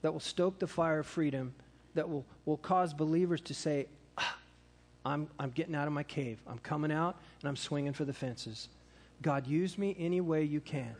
that 0.01 0.11
will 0.11 0.19
stoke 0.19 0.59
the 0.59 0.67
fire 0.67 0.99
of 0.99 1.07
freedom, 1.07 1.53
that 1.95 2.07
will, 2.09 2.25
will 2.45 2.57
cause 2.57 2.93
believers 2.93 3.41
to 3.41 3.53
say, 3.53 3.87
ah, 4.17 4.37
I'm, 5.05 5.27
I'm 5.39 5.51
getting 5.51 5.75
out 5.75 5.87
of 5.87 5.93
my 5.93 6.03
cave. 6.03 6.39
I'm 6.47 6.59
coming 6.59 6.91
out, 6.91 7.15
and 7.41 7.49
I'm 7.49 7.55
swinging 7.55 7.93
for 7.93 8.05
the 8.05 8.13
fences. 8.13 8.69
God, 9.21 9.47
use 9.47 9.77
me 9.77 9.95
any 9.97 10.21
way 10.21 10.43
you 10.43 10.59
can. 10.59 10.95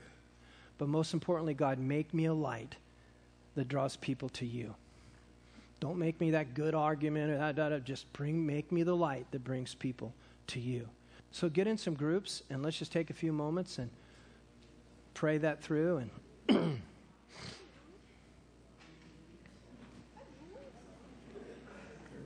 But 0.77 0.87
most 0.87 1.13
importantly, 1.13 1.53
God, 1.53 1.77
make 1.77 2.13
me 2.13 2.25
a 2.25 2.33
light 2.33 2.75
that 3.55 3.67
draws 3.67 3.97
people 3.97 4.29
to 4.29 4.45
you. 4.45 4.73
Don't 5.81 5.97
make 5.97 6.21
me 6.21 6.31
that 6.31 6.53
good 6.53 6.75
argument. 6.75 7.37
Da, 7.37 7.51
that, 7.51 7.69
da. 7.69 7.79
Just 7.79 8.13
bring, 8.13 8.45
make 8.45 8.71
me 8.71 8.83
the 8.83 8.95
light 8.95 9.25
that 9.31 9.43
brings 9.43 9.73
people 9.73 10.13
to 10.47 10.59
you. 10.59 10.87
So 11.31 11.49
get 11.49 11.65
in 11.65 11.75
some 11.77 11.95
groups 11.95 12.43
and 12.51 12.61
let's 12.61 12.77
just 12.77 12.91
take 12.91 13.09
a 13.09 13.13
few 13.13 13.33
moments 13.33 13.79
and 13.79 13.89
pray 15.15 15.39
that 15.39 15.63
through. 15.63 15.97
And 15.97 16.11
There's 16.47 16.59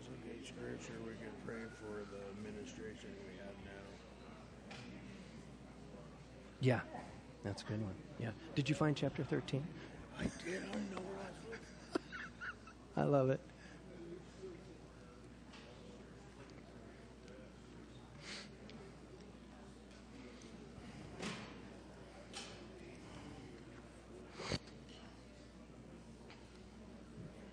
a 0.08 0.28
good 0.28 0.46
scripture 0.46 1.00
we 1.06 1.14
could 1.14 1.46
pray 1.46 1.64
for 1.80 2.04
the 2.12 2.20
administration 2.38 3.10
we 3.26 3.38
have 3.38 3.56
now. 3.64 4.76
yeah, 6.60 6.82
that's 7.46 7.62
a 7.62 7.66
good 7.66 7.82
one. 7.82 7.96
Yeah. 8.20 8.32
Did 8.54 8.68
you 8.68 8.76
find 8.76 8.98
chapter 8.98 9.24
13? 9.24 9.66
I 10.20 10.24
did. 10.24 10.64
I 10.74 10.94
know. 10.94 11.05
I 12.98 13.04
love 13.04 13.30
it. 13.30 13.40